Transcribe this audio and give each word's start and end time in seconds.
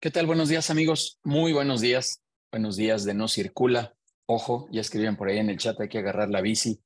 ¿Qué 0.00 0.12
tal? 0.12 0.26
Buenos 0.26 0.48
días, 0.48 0.70
amigos. 0.70 1.18
Muy 1.24 1.52
buenos 1.52 1.80
días. 1.80 2.22
Buenos 2.52 2.76
días 2.76 3.02
de 3.04 3.14
No 3.14 3.26
Circula. 3.26 3.96
Ojo, 4.26 4.68
ya 4.70 4.80
escribían 4.80 5.16
por 5.16 5.28
ahí 5.28 5.38
en 5.38 5.50
el 5.50 5.58
chat, 5.58 5.80
hay 5.80 5.88
que 5.88 5.98
agarrar 5.98 6.30
la 6.30 6.40
bici. 6.40 6.80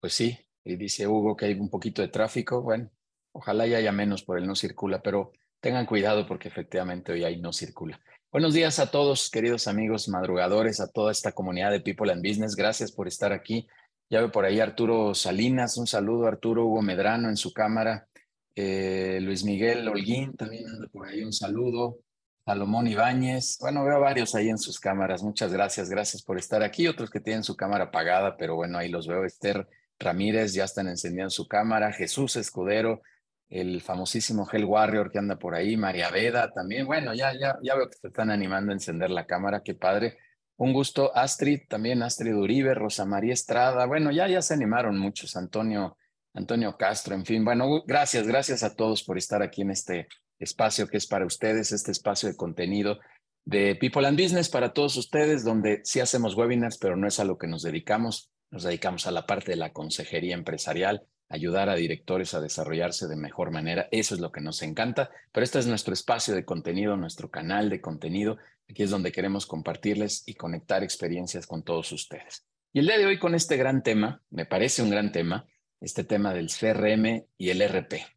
Pues 0.00 0.14
sí, 0.14 0.38
y 0.64 0.76
dice 0.76 1.06
Hugo 1.06 1.36
que 1.36 1.44
hay 1.44 1.52
un 1.52 1.68
poquito 1.68 2.00
de 2.00 2.08
tráfico. 2.08 2.62
Bueno, 2.62 2.90
ojalá 3.32 3.66
ya 3.66 3.76
haya 3.76 3.92
menos 3.92 4.22
por 4.22 4.38
el 4.38 4.46
No 4.46 4.56
Circula, 4.56 5.02
pero 5.02 5.32
tengan 5.60 5.84
cuidado 5.84 6.26
porque 6.26 6.48
efectivamente 6.48 7.12
hoy 7.12 7.24
hay 7.24 7.38
No 7.38 7.52
Circula. 7.52 8.00
Buenos 8.32 8.54
días 8.54 8.78
a 8.78 8.90
todos, 8.90 9.28
queridos 9.28 9.68
amigos 9.68 10.08
madrugadores, 10.08 10.80
a 10.80 10.90
toda 10.90 11.12
esta 11.12 11.32
comunidad 11.32 11.70
de 11.70 11.80
People 11.80 12.10
and 12.10 12.26
Business. 12.26 12.56
Gracias 12.56 12.92
por 12.92 13.08
estar 13.08 13.34
aquí. 13.34 13.66
Ya 14.08 14.20
veo 14.20 14.32
por 14.32 14.46
ahí 14.46 14.60
Arturo 14.60 15.14
Salinas. 15.14 15.76
Un 15.76 15.86
saludo, 15.86 16.26
Arturo 16.26 16.64
Hugo 16.64 16.80
Medrano 16.80 17.28
en 17.28 17.36
su 17.36 17.52
cámara. 17.52 18.08
Eh, 18.56 19.18
Luis 19.20 19.44
Miguel 19.44 19.86
Holguín 19.86 20.32
también 20.32 20.66
anda 20.66 20.88
por 20.88 21.06
ahí. 21.06 21.22
Un 21.22 21.34
saludo. 21.34 21.98
Salomón 22.44 22.86
Ibáñez. 22.86 23.56
Bueno, 23.60 23.84
veo 23.84 24.00
varios 24.00 24.34
ahí 24.34 24.50
en 24.50 24.58
sus 24.58 24.78
cámaras. 24.78 25.22
Muchas 25.22 25.52
gracias. 25.52 25.88
Gracias 25.88 26.22
por 26.22 26.38
estar 26.38 26.62
aquí. 26.62 26.86
Otros 26.86 27.10
que 27.10 27.20
tienen 27.20 27.42
su 27.42 27.56
cámara 27.56 27.84
apagada, 27.84 28.36
pero 28.36 28.54
bueno, 28.54 28.76
ahí 28.76 28.90
los 28.90 29.06
veo. 29.06 29.24
Esther 29.24 29.66
Ramírez 29.98 30.52
ya 30.52 30.64
están 30.64 30.88
encendiendo 30.88 31.30
su 31.30 31.48
cámara. 31.48 31.92
Jesús 31.92 32.36
Escudero, 32.36 33.00
el 33.48 33.80
famosísimo 33.80 34.46
Hell 34.50 34.66
Warrior 34.66 35.10
que 35.10 35.18
anda 35.18 35.36
por 35.38 35.54
ahí. 35.54 35.76
María 35.78 36.10
Veda 36.10 36.50
también. 36.52 36.86
Bueno, 36.86 37.14
ya, 37.14 37.32
ya, 37.32 37.56
ya 37.62 37.74
veo 37.76 37.88
que 37.88 37.96
se 37.96 38.08
están 38.08 38.30
animando 38.30 38.72
a 38.72 38.74
encender 38.74 39.10
la 39.10 39.26
cámara. 39.26 39.62
Qué 39.64 39.74
padre. 39.74 40.18
Un 40.56 40.74
gusto. 40.74 41.16
Astrid, 41.16 41.62
también 41.66 42.02
Astrid 42.02 42.36
Uribe, 42.36 42.74
Rosa 42.74 43.06
María 43.06 43.32
Estrada. 43.32 43.86
Bueno, 43.86 44.10
ya, 44.10 44.28
ya 44.28 44.42
se 44.42 44.52
animaron 44.52 44.98
muchos. 44.98 45.34
Antonio, 45.36 45.96
Antonio 46.34 46.76
Castro, 46.76 47.14
en 47.14 47.24
fin. 47.24 47.42
Bueno, 47.42 47.82
gracias, 47.86 48.26
gracias 48.26 48.62
a 48.62 48.74
todos 48.76 49.02
por 49.02 49.16
estar 49.16 49.42
aquí 49.42 49.62
en 49.62 49.70
este 49.70 50.08
espacio 50.38 50.88
que 50.88 50.96
es 50.96 51.06
para 51.06 51.26
ustedes, 51.26 51.72
este 51.72 51.92
espacio 51.92 52.28
de 52.28 52.36
contenido 52.36 52.98
de 53.44 53.76
People 53.76 54.06
and 54.06 54.20
Business 54.20 54.48
para 54.48 54.72
todos 54.72 54.96
ustedes, 54.96 55.44
donde 55.44 55.80
sí 55.84 56.00
hacemos 56.00 56.34
webinars, 56.34 56.78
pero 56.78 56.96
no 56.96 57.06
es 57.06 57.20
a 57.20 57.24
lo 57.24 57.38
que 57.38 57.46
nos 57.46 57.62
dedicamos. 57.62 58.30
Nos 58.50 58.62
dedicamos 58.62 59.06
a 59.06 59.10
la 59.10 59.26
parte 59.26 59.52
de 59.52 59.56
la 59.56 59.72
consejería 59.72 60.34
empresarial, 60.34 61.02
ayudar 61.28 61.68
a 61.68 61.74
directores 61.74 62.34
a 62.34 62.40
desarrollarse 62.40 63.06
de 63.06 63.16
mejor 63.16 63.50
manera. 63.50 63.88
Eso 63.90 64.14
es 64.14 64.20
lo 64.20 64.32
que 64.32 64.40
nos 64.40 64.62
encanta, 64.62 65.10
pero 65.32 65.44
este 65.44 65.58
es 65.58 65.66
nuestro 65.66 65.92
espacio 65.92 66.34
de 66.34 66.44
contenido, 66.44 66.96
nuestro 66.96 67.30
canal 67.30 67.68
de 67.68 67.80
contenido. 67.80 68.38
Aquí 68.68 68.82
es 68.82 68.90
donde 68.90 69.12
queremos 69.12 69.46
compartirles 69.46 70.22
y 70.26 70.34
conectar 70.34 70.82
experiencias 70.82 71.46
con 71.46 71.64
todos 71.64 71.92
ustedes. 71.92 72.46
Y 72.72 72.78
el 72.78 72.86
día 72.86 72.98
de 72.98 73.06
hoy 73.06 73.18
con 73.18 73.34
este 73.34 73.56
gran 73.56 73.82
tema, 73.82 74.22
me 74.30 74.46
parece 74.46 74.82
un 74.82 74.90
gran 74.90 75.12
tema, 75.12 75.46
este 75.80 76.04
tema 76.04 76.32
del 76.32 76.48
CRM 76.48 77.26
y 77.36 77.50
el 77.50 77.60
RP. 77.60 78.13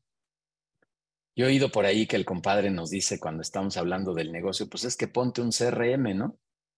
Yo 1.37 1.45
he 1.45 1.49
oído 1.49 1.71
por 1.71 1.85
ahí 1.85 2.07
que 2.07 2.15
el 2.15 2.25
compadre 2.25 2.71
nos 2.71 2.89
dice 2.89 3.19
cuando 3.19 3.43
estamos 3.43 3.77
hablando 3.77 4.15
del 4.15 4.31
negocio, 4.31 4.67
pues 4.67 4.85
es 4.85 4.97
que 4.97 5.07
ponte 5.07 5.39
un 5.39 5.51
CRM, 5.51 6.15
¿no? 6.15 6.35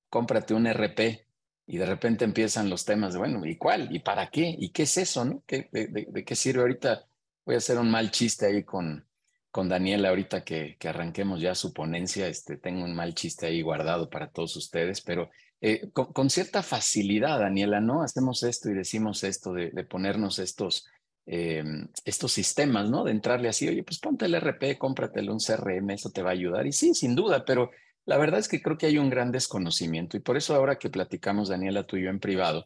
Cómprate 0.10 0.54
un 0.54 0.68
RP 0.68 1.26
y 1.66 1.78
de 1.78 1.86
repente 1.86 2.26
empiezan 2.26 2.70
los 2.70 2.84
temas 2.84 3.14
de, 3.14 3.20
bueno, 3.20 3.46
¿y 3.46 3.56
cuál? 3.56 3.88
¿Y 3.96 4.00
para 4.00 4.30
qué? 4.30 4.54
¿Y 4.60 4.72
qué 4.72 4.84
es 4.84 4.98
eso, 4.98 5.24
no? 5.24 5.44
¿Qué, 5.48 5.70
de, 5.72 6.26
qué 6.26 6.36
sirve? 6.36 6.60
Ahorita 6.60 7.06
voy 7.46 7.56
a 7.56 7.60
hacer 7.60 7.78
un 7.78 7.90
mal 7.90 8.12
chiste 8.12 8.48
ahí 8.48 8.66
con, 8.66 9.08
con 9.50 9.70
Daniela 9.70 10.10
ahorita 10.10 10.44
que, 10.44 10.76
que 10.78 10.90
arranquemos 10.90 11.40
ya 11.40 11.56
su 11.56 11.72
ponencia. 11.72 12.28
Este, 12.28 12.58
tengo 12.58 12.84
un 12.84 12.94
mal 12.94 13.16
chiste 13.16 13.46
ahí 13.46 13.62
guardado 13.62 14.10
para 14.10 14.30
todos 14.30 14.58
ustedes, 14.58 15.00
pero 15.00 15.30
eh, 15.62 15.90
con, 15.94 16.30
cierta 16.30 16.64
facilidad, 16.64 17.40
Daniela, 17.40 17.80
¿no? 17.80 18.04
Hacemos 18.04 18.44
esto 18.44 18.70
y 18.70 18.74
decimos 18.74 19.24
esto 19.24 19.54
de 19.54 19.86
ponernos 19.86 20.38
estos 20.38 20.86
eh, 21.26 21.64
estos 22.06 22.32
sistemas, 22.32 22.90
¿no? 22.90 23.04
De 23.04 23.12
entrarle 23.12 23.50
así, 23.50 23.68
oye, 23.68 23.84
pues 23.84 24.00
ponte 24.00 24.26
el 24.26 24.36
RP, 24.36 24.78
cómpratelo 24.78 25.34
un 25.34 25.40
CRM, 25.40 25.92
eso 25.92 26.10
te 26.10 26.24
va 26.24 26.30
a 26.30 26.34
ayudar. 26.34 26.66
Y 26.66 26.72
sí, 26.72 26.94
sin 26.94 27.16
duda, 27.16 27.46
pero 27.46 27.70
la 28.06 28.18
verdad 28.18 28.40
es 28.40 28.48
que 28.48 28.62
creo 28.62 28.78
que 28.78 28.88
hay 28.88 28.98
un 28.98 29.10
gran 29.10 29.32
desconocimiento 29.32 30.18
y 30.18 30.22
por 30.22 30.38
eso 30.38 30.56
ahora 30.56 30.78
que 30.78 30.90
platicamos, 30.90 31.50
Daniela, 31.50 31.84
tú 31.84 31.98
y 31.98 32.04
yo 32.04 32.10
en 32.10 32.20
privado, 32.20 32.66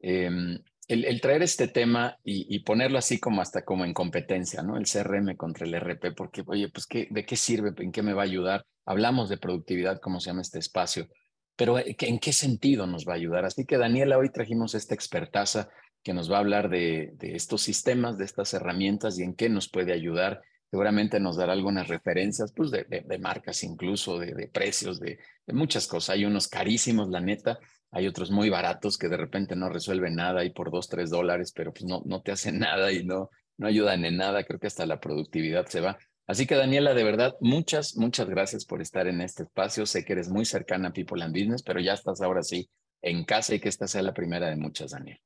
em, 0.00 0.60
el, 0.86 1.20
traer 1.20 1.42
este 1.42 1.66
tema 1.66 2.18
y, 2.22 2.58
ponerlo 2.60 2.98
así 2.98 3.18
como 3.18 3.40
hasta 3.40 3.64
como 3.64 3.84
en 3.84 3.94
competencia, 3.94 4.62
¿no? 4.62 4.76
El 4.76 4.84
CRM 4.84 5.36
contra 5.36 5.66
el 5.66 5.74
RP, 5.74 6.12
porque, 6.12 6.44
oye, 6.46 6.68
pues, 6.68 6.86
¿qué, 6.86 7.08
¿de 7.10 7.24
qué 7.24 7.36
sirve? 7.36 7.72
¿En 7.78 7.90
qué 7.90 8.02
me 8.02 8.12
va 8.12 8.22
a 8.22 8.26
ayudar? 8.26 8.66
Hablamos 8.84 9.28
de 9.28 9.38
productividad, 9.38 9.98
como 10.00 10.20
se 10.20 10.30
llama 10.30 10.42
este 10.42 10.58
espacio, 10.58 11.08
pero 11.56 11.78
eh, 11.78 11.96
¿en 11.98 12.18
qué 12.18 12.32
sentido 12.32 12.86
nos 12.86 13.06
va 13.06 13.12
a 13.12 13.16
ayudar? 13.16 13.44
Así 13.44 13.64
que, 13.64 13.78
Daniela, 13.78 14.18
hoy 14.18 14.30
trajimos 14.30 14.74
esta 14.74 14.94
expertaza 14.94 15.70
que 16.04 16.12
nos 16.12 16.30
va 16.30 16.36
a 16.36 16.40
hablar 16.40 16.68
de, 16.68 17.16
estos 17.20 17.62
sistemas, 17.62 18.18
de 18.18 18.26
estas 18.26 18.52
herramientas 18.52 19.18
y 19.18 19.22
en 19.22 19.34
qué 19.34 19.48
nos 19.48 19.68
puede 19.70 19.92
ayudar. 19.92 20.42
Seguramente 20.70 21.18
nos 21.18 21.36
dará 21.36 21.52
algunas 21.54 21.88
referencias, 21.88 22.52
pues 22.52 22.70
de, 22.70 23.18
marcas 23.18 23.64
incluso, 23.64 24.18
de, 24.18 24.48
precios, 24.48 25.00
de, 25.00 25.18
muchas 25.48 25.86
cosas. 25.86 26.10
Hay 26.10 26.26
unos 26.26 26.46
carísimos, 26.46 27.08
la 27.08 27.20
neta, 27.20 27.58
hay 27.90 28.06
otros 28.06 28.30
muy 28.30 28.50
baratos 28.50 28.98
que 28.98 29.08
de 29.08 29.16
repente 29.16 29.56
no 29.56 29.70
resuelven 29.70 30.14
nada 30.14 30.44
y 30.44 30.50
por 30.50 30.70
dos, 30.70 30.88
tres 30.88 31.08
dólares, 31.10 31.52
pero 31.56 31.72
pues 31.72 31.84
no, 31.84 32.02
no 32.04 32.20
te 32.20 32.32
hacen 32.32 32.58
nada 32.60 32.92
y 32.92 33.04
no, 33.04 33.30
no 33.56 33.66
ayudan 33.66 34.04
en 34.04 34.18
nada. 34.18 34.44
Creo 34.44 34.60
que 34.60 34.66
hasta 34.66 34.84
la 34.84 35.00
productividad 35.00 35.66
se 35.66 35.80
va. 35.80 35.96
Así 36.26 36.46
que 36.46 36.54
Daniela, 36.54 36.92
de 36.92 37.04
verdad, 37.04 37.34
muchas, 37.40 37.96
muchas 37.96 38.28
gracias 38.28 38.66
por 38.66 38.82
estar 38.82 39.06
en 39.06 39.22
este 39.22 39.44
espacio. 39.44 39.86
Sé 39.86 40.04
que 40.04 40.12
eres 40.12 40.28
muy 40.28 40.44
cercana 40.44 40.88
a 40.88 40.92
People 40.92 41.22
and 41.22 41.34
Business, 41.34 41.62
pero 41.62 41.80
ya 41.80 41.94
estás 41.94 42.20
ahora 42.20 42.42
sí 42.42 42.68
en 43.00 43.24
casa 43.24 43.54
y 43.54 43.60
que 43.60 43.68
esta 43.70 43.86
sea 43.86 44.02
la 44.02 44.14
primera 44.14 44.48
de 44.48 44.56
muchas, 44.56 44.90
Daniel. 44.90 45.18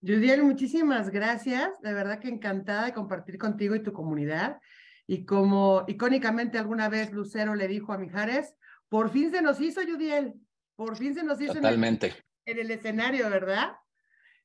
Judiel, 0.00 0.42
muchísimas 0.44 1.10
gracias. 1.10 1.80
De 1.80 1.92
verdad 1.92 2.20
que 2.20 2.28
encantada 2.28 2.86
de 2.86 2.94
compartir 2.94 3.38
contigo 3.38 3.74
y 3.74 3.82
tu 3.82 3.92
comunidad. 3.92 4.58
Y 5.06 5.24
como 5.24 5.84
icónicamente 5.88 6.58
alguna 6.58 6.88
vez 6.88 7.12
Lucero 7.12 7.54
le 7.54 7.66
dijo 7.66 7.92
a 7.92 7.98
Mijares, 7.98 8.54
por 8.88 9.10
fin 9.10 9.30
se 9.30 9.42
nos 9.42 9.60
hizo, 9.60 9.80
Judiel. 9.82 10.34
Por 10.76 10.96
fin 10.96 11.14
se 11.14 11.22
nos 11.22 11.40
hizo 11.40 11.54
Totalmente. 11.54 12.14
En, 12.44 12.58
el, 12.58 12.70
escenario, 12.70 13.28
¿verdad? 13.28 13.72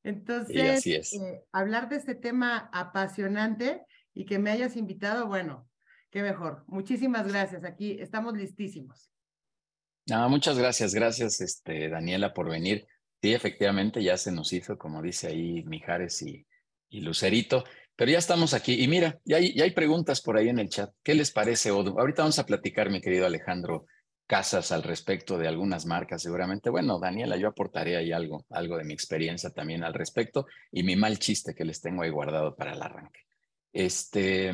Entonces, 0.03 0.85
eh, 0.87 1.43
hablar 1.51 1.89
de 1.89 1.97
este 1.97 2.15
tema 2.15 2.69
apasionante 2.73 3.85
y 4.13 4.25
que 4.25 4.39
me 4.39 4.51
hayas 4.51 4.75
invitado, 4.75 5.27
bueno, 5.27 5.69
qué 6.09 6.21
mejor. 6.21 6.63
Muchísimas 6.67 7.27
gracias. 7.27 7.63
Aquí 7.63 7.97
estamos 7.99 8.33
listísimos. 8.35 9.11
muchas 10.07 10.57
gracias, 10.57 10.93
gracias, 10.93 11.39
este, 11.39 11.89
Daniela, 11.89 12.33
por 12.33 12.49
venir. 12.49 12.87
Sí, 13.23 13.33
efectivamente, 13.33 14.03
ya 14.03 14.17
se 14.17 14.33
nos 14.33 14.51
hizo, 14.51 14.77
como 14.77 15.01
dice 15.01 15.27
ahí 15.27 15.63
Mijares 15.63 16.21
y, 16.23 16.45
Lucerito, 16.91 17.63
pero 17.95 18.11
ya 18.11 18.17
estamos 18.17 18.53
aquí. 18.53 18.83
Y 18.83 18.89
mira, 18.89 19.17
ya 19.23 19.37
hay, 19.37 19.55
ya 19.55 19.63
hay 19.63 19.71
preguntas 19.71 20.19
por 20.19 20.35
ahí 20.35 20.49
en 20.49 20.59
el 20.59 20.67
chat. 20.67 20.93
¿Qué 21.01 21.13
les 21.13 21.31
parece, 21.31 21.71
Odu? 21.71 21.97
Ahorita 21.97 22.23
vamos 22.23 22.37
a 22.39 22.45
platicar, 22.45 22.89
mi 22.89 22.99
querido 22.99 23.25
Alejandro 23.25 23.85
Casas, 24.27 24.73
al 24.73 24.83
respecto 24.83 25.37
de 25.37 25.47
algunas 25.47 25.85
marcas, 25.85 26.21
seguramente. 26.21 26.69
Bueno, 26.69 26.99
Daniela, 26.99 27.37
yo 27.37 27.47
aportaré 27.47 27.95
ahí 27.95 28.11
algo, 28.11 28.45
algo 28.49 28.77
de 28.77 28.83
mi 28.83 28.93
experiencia 28.93 29.51
también 29.51 29.85
al 29.85 29.93
respecto 29.93 30.45
y 30.69 30.83
mi 30.83 30.97
mal 30.97 31.17
chiste 31.17 31.55
que 31.55 31.63
les 31.63 31.79
tengo 31.79 32.03
ahí 32.03 32.09
guardado 32.09 32.57
para 32.57 32.73
el 32.73 32.81
arranque. 32.81 33.21
Este, 33.71 34.51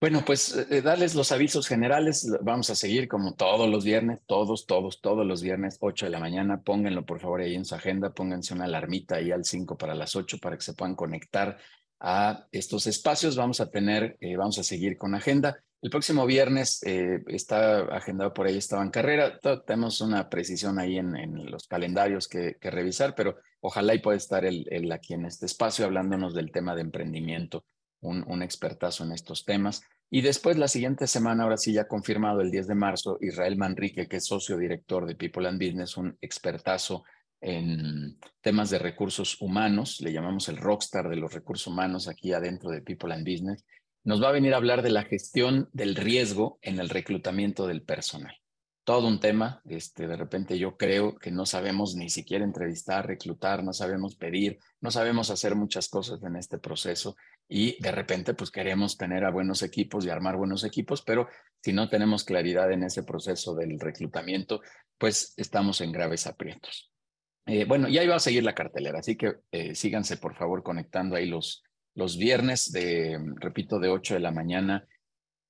bueno, 0.00 0.22
pues 0.24 0.56
eh, 0.56 0.66
eh, 0.70 0.82
darles 0.82 1.16
los 1.16 1.32
avisos 1.32 1.66
generales. 1.66 2.30
Vamos 2.42 2.70
a 2.70 2.76
seguir 2.76 3.08
como 3.08 3.34
todos 3.34 3.68
los 3.68 3.84
viernes, 3.84 4.20
todos, 4.26 4.64
todos, 4.66 5.00
todos 5.00 5.26
los 5.26 5.42
viernes, 5.42 5.78
8 5.80 6.06
de 6.06 6.10
la 6.10 6.20
mañana. 6.20 6.62
Pónganlo 6.62 7.04
por 7.04 7.18
favor 7.18 7.40
ahí 7.40 7.56
en 7.56 7.64
su 7.64 7.74
agenda, 7.74 8.10
pónganse 8.14 8.54
una 8.54 8.66
alarmita 8.66 9.16
ahí 9.16 9.32
al 9.32 9.44
5 9.44 9.76
para 9.76 9.96
las 9.96 10.14
8 10.14 10.38
para 10.38 10.56
que 10.56 10.62
se 10.62 10.74
puedan 10.74 10.94
conectar 10.94 11.58
a 11.98 12.46
estos 12.52 12.86
espacios. 12.86 13.34
Vamos 13.34 13.60
a 13.60 13.70
tener, 13.70 14.16
eh, 14.20 14.36
vamos 14.36 14.58
a 14.58 14.62
seguir 14.62 14.96
con 14.96 15.16
agenda. 15.16 15.58
El 15.82 15.90
próximo 15.90 16.26
viernes 16.26 16.80
está 16.82 17.82
agendado 17.94 18.34
por 18.34 18.48
ahí, 18.48 18.56
estaba 18.56 18.82
en 18.82 18.90
carrera. 18.90 19.38
tenemos 19.64 20.00
una 20.00 20.28
precisión 20.28 20.80
ahí 20.80 20.98
en, 20.98 21.50
los 21.50 21.68
calendarios 21.68 22.26
que, 22.26 22.56
revisar, 22.60 23.14
pero 23.14 23.36
ojalá 23.60 23.94
y 23.94 24.00
pueda 24.00 24.16
estar 24.16 24.44
el, 24.44 24.90
aquí 24.90 25.14
en 25.14 25.26
este 25.26 25.46
espacio 25.46 25.84
hablándonos 25.84 26.34
del 26.34 26.50
tema 26.50 26.74
de 26.74 26.80
emprendimiento 26.80 27.64
un, 28.00 28.42
expertazo 28.42 29.04
en 29.04 29.12
estos 29.12 29.44
temas. 29.44 29.82
Y 30.10 30.22
después, 30.22 30.56
la 30.56 30.68
siguiente 30.68 31.06
semana, 31.06 31.44
ahora 31.44 31.56
sí 31.56 31.72
ya 31.72 31.86
confirmado, 31.86 32.40
el 32.40 32.50
10 32.50 32.68
de 32.68 32.74
marzo, 32.74 33.18
Israel 33.20 33.56
Manrique, 33.56 34.08
que 34.08 34.16
es 34.16 34.26
socio 34.26 34.56
director 34.56 35.06
de 35.06 35.14
People 35.14 35.46
and 35.48 35.62
Business, 35.62 35.96
un 35.96 36.16
expertazo 36.20 37.04
en 37.40 38.18
temas 38.40 38.70
de 38.70 38.78
recursos 38.78 39.40
humanos, 39.40 40.00
le 40.00 40.12
llamamos 40.12 40.48
el 40.48 40.56
rockstar 40.56 41.08
de 41.08 41.16
los 41.16 41.32
recursos 41.32 41.66
humanos 41.68 42.08
aquí 42.08 42.32
adentro 42.32 42.70
de 42.70 42.82
People 42.82 43.14
and 43.14 43.28
Business, 43.28 43.64
nos 44.04 44.22
va 44.22 44.28
a 44.28 44.32
venir 44.32 44.54
a 44.54 44.56
hablar 44.56 44.82
de 44.82 44.90
la 44.90 45.04
gestión 45.04 45.68
del 45.72 45.94
riesgo 45.94 46.58
en 46.62 46.80
el 46.80 46.88
reclutamiento 46.88 47.66
del 47.66 47.82
personal. 47.82 48.34
Todo 48.82 49.06
un 49.06 49.20
tema, 49.20 49.60
este, 49.66 50.08
de 50.08 50.16
repente 50.16 50.58
yo 50.58 50.78
creo 50.78 51.16
que 51.18 51.30
no 51.30 51.44
sabemos 51.44 51.94
ni 51.94 52.08
siquiera 52.08 52.42
entrevistar, 52.42 53.06
reclutar, 53.06 53.62
no 53.62 53.74
sabemos 53.74 54.16
pedir, 54.16 54.58
no 54.80 54.90
sabemos 54.90 55.28
hacer 55.28 55.54
muchas 55.54 55.90
cosas 55.90 56.22
en 56.22 56.36
este 56.36 56.58
proceso 56.58 57.14
y 57.48 57.80
de 57.82 57.90
repente 57.90 58.34
pues 58.34 58.50
queremos 58.50 58.96
tener 58.98 59.24
a 59.24 59.30
buenos 59.30 59.62
equipos 59.62 60.04
y 60.04 60.10
armar 60.10 60.36
buenos 60.36 60.64
equipos, 60.64 61.02
pero 61.02 61.28
si 61.62 61.72
no 61.72 61.88
tenemos 61.88 62.24
claridad 62.24 62.70
en 62.70 62.82
ese 62.82 63.02
proceso 63.02 63.54
del 63.54 63.80
reclutamiento, 63.80 64.60
pues 64.98 65.32
estamos 65.36 65.80
en 65.80 65.92
graves 65.92 66.26
aprietos. 66.26 66.92
Eh, 67.46 67.64
bueno, 67.64 67.88
y 67.88 67.96
ahí 67.96 68.06
va 68.06 68.16
a 68.16 68.20
seguir 68.20 68.44
la 68.44 68.54
cartelera, 68.54 68.98
así 68.98 69.16
que 69.16 69.36
eh, 69.50 69.74
síganse 69.74 70.18
por 70.18 70.36
favor 70.36 70.62
conectando 70.62 71.16
ahí 71.16 71.26
los, 71.26 71.64
los 71.94 72.18
viernes 72.18 72.70
de, 72.70 73.18
repito, 73.36 73.78
de 73.78 73.88
8 73.88 74.14
de 74.14 74.20
la 74.20 74.30
mañana 74.30 74.86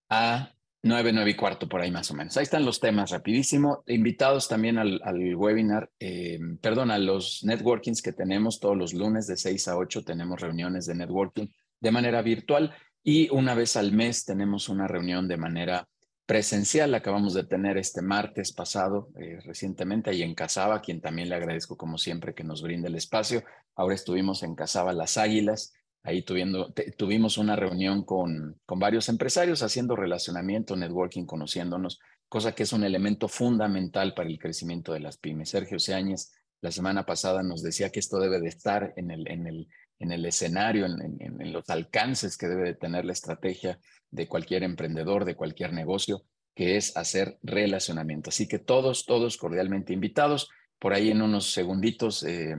a 0.09 0.55
Nueve, 0.81 1.12
nueve 1.12 1.33
y 1.33 1.35
cuarto, 1.35 1.69
por 1.69 1.81
ahí 1.81 1.91
más 1.91 2.09
o 2.12 2.15
menos. 2.15 2.37
Ahí 2.37 2.45
están 2.45 2.65
los 2.65 2.79
temas 2.79 3.11
rapidísimo. 3.11 3.83
Invitados 3.89 4.47
también 4.47 4.79
al, 4.79 5.00
webinar, 5.35 5.91
eh, 5.99 6.39
perdón, 6.62 6.93
a 6.93 6.99
los 6.99 7.43
networkings 7.43 8.00
que 8.00 8.12
tenemos 8.12 8.61
todos 8.61 8.77
los 8.77 8.95
lunes 8.95 9.27
de 9.27 9.37
6 9.37 9.67
a 9.69 9.77
8. 9.77 10.05
Tenemos 10.05 10.41
reuniones 10.41 10.87
de 10.87 10.95
networking 10.95 11.49
de 11.81 11.91
manera 11.91 12.23
virtual 12.23 12.75
y 13.03 13.31
una 13.31 13.55
vez 13.55 13.77
al 13.77 13.93
mes 13.93 14.25
tenemos 14.25 14.69
una 14.69 14.87
reunión 14.87 15.29
de 15.29 15.37
manera 15.37 15.89
presencial. 16.27 16.95
Acabamos 16.95 17.35
de 17.35 17.45
tener 17.45 17.79
este 17.79 18.03
martes 18.03 18.53
pasado 18.53 19.09
eh, 19.19 19.39
recientemente 19.45 20.11
ahí 20.11 20.23
en 20.23 20.35
Casaba, 20.35 20.81
quien 20.81 21.01
también 21.01 21.29
le 21.29 21.37
agradezco 21.37 21.77
como 21.77 21.97
siempre 21.97 22.35
que 22.35 22.45
nos 22.45 22.63
brinde 22.63 22.89
el 22.89 22.97
espacio. 22.97 23.45
Ahora 23.75 23.95
estuvimos 23.95 24.43
en 24.43 24.55
Casaba 24.55 24.93
Las 24.93 25.17
Águilas 25.17 25.73
Ahí 26.09 26.23
tuvimos 26.23 27.39
una 27.39 27.57
reunión 27.57 28.05
con, 28.05 28.59
con 28.65 28.79
varios 28.79 29.09
empresarios 29.09 29.63
haciendo 29.63 29.97
relacionamiento, 29.97 30.77
networking, 30.77 31.27
conociéndonos, 31.27 32.01
cosa 32.29 32.55
que 32.55 32.63
es 32.63 32.73
un 32.73 32.85
elemento 32.85 33.29
fundamental 33.29 34.15
para 34.15 34.29
el 34.29 34.39
crecimiento 34.39 34.93
de 34.93 35.01
las 35.01 35.19
pymes. 35.19 35.51
Sergio 35.51 35.79
Seáñez 35.79 36.33
la 36.61 36.71
semana 36.71 37.05
pasada 37.05 37.43
nos 37.43 37.63
decía 37.63 37.91
que 37.91 38.01
esto 38.01 38.19
debe 38.21 38.41
de 38.41 38.49
estar 38.49 38.95
en 38.97 39.11
el, 39.11 39.29
en 39.29 39.47
el, 39.47 39.69
en 39.99 40.12
el 40.12 40.25
escenario, 40.27 40.87
en, 40.87 41.53
los 41.53 41.69
alcances 41.71 42.37
que 42.37 42.47
debe 42.47 42.65
de 42.65 42.75
tener 42.75 43.05
la 43.05 43.12
estrategia 43.12 43.81
de 44.11 44.29
cualquier 44.29 44.62
emprendedor, 44.62 45.25
de 45.25 45.35
cualquier 45.35 45.73
negocio, 45.73 46.23
que 46.55 46.77
es 46.77 46.97
hacer 46.97 47.39
relacionamiento. 47.43 48.31
Así 48.31 48.47
que 48.47 48.59
todos, 48.59 49.06
todos 49.06 49.37
cordialmente 49.37 49.93
invitados. 49.93 50.50
Por 50.79 50.93
ahí 50.93 51.11
en 51.11 51.23
unos 51.23 51.53
segunditos 51.53 52.23
eh, 52.23 52.55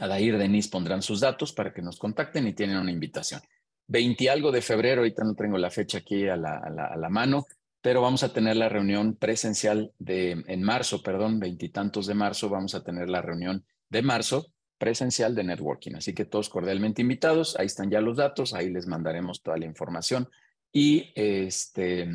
Adair 0.00 0.38
Denis 0.38 0.68
pondrán 0.68 1.02
sus 1.02 1.20
datos 1.20 1.52
para 1.52 1.72
que 1.72 1.82
nos 1.82 1.98
contacten 1.98 2.46
y 2.46 2.54
tienen 2.54 2.78
una 2.78 2.90
invitación. 2.90 3.40
20 3.86 4.30
algo 4.30 4.52
de 4.52 4.62
febrero, 4.62 5.00
ahorita 5.00 5.24
no 5.24 5.34
tengo 5.34 5.58
la 5.58 5.70
fecha 5.70 5.98
aquí 5.98 6.28
a 6.28 6.36
la, 6.36 6.58
a 6.58 6.96
la, 6.96 7.08
mano, 7.08 7.46
pero 7.82 8.00
vamos 8.00 8.22
a 8.22 8.32
tener 8.32 8.56
la 8.56 8.68
reunión 8.68 9.16
presencial 9.16 9.92
de, 9.98 10.42
en 10.46 10.62
marzo, 10.62 11.02
perdón, 11.02 11.40
veintitantos 11.40 12.06
de 12.06 12.14
marzo, 12.14 12.48
vamos 12.48 12.74
a 12.74 12.84
tener 12.84 13.10
la 13.10 13.20
reunión 13.20 13.64
de 13.88 14.02
marzo 14.02 14.52
presencial 14.80 15.34
de 15.34 15.44
networking. 15.44 15.94
Así 15.94 16.14
que 16.14 16.24
todos 16.24 16.48
cordialmente 16.48 17.02
invitados, 17.02 17.54
ahí 17.58 17.66
están 17.66 17.90
ya 17.90 18.00
los 18.00 18.16
datos, 18.16 18.54
ahí 18.54 18.70
les 18.70 18.86
mandaremos 18.86 19.42
toda 19.42 19.58
la 19.58 19.66
información. 19.66 20.28
Y 20.72 21.12
este, 21.14 22.08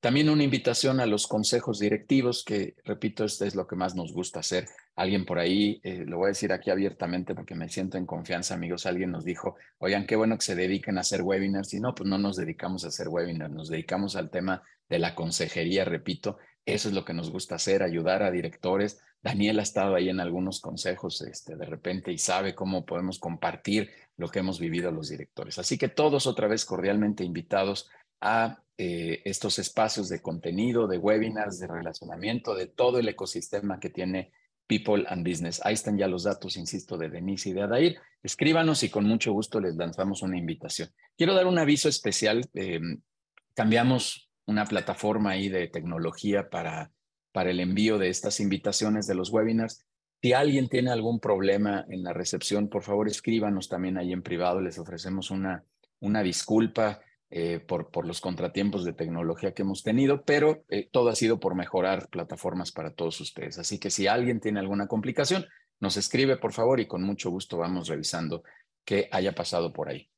también 0.00 0.30
una 0.30 0.42
invitación 0.42 1.00
a 1.00 1.06
los 1.06 1.26
consejos 1.26 1.78
directivos, 1.78 2.44
que 2.44 2.76
repito, 2.84 3.24
esto 3.24 3.44
es 3.44 3.54
lo 3.54 3.66
que 3.66 3.76
más 3.76 3.94
nos 3.94 4.12
gusta 4.12 4.40
hacer 4.40 4.66
Alguien 4.98 5.24
por 5.24 5.38
ahí, 5.38 5.80
eh, 5.84 6.04
lo 6.04 6.16
voy 6.16 6.24
a 6.24 6.28
decir 6.30 6.52
aquí 6.52 6.70
abiertamente 6.70 7.32
porque 7.32 7.54
me 7.54 7.68
siento 7.68 7.98
en 7.98 8.04
confianza, 8.04 8.54
amigos, 8.54 8.84
alguien 8.84 9.12
nos 9.12 9.24
dijo, 9.24 9.54
oigan, 9.78 10.06
qué 10.06 10.16
bueno 10.16 10.36
que 10.36 10.44
se 10.44 10.56
dediquen 10.56 10.98
a 10.98 11.02
hacer 11.02 11.22
webinars. 11.22 11.72
Y 11.72 11.78
no, 11.78 11.94
pues 11.94 12.10
no 12.10 12.18
nos 12.18 12.34
dedicamos 12.34 12.84
a 12.84 12.88
hacer 12.88 13.06
webinars, 13.06 13.54
nos 13.54 13.68
dedicamos 13.68 14.16
al 14.16 14.28
tema 14.28 14.60
de 14.88 14.98
la 14.98 15.14
consejería, 15.14 15.84
repito, 15.84 16.38
eso 16.74 16.88
es 16.88 16.94
lo 16.94 17.04
que 17.04 17.14
nos 17.14 17.30
gusta 17.30 17.54
hacer, 17.54 17.82
ayudar 17.82 18.22
a 18.22 18.30
directores. 18.30 19.00
Daniel 19.22 19.58
ha 19.58 19.62
estado 19.62 19.94
ahí 19.94 20.08
en 20.08 20.20
algunos 20.20 20.60
consejos 20.60 21.20
este, 21.22 21.56
de 21.56 21.66
repente 21.66 22.12
y 22.12 22.18
sabe 22.18 22.54
cómo 22.54 22.84
podemos 22.84 23.18
compartir 23.18 23.90
lo 24.16 24.28
que 24.28 24.40
hemos 24.40 24.60
vivido 24.60 24.92
los 24.92 25.08
directores. 25.08 25.58
Así 25.58 25.78
que 25.78 25.88
todos 25.88 26.26
otra 26.26 26.46
vez 26.46 26.64
cordialmente 26.64 27.24
invitados 27.24 27.88
a 28.20 28.62
eh, 28.76 29.22
estos 29.24 29.58
espacios 29.58 30.08
de 30.08 30.22
contenido, 30.22 30.86
de 30.86 30.98
webinars, 30.98 31.58
de 31.58 31.66
relacionamiento, 31.66 32.54
de 32.54 32.66
todo 32.66 32.98
el 32.98 33.08
ecosistema 33.08 33.80
que 33.80 33.90
tiene 33.90 34.32
People 34.68 35.04
and 35.08 35.26
Business. 35.26 35.60
Ahí 35.64 35.74
están 35.74 35.96
ya 35.96 36.06
los 36.06 36.24
datos, 36.24 36.56
insisto, 36.56 36.96
de 36.96 37.08
Denise 37.08 37.48
y 37.48 37.52
de 37.54 37.62
Adair. 37.62 37.98
Escríbanos 38.22 38.82
y 38.82 38.90
con 38.90 39.04
mucho 39.04 39.32
gusto 39.32 39.58
les 39.58 39.74
lanzamos 39.74 40.22
una 40.22 40.36
invitación. 40.36 40.90
Quiero 41.16 41.34
dar 41.34 41.46
un 41.46 41.58
aviso 41.58 41.88
especial. 41.88 42.44
Em, 42.52 43.00
cambiamos 43.54 44.27
una 44.48 44.64
plataforma 44.64 45.32
ahí 45.32 45.50
de 45.50 45.68
tecnología 45.68 46.48
para, 46.48 46.90
para 47.32 47.50
el 47.50 47.60
envío 47.60 47.98
de 47.98 48.08
estas 48.08 48.40
invitaciones 48.40 49.06
de 49.06 49.14
los 49.14 49.30
webinars. 49.30 49.84
Si 50.22 50.32
alguien 50.32 50.68
tiene 50.68 50.90
algún 50.90 51.20
problema 51.20 51.84
en 51.90 52.02
la 52.02 52.14
recepción, 52.14 52.68
por 52.68 52.82
favor 52.82 53.08
escríbanos 53.08 53.68
también 53.68 53.98
ahí 53.98 54.10
en 54.10 54.22
privado. 54.22 54.62
Les 54.62 54.78
ofrecemos 54.78 55.30
una, 55.30 55.64
una 56.00 56.22
disculpa. 56.22 57.00
Eh, 57.30 57.60
por, 57.60 57.90
por 57.90 58.06
los 58.06 58.22
contratiempos 58.22 58.86
de 58.86 58.94
tecnología 58.94 59.52
que 59.52 59.60
hemos 59.60 59.82
tenido, 59.82 60.24
pero 60.24 60.64
eh, 60.70 60.88
todo 60.90 61.10
ha 61.10 61.14
sido 61.14 61.38
por 61.38 61.54
mejorar 61.54 62.08
plataformas 62.08 62.72
para 62.72 62.94
todos 62.94 63.20
ustedes. 63.20 63.58
Así 63.58 63.78
que 63.78 63.90
si 63.90 64.06
alguien 64.06 64.40
tiene 64.40 64.60
alguna 64.60 64.86
complicación, 64.86 65.44
nos 65.78 65.98
escribe, 65.98 66.38
por 66.38 66.54
favor, 66.54 66.80
y 66.80 66.86
con 66.86 67.02
mucho 67.02 67.28
gusto 67.28 67.58
vamos 67.58 67.88
revisando 67.88 68.44
qué 68.82 69.10
haya 69.12 69.34
pasado 69.34 69.74
por 69.74 69.90
ahí. 69.90 70.08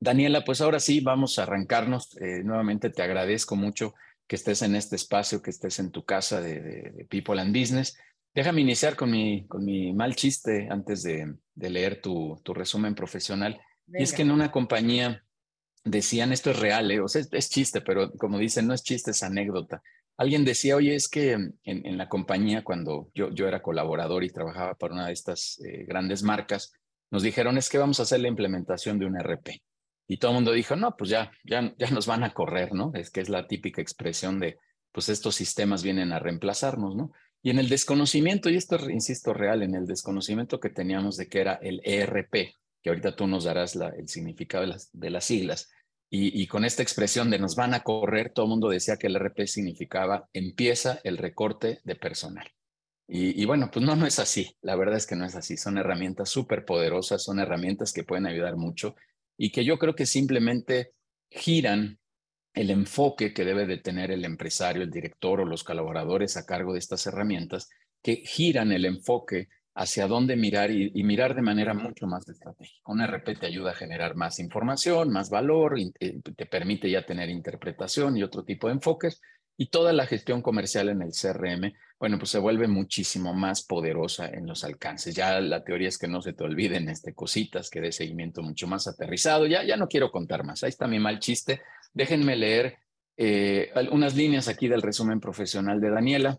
Daniela, 0.00 0.44
pues 0.44 0.60
ahora 0.60 0.80
sí, 0.80 1.00
vamos 1.00 1.38
a 1.38 1.42
arrancarnos. 1.42 2.16
Eh, 2.20 2.42
nuevamente 2.44 2.90
te 2.90 3.02
agradezco 3.02 3.56
mucho 3.56 3.94
que 4.26 4.36
estés 4.36 4.62
en 4.62 4.76
este 4.76 4.96
espacio, 4.96 5.42
que 5.42 5.50
estés 5.50 5.78
en 5.78 5.90
tu 5.90 6.04
casa 6.04 6.40
de, 6.40 7.06
People 7.08 7.40
and 7.40 7.56
Business. 7.56 7.98
Déjame 8.34 8.60
iniciar 8.60 8.94
con 8.94 9.10
mi, 9.10 9.46
con 9.46 9.64
mi 9.64 9.92
mal 9.92 10.14
chiste 10.14 10.68
antes 10.70 11.02
de, 11.02 11.34
de 11.54 11.70
leer 11.70 12.00
tu, 12.00 12.40
tu 12.44 12.54
resumen 12.54 12.94
profesional. 12.94 13.60
Y 13.88 14.02
es 14.02 14.12
que 14.12 14.22
en 14.22 14.30
una 14.30 14.52
compañía 14.52 15.24
decían, 15.84 16.32
esto 16.32 16.50
es 16.50 16.58
real, 16.58 16.90
¿eh? 16.90 17.00
o 17.00 17.08
sea, 17.08 17.22
es, 17.30 17.50
chiste, 17.50 17.80
pero 17.80 18.12
como 18.12 18.38
dicen, 18.38 18.66
no 18.66 18.74
es 18.74 18.82
chiste, 18.82 19.12
es 19.12 19.22
anécdota. 19.22 19.82
Alguien 20.16 20.44
decía, 20.44 20.76
oye, 20.76 20.94
es 20.94 21.08
que 21.08 21.32
en, 21.64 21.98
la 21.98 22.08
compañía, 22.08 22.64
cuando 22.64 23.10
yo, 23.14 23.30
yo 23.30 23.46
era 23.46 23.62
colaborador 23.62 24.24
y 24.24 24.30
trabajaba 24.30 24.74
para 24.74 24.94
una 24.94 25.06
de 25.06 25.12
estas 25.12 25.60
eh, 25.64 25.84
grandes 25.86 26.22
marcas, 26.22 26.72
nos 27.10 27.22
dijeron, 27.22 27.56
es 27.56 27.68
que 27.68 27.78
vamos 27.78 28.00
a 28.00 28.02
hacer 28.02 28.20
la 28.20 28.28
implementación 28.28 28.98
de 28.98 29.06
un 29.06 29.16
RP. 29.16 29.62
Y 30.08 30.16
todo 30.16 30.30
el 30.32 30.36
mundo 30.36 30.52
dijo, 30.52 30.74
no, 30.74 30.96
pues 30.96 31.10
ya, 31.10 31.30
ya, 31.44 31.74
ya 31.78 31.90
nos 31.90 32.06
van 32.06 32.24
a 32.24 32.32
correr, 32.32 32.72
¿no? 32.72 32.90
Es 32.94 33.10
que 33.10 33.20
es 33.20 33.28
la 33.28 33.46
típica 33.46 33.82
expresión 33.82 34.40
de, 34.40 34.58
pues 34.90 35.10
estos 35.10 35.34
sistemas 35.34 35.82
vienen 35.82 36.12
a 36.12 36.18
reemplazarnos, 36.18 36.96
¿no? 36.96 37.12
Y 37.42 37.50
en 37.50 37.58
el 37.58 37.68
desconocimiento, 37.68 38.50
y 38.50 38.56
esto 38.56 38.76
es, 38.76 38.88
insisto, 38.88 39.32
real, 39.32 39.62
en 39.62 39.74
el 39.74 39.86
desconocimiento 39.86 40.58
que 40.58 40.70
teníamos 40.70 41.16
de 41.16 41.28
que 41.28 41.40
era 41.40 41.54
el 41.62 41.80
ERP, 41.84 42.54
que 42.82 42.88
ahorita 42.90 43.14
tú 43.14 43.26
nos 43.26 43.44
darás 43.44 43.76
el 43.76 44.08
significado 44.08 44.62
de 44.62 44.68
las, 44.68 44.90
de 44.92 45.10
las 45.10 45.24
siglas, 45.24 45.70
y, 46.10 46.46
con 46.46 46.64
esta 46.64 46.82
expresión 46.82 47.28
de 47.28 47.38
nos 47.38 47.54
van 47.54 47.74
a 47.74 47.82
correr, 47.82 48.30
todo 48.32 48.46
el 48.46 48.50
mundo 48.50 48.70
decía 48.70 48.96
que 48.96 49.08
el 49.08 49.16
RP 49.16 49.46
significaba 49.46 50.26
empieza 50.32 51.00
el 51.04 51.18
recorte 51.18 51.80
de 51.84 51.96
personal. 51.96 52.50
Y, 53.06 53.44
bueno, 53.44 53.70
pues 53.70 53.84
no, 53.84 53.94
no 53.94 54.06
es 54.06 54.18
así. 54.18 54.56
La 54.62 54.74
verdad 54.74 54.96
es 54.96 55.06
que 55.06 55.16
no 55.16 55.26
es 55.26 55.34
así. 55.34 55.58
Son 55.58 55.76
herramientas 55.76 56.30
súper 56.30 56.64
poderosas, 56.64 57.22
son 57.22 57.40
herramientas 57.40 57.92
que 57.92 58.04
pueden 58.04 58.26
ayudar 58.26 58.56
mucho 58.56 58.96
y 59.38 59.50
que 59.50 59.64
yo 59.64 59.78
creo 59.78 59.94
que 59.94 60.04
simplemente 60.04 60.92
giran 61.30 61.98
el 62.52 62.70
enfoque 62.70 63.32
que 63.32 63.44
debe 63.44 63.66
de 63.66 63.78
tener 63.78 64.10
el 64.10 64.24
empresario, 64.24 64.82
el 64.82 64.90
director 64.90 65.40
o 65.40 65.44
los 65.44 65.62
colaboradores 65.62 66.36
a 66.36 66.44
cargo 66.44 66.72
de 66.72 66.80
estas 66.80 67.06
herramientas, 67.06 67.68
que 68.02 68.16
giran 68.16 68.72
el 68.72 68.84
enfoque 68.84 69.48
hacia 69.74 70.08
dónde 70.08 70.34
mirar 70.34 70.72
y, 70.72 70.90
mirar 71.04 71.36
de 71.36 71.42
manera 71.42 71.72
mucho 71.72 72.08
más 72.08 72.28
estratégica. 72.28 72.80
Un 72.86 73.00
RP 73.00 73.38
te 73.38 73.46
ayuda 73.46 73.70
a 73.70 73.74
generar 73.74 74.16
más 74.16 74.40
información, 74.40 75.10
más 75.10 75.30
valor, 75.30 75.78
eh, 75.78 76.20
te, 76.36 76.46
permite 76.46 76.90
ya 76.90 77.06
tener 77.06 77.30
interpretación 77.30 78.16
y 78.16 78.24
otro 78.24 78.44
tipo 78.44 78.66
de 78.66 78.74
enfoques. 78.74 79.20
Y 79.56 79.70
toda 79.70 79.92
la 79.92 80.06
gestión 80.06 80.42
comercial 80.42 80.88
en 80.88 81.02
el 81.02 81.12
CRM, 81.12 81.72
bueno, 81.98 82.18
pues 82.18 82.30
se 82.30 82.38
vuelve 82.38 82.68
muchísimo 82.68 83.34
más 83.34 83.64
poderosa 83.64 84.28
en 84.28 84.46
los 84.46 84.62
alcances. 84.62 85.14
Ya 85.14 85.40
la 85.40 85.64
teoría 85.64 85.88
es 85.88 85.98
que 85.98 86.06
no 86.06 86.22
se 86.22 86.32
te 86.32 86.44
olviden 86.44 86.88
este, 86.88 87.12
cositas, 87.12 87.70
que 87.70 87.80
dé 87.80 87.90
seguimiento 87.90 88.42
mucho 88.42 88.68
más 88.68 88.86
aterrizado. 88.86 89.46
Ya, 89.46 89.64
ya 89.64 89.76
no 89.76 89.88
quiero 89.88 90.12
contar 90.12 90.44
más. 90.44 90.62
Ahí 90.62 90.68
está 90.68 90.86
mi 90.86 91.00
mal 91.00 91.18
chiste. 91.18 91.60
Déjenme 91.92 92.36
leer 92.36 92.78
eh, 93.16 93.72
algunas 93.74 94.14
líneas 94.14 94.46
aquí 94.46 94.68
del 94.68 94.82
resumen 94.82 95.18
profesional 95.18 95.80
de 95.80 95.90
Daniela 95.90 96.38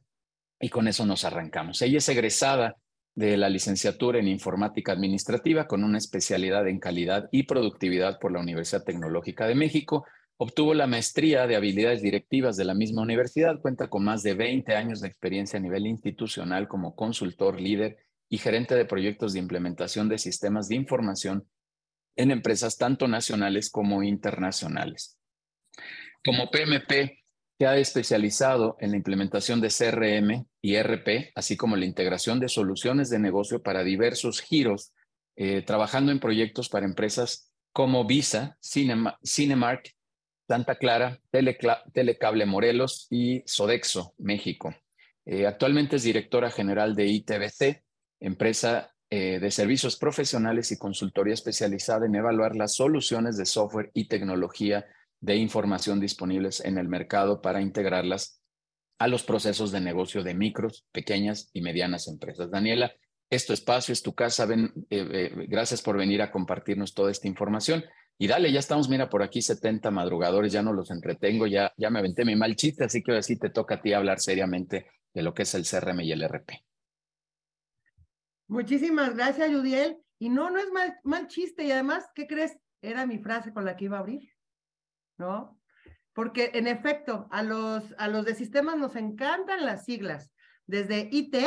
y 0.61 0.69
con 0.69 0.87
eso 0.87 1.05
nos 1.05 1.25
arrancamos. 1.25 1.81
Ella 1.81 1.97
es 1.97 2.07
egresada 2.07 2.77
de 3.15 3.35
la 3.35 3.49
licenciatura 3.49 4.19
en 4.19 4.29
informática 4.29 4.93
administrativa 4.93 5.67
con 5.67 5.83
una 5.83 5.97
especialidad 5.97 6.69
en 6.69 6.79
calidad 6.79 7.27
y 7.33 7.43
productividad 7.43 8.17
por 8.17 8.31
la 8.31 8.39
Universidad 8.39 8.85
Tecnológica 8.85 9.45
de 9.45 9.55
México. 9.55 10.05
Obtuvo 10.41 10.73
la 10.73 10.87
maestría 10.87 11.47
de 11.47 11.57
habilidades 11.57 12.01
directivas 12.01 12.55
de 12.55 12.63
la 12.63 12.73
misma 12.73 13.01
universidad. 13.01 13.59
Cuenta 13.59 13.89
con 13.89 14.05
más 14.05 14.23
de 14.23 14.35
20 14.35 14.73
años 14.73 15.01
de 15.01 15.09
experiencia 15.09 15.59
a 15.59 15.61
nivel 15.61 15.85
institucional 15.85 16.69
como 16.69 16.95
consultor, 16.95 17.59
líder 17.59 17.97
y 18.29 18.37
gerente 18.37 18.73
de 18.75 18.85
proyectos 18.85 19.33
de 19.33 19.39
implementación 19.39 20.07
de 20.07 20.17
sistemas 20.17 20.69
de 20.69 20.75
información 20.75 21.45
en 22.15 22.31
empresas 22.31 22.77
tanto 22.77 23.09
nacionales 23.09 23.69
como 23.69 24.01
internacionales. 24.01 25.19
Como 26.23 26.49
PMP, 26.49 27.19
se 27.59 27.67
ha 27.67 27.75
especializado 27.75 28.77
en 28.79 28.91
la 28.91 28.97
implementación 28.97 29.59
de 29.59 29.67
CRM 29.67 30.47
y 30.61 30.77
RP, 30.81 31.33
así 31.35 31.57
como 31.57 31.75
la 31.75 31.83
integración 31.83 32.39
de 32.39 32.47
soluciones 32.47 33.09
de 33.09 33.19
negocio 33.19 33.61
para 33.61 33.83
diversos 33.83 34.39
giros, 34.39 34.93
eh, 35.35 35.63
trabajando 35.63 36.13
en 36.13 36.21
proyectos 36.21 36.69
para 36.69 36.85
empresas 36.85 37.51
como 37.73 38.05
Visa, 38.05 38.57
Cinemark, 38.61 39.98
Santa 40.49 40.79
Clara, 40.79 41.21
Telecable 41.93 42.47
Morelos 42.47 43.05
y 43.11 43.43
Sodexo, 43.45 44.15
México. 44.17 44.73
Eh, 45.23 45.45
actualmente 45.45 45.97
es 45.97 46.03
directora 46.03 46.49
general 46.49 46.95
de 46.95 47.05
ITBC, 47.05 47.83
empresa 48.19 48.95
eh, 49.11 49.37
de 49.39 49.51
servicios 49.51 49.95
profesionales 49.95 50.71
y 50.71 50.79
consultoría 50.79 51.35
especializada 51.35 52.07
en 52.07 52.15
evaluar 52.15 52.55
las 52.55 52.73
soluciones 52.73 53.37
de 53.37 53.45
software 53.45 53.91
y 53.93 54.07
tecnología 54.07 54.87
de 55.19 55.35
información 55.35 55.99
disponibles 55.99 56.65
en 56.65 56.79
el 56.79 56.87
mercado 56.87 57.41
para 57.43 57.61
integrarlas 57.61 58.41
a 58.97 59.07
los 59.07 59.21
procesos 59.21 59.71
de 59.71 59.81
negocio 59.81 60.23
de 60.23 60.33
micros, 60.33 60.87
pequeñas 60.91 61.51
y 61.53 61.61
medianas 61.61 62.07
empresas. 62.07 62.49
Daniela, 62.49 62.91
este 63.29 63.53
espacio 63.53 63.93
es 63.93 64.01
tu 64.01 64.15
casa. 64.15 64.47
Eh, 64.51 64.71
eh, 64.89 65.45
gracias 65.47 65.83
por 65.83 65.95
venir 65.95 66.23
a 66.23 66.31
compartirnos 66.31 66.95
toda 66.95 67.11
esta 67.11 67.27
información. 67.27 67.85
Y 68.21 68.27
dale, 68.27 68.51
ya 68.51 68.59
estamos, 68.59 68.89
mira, 68.89 69.09
por 69.09 69.23
aquí 69.23 69.41
70 69.41 69.91
madrugadores, 69.91 70.51
ya 70.51 70.61
no 70.61 70.73
los 70.73 70.91
entretengo, 70.91 71.47
ya, 71.47 71.73
ya 71.77 71.89
me 71.89 71.99
aventé 71.99 72.25
mi 72.25 72.35
mal 72.35 72.53
chiste, 72.57 72.83
así 72.83 73.01
que 73.01 73.11
ahora 73.11 73.23
sí 73.23 73.39
te 73.39 73.49
toca 73.49 73.75
a 73.75 73.81
ti 73.81 73.93
hablar 73.93 74.19
seriamente 74.19 74.87
de 75.13 75.23
lo 75.23 75.33
que 75.33 75.43
es 75.43 75.55
el 75.55 75.63
CRM 75.65 76.01
y 76.01 76.11
el 76.11 76.23
RP. 76.23 76.51
Muchísimas 78.49 79.15
gracias, 79.15 79.49
Yudiel. 79.49 79.97
Y 80.19 80.27
no, 80.27 80.49
no 80.49 80.59
es 80.59 80.69
mal, 80.73 80.99
mal 81.05 81.27
chiste. 81.27 81.63
Y 81.63 81.71
además, 81.71 82.09
¿qué 82.13 82.27
crees? 82.27 82.57
Era 82.81 83.05
mi 83.05 83.19
frase 83.19 83.53
con 83.53 83.63
la 83.63 83.77
que 83.77 83.85
iba 83.85 83.95
a 83.95 84.01
abrir, 84.01 84.29
¿no? 85.17 85.57
Porque 86.11 86.51
en 86.55 86.67
efecto, 86.67 87.29
a 87.31 87.41
los, 87.41 87.95
a 87.97 88.09
los 88.09 88.25
de 88.25 88.35
sistemas 88.35 88.75
nos 88.75 88.97
encantan 88.97 89.65
las 89.65 89.85
siglas, 89.85 90.29
desde 90.65 91.07
IT 91.09 91.37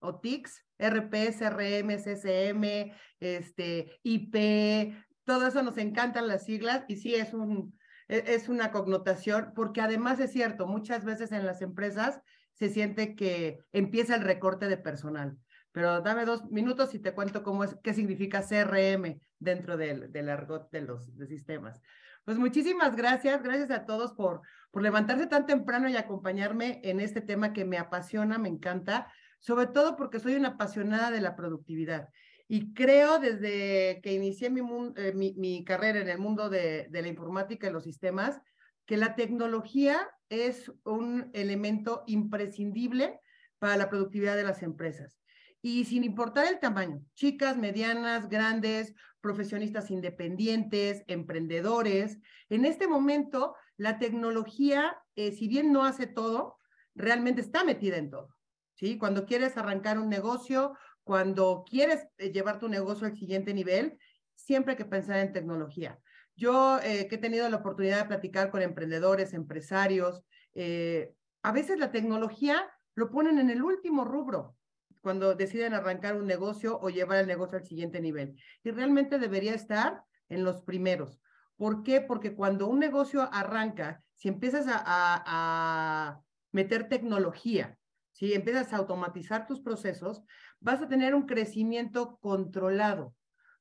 o 0.00 0.20
TICS, 0.20 0.62
RP, 0.78 1.32
CRM, 1.32 1.96
CCM, 1.96 2.92
este, 3.18 3.98
IP, 4.02 4.94
todo 5.24 5.46
eso 5.46 5.62
nos 5.62 5.78
encantan 5.78 6.28
las 6.28 6.44
siglas 6.44 6.84
y 6.88 6.96
sí 6.96 7.14
es 7.14 7.34
un 7.34 7.74
e, 8.08 8.34
es 8.34 8.48
una 8.48 8.70
connotación 8.70 9.52
porque 9.54 9.80
además 9.80 10.20
es 10.20 10.32
cierto, 10.32 10.66
muchas 10.66 11.04
veces 11.04 11.32
en 11.32 11.46
las 11.46 11.62
empresas 11.62 12.20
se 12.52 12.68
siente 12.68 13.14
que 13.14 13.58
empieza 13.72 14.14
el 14.14 14.22
recorte 14.22 14.68
de 14.68 14.76
personal. 14.76 15.38
Pero 15.72 16.02
dame 16.02 16.26
dos 16.26 16.50
minutos 16.50 16.94
y 16.94 16.98
te 16.98 17.14
cuento 17.14 17.42
cómo 17.42 17.64
es, 17.64 17.76
qué 17.82 17.94
significa 17.94 18.42
CRM 18.42 19.18
dentro 19.38 19.78
del, 19.78 20.12
del 20.12 20.28
argot 20.28 20.70
de 20.70 20.82
los 20.82 21.10
sistemas. 21.26 21.80
Pues 22.24 22.38
muchísimas 22.38 22.94
gracias, 22.94 23.42
gracias 23.42 23.70
a 23.70 23.86
todos 23.86 24.12
por, 24.12 24.42
por 24.70 24.82
levantarse 24.82 25.26
tan 25.26 25.46
temprano 25.46 25.88
y 25.88 25.96
acompañarme 25.96 26.80
en 26.84 27.00
este 27.00 27.22
tema 27.22 27.54
que 27.54 27.64
me 27.64 27.78
apasiona, 27.78 28.38
me 28.38 28.50
encanta, 28.50 29.10
sobre 29.40 29.66
todo 29.66 29.96
porque 29.96 30.20
soy 30.20 30.34
una 30.34 30.50
apasionada 30.50 31.10
de 31.10 31.22
la 31.22 31.34
productividad. 31.34 32.10
Y 32.54 32.74
creo 32.74 33.18
desde 33.18 34.02
que 34.02 34.12
inicié 34.12 34.50
mi, 34.50 34.60
eh, 34.96 35.14
mi, 35.14 35.64
carrera 35.64 36.00
en 36.00 36.10
el 36.10 36.18
mundo 36.18 36.50
de, 36.50 36.86
la 36.92 37.08
informática 37.08 37.66
y 37.66 37.72
los 37.72 37.84
sistemas, 37.84 38.42
que 38.84 38.98
la 38.98 39.14
tecnología 39.14 40.10
es 40.28 40.70
un 40.84 41.30
elemento 41.32 42.04
imprescindible 42.06 43.18
para 43.58 43.78
la 43.78 43.88
productividad 43.88 44.36
de 44.36 44.44
las 44.44 44.62
empresas. 44.62 45.18
Y 45.62 45.86
sin 45.86 46.04
importar 46.04 46.46
el 46.46 46.60
tamaño, 46.60 47.00
chicas, 47.14 47.56
medianas, 47.56 48.28
grandes, 48.28 48.92
profesionistas 49.22 49.90
independientes, 49.90 51.04
emprendedores, 51.06 52.18
en 52.50 52.66
este 52.66 52.86
momento 52.86 53.54
la 53.78 53.98
tecnología, 53.98 54.94
eh, 55.16 55.32
si 55.32 55.48
bien 55.48 55.72
no 55.72 55.86
hace 55.86 56.06
todo, 56.06 56.58
realmente 56.94 57.40
está 57.40 57.64
metida 57.64 57.96
en 57.96 58.10
todo. 58.10 58.36
¿sí? 58.74 58.98
Cuando 58.98 59.24
quieres 59.24 59.56
arrancar 59.56 59.98
un 59.98 60.10
negocio 60.10 60.76
cuando 61.04 61.64
quieres 61.68 62.06
eh, 62.18 62.30
llevar 62.30 62.58
tu 62.58 62.68
negocio 62.68 63.06
al 63.06 63.16
siguiente 63.16 63.54
nivel, 63.54 63.98
siempre 64.34 64.72
hay 64.72 64.76
que 64.76 64.84
pensar 64.84 65.18
en 65.18 65.32
tecnología. 65.32 65.98
Yo 66.36 66.78
eh, 66.82 67.08
que 67.08 67.16
he 67.16 67.18
tenido 67.18 67.48
la 67.48 67.58
oportunidad 67.58 67.98
de 67.98 68.08
platicar 68.08 68.50
con 68.50 68.62
emprendedores, 68.62 69.34
empresarios, 69.34 70.24
eh, 70.54 71.14
a 71.42 71.52
veces 71.52 71.78
la 71.78 71.92
tecnología 71.92 72.70
lo 72.94 73.10
ponen 73.10 73.38
en 73.38 73.50
el 73.50 73.62
último 73.62 74.04
rubro 74.04 74.56
cuando 75.00 75.34
deciden 75.34 75.74
arrancar 75.74 76.16
un 76.16 76.26
negocio 76.26 76.78
o 76.80 76.88
llevar 76.88 77.18
el 77.18 77.26
negocio 77.26 77.58
al 77.58 77.64
siguiente 77.64 78.00
nivel. 78.00 78.36
Y 78.62 78.70
realmente 78.70 79.18
debería 79.18 79.54
estar 79.54 80.04
en 80.28 80.44
los 80.44 80.62
primeros. 80.62 81.20
¿Por 81.56 81.82
qué? 81.82 82.00
Porque 82.00 82.34
cuando 82.34 82.68
un 82.68 82.78
negocio 82.78 83.28
arranca, 83.32 84.02
si 84.14 84.28
empiezas 84.28 84.66
a, 84.68 84.82
a 84.86 86.20
meter 86.52 86.88
tecnología, 86.88 87.76
si 88.12 88.34
empiezas 88.34 88.72
a 88.72 88.76
automatizar 88.76 89.46
tus 89.46 89.60
procesos, 89.60 90.22
vas 90.62 90.80
a 90.80 90.88
tener 90.88 91.14
un 91.14 91.26
crecimiento 91.26 92.18
controlado. 92.20 93.14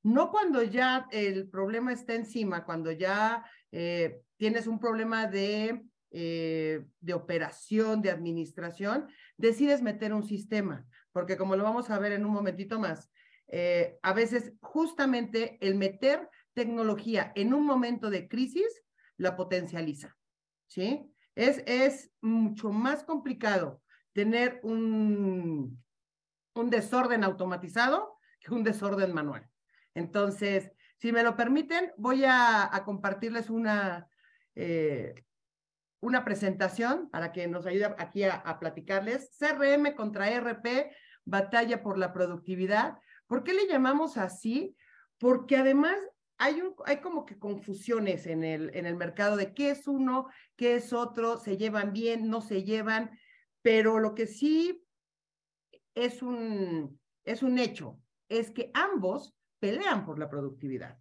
No 0.03 0.31
cuando 0.31 0.63
ya 0.63 1.08
el 1.12 1.48
problema 1.50 1.93
está 1.93 2.15
encima, 2.15 2.65
cuando 2.65 2.91
ya 2.91 3.46
eh, 3.72 4.22
tienes 4.38 4.67
un 4.67 4.79
problema 4.79 5.27
de, 5.27 5.84
eh, 6.12 6.86
de 7.00 7.13
operación, 7.13 8.01
de 8.01 8.10
administración, 8.10 9.08
decides 9.38 9.81
meter 9.81 10.13
un 10.13 10.24
sistema, 10.24 10.88
porque 11.12 11.38
como 11.38 11.55
lo 11.55 11.63
vamos 11.63 11.89
a 11.89 12.00
ver 12.00 12.13
en 12.13 12.25
un 12.25 12.31
momentito 12.31 12.79
más, 12.79 13.12
eh, 13.48 14.00
a 14.01 14.13
veces 14.13 14.53
justamente 14.62 15.58
el 15.62 15.75
meter 15.75 16.29
tecnología 16.53 17.31
en 17.36 17.53
un 17.53 17.65
momento 17.65 18.10
de 18.10 18.27
crisis 18.27 18.84
la 19.17 19.36
potencializa, 19.36 20.17
¿sí? 20.67 21.13
Es, 21.36 21.63
es 21.65 22.12
mucho 22.22 22.72
más 22.72 23.03
complicado 23.03 23.81
tener 24.13 24.60
un, 24.63 25.81
un 26.53 26.70
desorden 26.70 27.24
automatizado 27.24 28.20
que 28.39 28.53
un 28.53 28.63
desorden 28.63 29.13
manual. 29.13 29.48
Entonces, 29.93 30.72
si 30.98 31.12
me 31.12 31.24
lo 31.24 31.36
permiten, 31.36 31.91
voy 31.98 32.24
a, 32.25 32.70
compartirles 32.86 33.50
una, 33.50 34.08
eh, 34.55 35.15
una 36.00 36.24
presentación 36.24 37.10
para 37.10 37.31
que 37.31 37.48
nos 37.48 37.65
ayude 37.65 37.93
aquí 37.98 38.24
a, 38.24 38.36
a, 38.36 38.60
platicarles. 38.60 39.31
CRM 39.38 39.96
contra 39.96 40.29
ERP, 40.29 40.91
batalla 41.25 41.81
por 41.81 41.98
la 41.98 42.13
productividad. 42.13 42.98
¿Por 43.27 43.43
qué 43.43 43.53
le 43.53 43.67
llamamos 43.67 44.17
así? 44.17 44.75
Porque 45.17 45.58
además 45.58 45.96
hay, 46.38 46.62
un, 46.62 46.75
hay 46.86 46.98
como 46.98 47.25
que 47.25 47.38
confusiones 47.38 48.25
en 48.25 48.43
el, 48.43 48.72
en 48.75 48.88
el 48.88 48.96
mercado 48.96 49.38
de 49.38 49.53
qué 49.53 49.70
es 49.70 49.88
uno, 49.88 50.27
qué 50.55 50.75
es 50.75 50.91
otro, 50.91 51.38
se 51.38 51.55
llevan 51.55 51.93
bien, 51.93 52.29
no 52.29 52.41
se 52.41 52.63
llevan, 52.63 53.12
pero 53.62 54.00
lo 54.00 54.15
que 54.15 54.25
sí 54.25 54.80
es 55.95 56.21
un, 56.21 57.00
es 57.25 57.43
un 57.43 57.60
hecho, 57.60 58.00
es 58.29 58.51
que 58.51 58.71
ambos 58.74 59.36
pelean 59.60 60.05
por 60.05 60.19
la 60.19 60.29
productividad. 60.29 60.98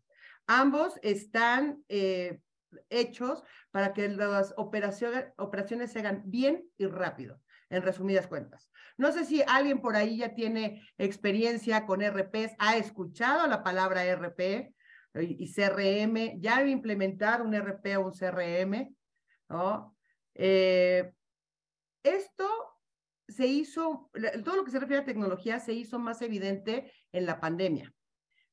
Ambos 0.46 0.98
están 1.02 1.84
eh, 1.88 2.40
hechos 2.88 3.42
para 3.70 3.92
que 3.92 4.08
las 4.08 4.54
operaciones, 4.56 5.26
operaciones 5.36 5.92
se 5.92 6.00
hagan 6.00 6.22
bien 6.26 6.68
y 6.76 6.86
rápido, 6.86 7.40
en 7.68 7.82
resumidas 7.82 8.26
cuentas. 8.26 8.70
No 8.96 9.12
sé 9.12 9.24
si 9.24 9.42
alguien 9.46 9.80
por 9.80 9.96
ahí 9.96 10.18
ya 10.18 10.34
tiene 10.34 10.86
experiencia 10.98 11.86
con 11.86 12.02
RPs, 12.02 12.54
ha 12.58 12.76
escuchado 12.76 13.46
la 13.46 13.62
palabra 13.62 14.04
RP 14.04 14.40
eh, 14.40 14.74
y 15.14 15.52
CRM, 15.52 16.40
ya 16.40 16.58
ha 16.58 16.66
implementado 16.66 17.44
un 17.44 17.54
RP 17.54 17.96
o 17.96 18.06
un 18.06 18.12
CRM, 18.12 18.94
¿no? 19.48 19.96
Eh, 20.34 21.12
esto 22.02 22.69
se 23.30 23.46
hizo, 23.46 24.10
todo 24.44 24.56
lo 24.56 24.64
que 24.64 24.70
se 24.70 24.80
refiere 24.80 25.02
a 25.02 25.06
tecnología 25.06 25.58
se 25.60 25.72
hizo 25.72 25.98
más 25.98 26.22
evidente 26.22 26.92
en 27.12 27.26
la 27.26 27.40
pandemia, 27.40 27.92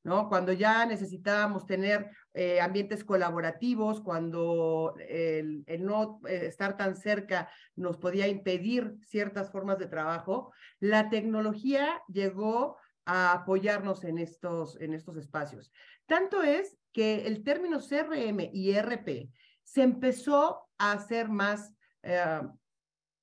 ¿no? 0.03 0.29
Cuando 0.29 0.53
ya 0.53 0.85
necesitábamos 0.85 1.65
tener 1.65 2.09
eh, 2.33 2.61
ambientes 2.61 3.03
colaborativos, 3.03 4.01
cuando 4.01 4.95
el, 5.07 5.65
no 5.79 6.21
eh, 6.27 6.45
estar 6.47 6.77
tan 6.77 6.95
cerca 6.95 7.49
nos 7.75 7.97
podía 7.97 8.27
impedir 8.27 8.95
ciertas 9.01 9.51
formas 9.51 9.79
de 9.79 9.87
trabajo, 9.87 10.53
la 10.79 11.09
tecnología 11.09 12.01
llegó 12.07 12.77
a 13.05 13.31
apoyarnos 13.31 14.03
en 14.03 14.17
estos, 14.17 14.79
en 14.81 14.93
estos 14.93 15.17
espacios. 15.17 15.71
Tanto 16.05 16.43
es 16.43 16.77
que 16.91 17.25
el 17.25 17.43
término 17.43 17.79
CRM 17.79 18.49
y 18.53 18.71
ERP 18.71 19.29
se 19.63 19.81
empezó 19.81 20.67
a 20.77 20.93
hacer 20.93 21.29
más, 21.29 21.73
eh, 22.03 22.41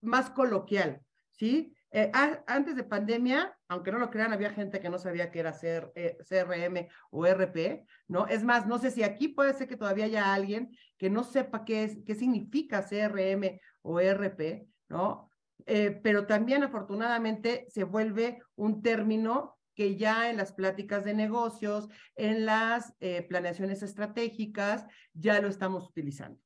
más 0.00 0.30
coloquial. 0.30 1.00
¿Sí? 1.36 1.74
Eh, 1.96 2.10
antes 2.48 2.74
de 2.74 2.82
pandemia, 2.82 3.56
aunque 3.68 3.92
no 3.92 3.98
lo 3.98 4.10
crean, 4.10 4.32
había 4.32 4.50
gente 4.50 4.80
que 4.80 4.90
no 4.90 4.98
sabía 4.98 5.30
qué 5.30 5.38
era 5.38 5.52
CRM 5.52 6.76
eh, 6.76 6.88
o 7.10 7.24
RP, 7.24 7.86
¿no? 8.08 8.26
Es 8.26 8.42
más, 8.42 8.66
no 8.66 8.78
sé 8.78 8.90
si 8.90 9.04
aquí 9.04 9.28
puede 9.28 9.54
ser 9.54 9.68
que 9.68 9.76
todavía 9.76 10.06
haya 10.06 10.34
alguien 10.34 10.76
que 10.98 11.08
no 11.08 11.22
sepa 11.22 11.64
qué, 11.64 11.84
es, 11.84 11.98
qué 12.04 12.16
significa 12.16 12.82
CRM 12.82 13.60
o 13.82 14.00
RP, 14.00 14.66
¿no? 14.88 15.30
Eh, 15.66 16.00
pero 16.02 16.26
también 16.26 16.64
afortunadamente 16.64 17.64
se 17.68 17.84
vuelve 17.84 18.42
un 18.56 18.82
término 18.82 19.56
que 19.76 19.96
ya 19.96 20.30
en 20.30 20.36
las 20.36 20.52
pláticas 20.52 21.04
de 21.04 21.14
negocios, 21.14 21.88
en 22.16 22.44
las 22.46 22.94
planeaciones 23.28 23.82
estratégicas, 23.82 24.86
ya 25.12 25.40
lo 25.40 25.48
estamos 25.48 25.88
utilizando 25.88 26.40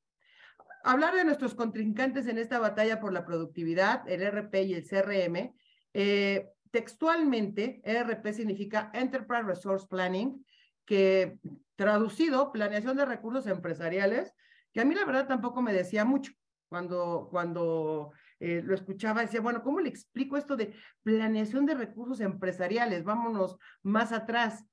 hablar 0.84 1.14
de 1.14 1.24
nuestros 1.24 1.54
contrincantes 1.54 2.26
en 2.26 2.38
esta 2.38 2.58
batalla 2.58 3.00
por 3.00 3.12
la 3.12 3.24
productividad, 3.24 4.08
el 4.08 4.22
RP 4.22 4.62
y 4.62 4.74
el 4.74 4.84
CRM, 4.84 5.54
eh, 5.94 6.48
textualmente, 6.70 7.80
ERP 7.84 8.32
significa 8.32 8.90
Enterprise 8.92 9.42
Resource 9.42 9.86
Planning, 9.88 10.44
que 10.84 11.38
traducido, 11.76 12.52
planeación 12.52 12.96
de 12.96 13.04
recursos 13.04 13.46
empresariales, 13.46 14.32
que 14.72 14.80
a 14.80 14.84
mí 14.84 14.94
la 14.94 15.04
verdad 15.04 15.26
tampoco 15.26 15.62
me 15.62 15.72
decía 15.72 16.04
mucho 16.04 16.32
cuando, 16.68 17.28
cuando 17.30 18.12
eh, 18.40 18.62
lo 18.64 18.74
escuchaba, 18.74 19.22
decía, 19.22 19.40
bueno, 19.40 19.62
¿cómo 19.62 19.80
le 19.80 19.88
explico 19.88 20.36
esto 20.36 20.56
de 20.56 20.74
planeación 21.02 21.66
de 21.66 21.74
recursos 21.74 22.20
empresariales? 22.20 23.04
Vámonos 23.04 23.58
más 23.82 24.12
atrás. 24.12 24.64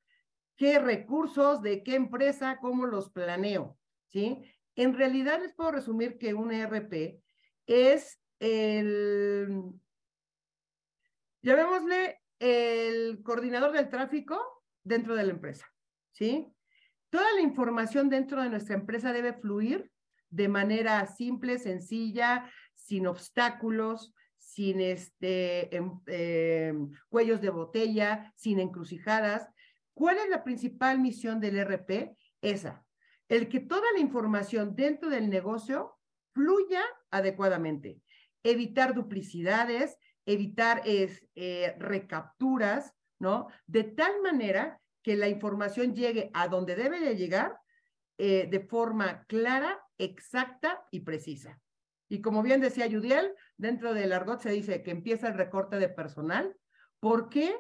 ¿Qué 0.58 0.80
recursos, 0.80 1.62
de 1.62 1.84
qué 1.84 1.96
empresa, 1.96 2.60
cómo 2.62 2.86
los 2.86 3.10
planeo? 3.10 3.78
¿Sí? 4.08 4.44
En 4.76 4.94
realidad 4.94 5.42
les 5.42 5.54
puedo 5.54 5.72
resumir 5.72 6.18
que 6.18 6.34
un 6.34 6.52
ERP 6.52 7.22
es 7.66 8.20
el, 8.40 9.64
llamémosle 11.42 12.22
el 12.40 13.24
coordinador 13.24 13.72
del 13.72 13.90
tráfico 13.90 14.64
dentro 14.84 15.16
de 15.16 15.24
la 15.24 15.32
empresa, 15.32 15.66
¿sí? 16.12 16.52
Toda 17.10 17.32
la 17.34 17.42
información 17.42 18.10
dentro 18.10 18.44
de 18.44 18.50
nuestra 18.50 18.76
empresa 18.76 19.14
debe 19.14 19.34
fluir 19.34 19.90
de 20.30 20.50
manera 20.50 21.06
simple, 21.08 21.60
sencilla, 21.60 22.52
sin 22.76 23.08
obstáculos, 23.08 24.14
sin 24.38 24.82
este, 24.82 25.76
em, 25.76 26.00
em, 26.08 26.92
cuellos 27.10 27.42
de 27.42 27.50
botella, 27.50 28.34
sin 28.36 28.60
encrucijadas. 28.60 29.48
¿Cuál 29.94 30.18
es 30.18 30.30
la 30.30 30.44
principal 30.44 31.00
misión 31.00 31.40
del 31.40 31.58
RP? 31.58 32.18
Esa, 32.42 32.85
el 33.30 33.50
que 33.50 33.60
toda 33.60 33.92
la 33.94 34.00
información 34.00 34.76
dentro 34.76 35.10
del 35.10 35.30
negocio 35.30 35.98
fluya 36.34 36.84
adecuadamente, 37.12 38.02
evitar 38.44 38.94
duplicidades, 38.94 39.98
evitar 40.26 40.82
eh, 40.86 41.76
recapturas, 41.80 42.94
¿no? 43.20 43.48
De 43.66 43.84
tal 43.84 44.22
manera 44.22 44.82
que 45.02 45.16
la 45.16 45.28
información 45.28 45.96
llegue 45.96 46.32
a 46.34 46.48
donde 46.48 46.76
debe 46.76 47.00
de 47.00 47.16
llegar 47.16 47.58
eh, 48.18 48.48
de 48.50 48.60
forma 48.60 49.24
clara, 49.26 49.80
exacta 49.98 50.86
y 50.92 51.02
precisa. 51.02 51.60
Y 52.10 52.22
como 52.22 52.44
bien 52.44 52.62
decía 52.62 52.86
Yudiel, 52.86 53.34
dentro 53.58 53.94
del 53.94 54.14
argot 54.14 54.42
se 54.42 54.52
dice 54.52 54.84
que 54.84 54.92
empieza 54.92 55.28
el 55.28 55.36
recorte 55.36 55.78
de 55.80 55.90
personal. 55.90 56.56
¿Por 57.00 57.30
qué? 57.30 57.56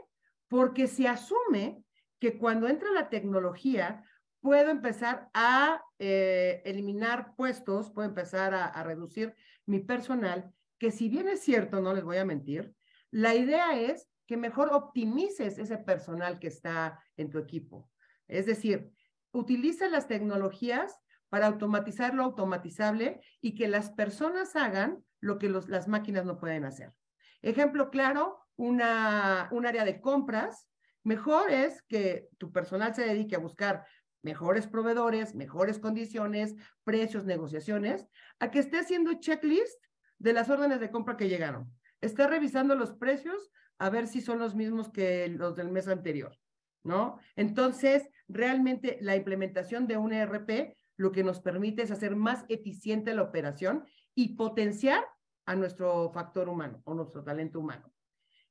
Porque 0.47 0.87
se 0.87 1.07
asume 1.07 1.83
que 2.19 2.37
cuando 2.37 2.67
entra 2.67 2.91
la 2.91 3.09
tecnología, 3.09 4.03
puedo 4.45 4.69
empezar 4.69 5.27
a 5.33 5.83
eh, 5.97 6.61
eliminar 6.65 7.33
puestos, 7.35 7.89
puedo 7.89 8.07
empezar 8.07 8.53
a, 8.53 8.83
reducir 8.83 9.33
mi 9.65 9.79
personal, 9.79 10.53
que 10.77 10.91
si 10.91 11.09
bien 11.09 11.27
es 11.27 11.39
cierto, 11.39 11.81
no 11.81 11.95
les 11.95 12.03
voy 12.03 12.17
a 12.17 12.25
mentir, 12.25 12.75
la 13.09 13.33
idea 13.33 13.75
es 13.75 14.07
que 14.27 14.37
mejor 14.37 14.69
optimices 14.71 15.57
ese 15.57 15.79
personal 15.79 16.37
que 16.37 16.45
está 16.45 17.03
en 17.17 17.31
tu 17.31 17.39
equipo. 17.39 17.89
Es 18.27 18.45
decir, 18.45 18.91
utiliza 19.31 19.89
las 19.89 20.07
tecnologías 20.07 20.95
para 21.29 21.47
automatizar 21.47 22.13
lo 22.13 22.21
automatizable 22.21 23.21
y 23.41 23.55
que 23.55 23.67
las 23.67 23.89
personas 23.93 24.55
hagan 24.55 25.03
lo 25.21 25.39
que 25.39 25.49
las 25.49 25.87
máquinas 25.87 26.23
no 26.23 26.37
pueden 26.37 26.65
hacer. 26.65 26.93
Ejemplo 27.41 27.89
claro, 27.89 28.37
una, 28.57 29.49
un 29.51 29.65
área 29.65 29.85
de 29.85 29.99
compras, 30.01 30.69
mejor 31.03 31.49
es 31.49 31.81
que 31.83 32.27
tu 32.37 32.51
personal 32.51 32.93
se 32.93 33.07
dedique 33.07 33.35
a 33.35 33.39
buscar 33.39 33.87
mejores 34.25 34.65
proveedores, 34.65 35.35
mejores 35.35 35.77
condiciones, 35.77 36.55
precios, 36.83 37.25
negociaciones, 37.25 38.07
a 38.39 38.49
que 38.49 38.57
esté 38.57 38.79
haciendo 38.79 39.13
checklist 39.13 39.79
de 40.17 40.33
las 40.33 40.49
órdenes 40.49 40.79
de 40.79 40.89
compra 40.89 41.15
que 41.15 41.29
llegaron. 41.29 41.71
Esté 42.01 42.25
revisando 42.25 42.75
los 42.75 42.91
precios 42.93 43.51
a 43.77 43.91
ver 43.91 44.07
si 44.07 44.21
son 44.21 44.39
los 44.39 44.55
mismos 44.55 44.89
que 44.89 45.27
los 45.27 45.55
del 45.55 45.69
mes 45.69 45.87
anterior, 45.87 46.35
¿no? 46.83 47.19
Entonces, 47.35 48.09
realmente 48.27 48.97
la 48.99 49.15
implementación 49.15 49.85
de 49.85 49.97
un 49.97 50.11
ERP 50.11 50.75
lo 50.97 51.11
que 51.11 51.23
nos 51.23 51.39
permite 51.39 51.83
es 51.83 51.91
hacer 51.91 52.15
más 52.15 52.45
eficiente 52.49 53.13
la 53.13 53.21
operación 53.21 53.85
y 54.15 54.35
potenciar 54.35 55.05
a 55.45 55.55
nuestro 55.55 56.09
factor 56.11 56.49
humano 56.49 56.81
o 56.85 56.95
nuestro 56.95 57.23
talento 57.23 57.59
humano. 57.59 57.93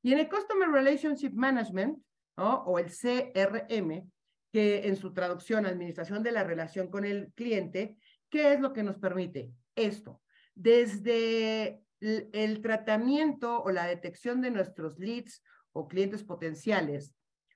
Y 0.01 0.13
en 0.13 0.19
el 0.19 0.29
Customer 0.29 0.69
Relationship 0.69 1.33
Management, 1.33 2.01
o 2.37 2.79
el 2.79 2.91
CRM, 2.91 4.09
que 4.55 4.87
en 4.87 4.95
su 4.95 5.13
traducción, 5.13 5.65
administración 5.65 6.23
de 6.23 6.31
la 6.31 6.45
relación 6.45 6.87
con 6.87 7.03
el 7.03 7.33
cliente, 7.33 7.97
¿qué 8.29 8.53
es 8.53 8.61
lo 8.61 8.71
que 8.71 8.83
nos 8.83 8.95
permite? 8.95 9.51
Esto, 9.75 10.21
desde 10.53 11.83
el, 11.99 12.61
tratamiento 12.61 13.61
o 13.61 13.69
la 13.71 13.85
detección 13.85 14.39
de 14.39 14.51
nuestros 14.51 14.97
leads 14.97 15.43
o 15.73 15.89
clientes 15.89 16.23
potenciales 16.23 17.13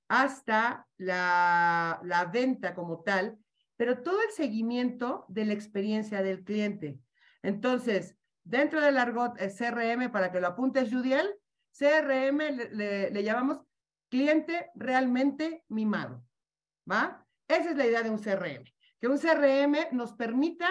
hasta 0.09 0.89
la, 0.97 2.29
venta 2.33 2.75
como 2.75 3.01
tal, 3.01 3.37
pero 3.77 4.03
todo 4.03 4.21
el 4.21 4.31
seguimiento 4.31 5.23
de 5.29 5.45
la 5.45 5.53
experiencia 5.53 6.21
del 6.21 6.43
cliente. 6.43 6.99
Entonces, 7.41 8.17
dentro 8.43 8.81
del 8.81 8.97
argot 8.97 9.37
CRM, 9.37 10.11
para 10.11 10.33
que 10.33 10.41
lo 10.41 10.47
apuntes, 10.47 10.91
Judiel, 10.91 11.33
CRM 11.71 12.39
le 12.73 13.23
llamamos 13.23 13.61
cliente 14.09 14.69
realmente 14.75 15.63
mimado. 15.69 16.25
Esa 17.47 17.71
es 17.71 17.77
la 17.77 17.85
idea 17.85 18.03
de 18.03 18.09
un 18.09 18.19
CRM, 18.19 18.63
que 18.99 19.07
un 19.07 19.17
CRM 19.17 19.75
nos 19.91 20.13
permita 20.13 20.69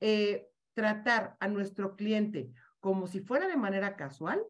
eh, 0.00 0.48
tratar 0.74 1.36
a 1.40 1.48
nuestro 1.48 1.96
cliente 1.96 2.50
como 2.80 3.06
si 3.06 3.20
fuera 3.20 3.46
de 3.46 3.56
manera 3.56 3.96
casual, 3.96 4.42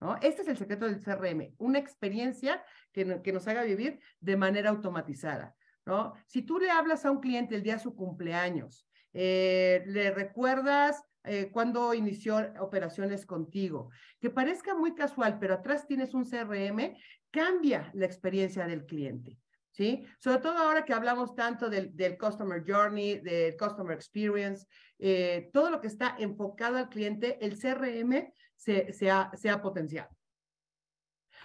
¿no? 0.00 0.16
Este 0.20 0.42
es 0.42 0.48
el 0.48 0.56
secreto 0.56 0.86
del 0.86 1.02
CRM, 1.02 1.54
una 1.58 1.78
experiencia 1.78 2.62
que, 2.92 3.22
que 3.22 3.32
nos 3.32 3.46
haga 3.48 3.62
vivir 3.62 4.00
de 4.20 4.36
manera 4.36 4.70
automatizada, 4.70 5.54
¿no? 5.86 6.12
Si 6.26 6.42
tú 6.42 6.58
le 6.58 6.70
hablas 6.70 7.04
a 7.06 7.10
un 7.10 7.20
cliente 7.20 7.54
el 7.54 7.62
día 7.62 7.74
de 7.74 7.82
su 7.82 7.94
cumpleaños, 7.94 8.86
eh, 9.14 9.82
le 9.86 10.10
recuerdas 10.10 11.04
eh, 11.24 11.50
cuando 11.52 11.94
inició 11.94 12.52
operaciones 12.60 13.26
contigo, 13.26 13.90
que 14.20 14.30
parezca 14.30 14.74
muy 14.74 14.94
casual, 14.94 15.38
pero 15.38 15.54
atrás 15.54 15.86
tienes 15.86 16.14
un 16.14 16.24
CRM, 16.24 16.96
cambia 17.30 17.90
la 17.94 18.06
experiencia 18.06 18.66
del 18.66 18.86
cliente. 18.86 19.38
¿Sí? 19.72 20.06
Sobre 20.20 20.38
todo 20.38 20.58
ahora 20.58 20.84
que 20.84 20.92
hablamos 20.92 21.34
tanto 21.34 21.68
del, 21.68 21.96
del 21.96 22.16
Customer 22.16 22.62
Journey, 22.64 23.18
del 23.18 23.56
Customer 23.56 23.96
Experience, 23.96 24.66
eh, 24.98 25.50
todo 25.52 25.70
lo 25.70 25.80
que 25.80 25.88
está 25.88 26.14
enfocado 26.18 26.76
al 26.76 26.88
cliente, 26.88 27.44
el 27.44 27.58
CRM 27.58 28.32
se, 28.54 28.92
se, 28.92 29.10
ha, 29.10 29.32
se 29.34 29.50
ha 29.50 29.60
potenciado. 29.60 30.10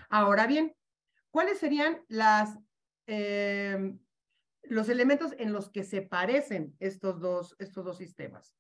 Ahora 0.10 0.46
bien, 0.46 0.76
¿cuáles 1.32 1.58
serían 1.58 2.04
las, 2.08 2.58
em, 3.08 4.00
los 4.64 4.90
elementos 4.90 5.34
en 5.40 5.54
los 5.54 5.70
que 5.70 5.84
se 5.84 6.02
parecen 6.02 6.76
estos 6.80 7.20
dos, 7.20 7.56
estos 7.60 7.84
dos 7.84 7.98
sistemas? 7.98 8.56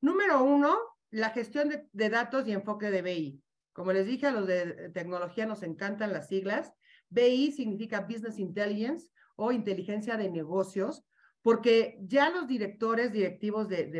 Número 0.00 0.42
uno, 0.42 0.78
la 1.10 1.30
gestión 1.30 1.68
de, 1.68 1.88
de 1.92 2.10
datos 2.10 2.46
y 2.46 2.52
enfoque 2.52 2.90
de 2.90 3.02
BI. 3.02 3.42
Como 3.72 3.92
les 3.92 4.06
dije, 4.06 4.26
a 4.26 4.32
los 4.32 4.46
de 4.46 4.90
tecnología 4.90 5.46
nos 5.46 5.62
encantan 5.62 6.12
las 6.12 6.28
siglas. 6.28 6.72
BI 7.14 7.52
significa 7.52 8.00
Business 8.00 8.38
Intelligence 8.38 9.08
o 9.36 9.52
inteligencia 9.52 10.16
de 10.16 10.30
negocios, 10.30 11.04
porque 11.42 11.98
ya 12.02 12.30
los 12.30 12.48
directores 12.48 13.12
directivos 13.12 13.68
de, 13.68 13.90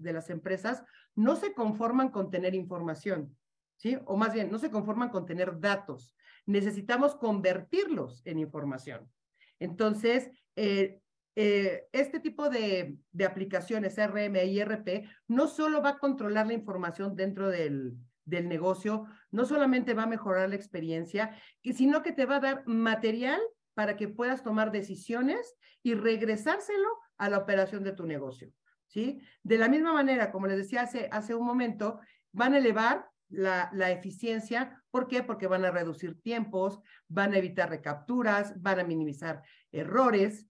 las 0.00 0.30
empresas 0.30 0.84
no 1.14 1.36
se 1.36 1.52
conforman 1.54 2.10
con 2.10 2.30
tener 2.30 2.54
información, 2.54 3.36
¿sí? 3.76 3.96
O 4.04 4.16
más 4.16 4.34
bien, 4.34 4.50
no 4.50 4.58
se 4.58 4.70
conforman 4.70 5.08
con 5.08 5.26
tener 5.26 5.58
datos. 5.60 6.14
Necesitamos 6.46 7.16
convertirlos 7.16 8.22
en 8.26 8.38
información. 8.38 9.10
Entonces, 9.58 10.30
eh, 10.56 11.00
eh, 11.36 11.86
este 11.92 12.20
tipo 12.20 12.50
de, 12.50 12.98
de, 13.12 13.24
aplicaciones 13.24 13.96
RM 13.96 14.36
y 14.44 14.60
ERP 14.60 15.08
no 15.26 15.48
solo 15.48 15.82
va 15.82 15.90
a 15.90 15.98
controlar 15.98 16.46
la 16.46 16.52
información 16.52 17.16
dentro 17.16 17.48
del, 17.48 17.96
del 18.24 18.48
negocio, 18.48 19.06
no 19.30 19.44
solamente 19.44 19.94
va 19.94 20.04
a 20.04 20.08
mejorar 20.08 20.48
la 20.48 20.56
experiencia, 20.56 21.36
sino 21.62 22.02
que 22.02 22.12
te 22.12 22.26
va 22.26 22.36
a 22.36 22.40
dar 22.40 22.66
material 22.66 23.40
para 23.74 23.96
que 23.96 24.08
puedas 24.08 24.42
tomar 24.42 24.72
decisiones 24.72 25.54
y 25.82 25.94
regresárselo 25.94 26.88
a 27.18 27.28
la 27.28 27.38
operación 27.38 27.84
de 27.84 27.92
tu 27.92 28.06
negocio. 28.06 28.52
¿sí? 28.86 29.20
De 29.42 29.58
la 29.58 29.68
misma 29.68 29.92
manera, 29.92 30.30
como 30.30 30.46
les 30.46 30.58
decía 30.58 30.82
hace, 30.82 31.08
hace 31.12 31.34
un 31.34 31.46
momento, 31.46 32.00
van 32.32 32.54
a 32.54 32.58
elevar 32.58 33.08
la, 33.28 33.70
la, 33.72 33.90
eficiencia. 33.90 34.82
¿Por 34.90 35.08
qué? 35.08 35.22
Porque 35.22 35.46
van 35.46 35.64
a 35.64 35.70
reducir 35.70 36.20
tiempos, 36.22 36.80
van 37.08 37.34
a 37.34 37.38
evitar 37.38 37.68
recapturas, 37.68 38.60
van 38.62 38.80
a 38.80 38.84
minimizar 38.84 39.42
errores. 39.72 40.46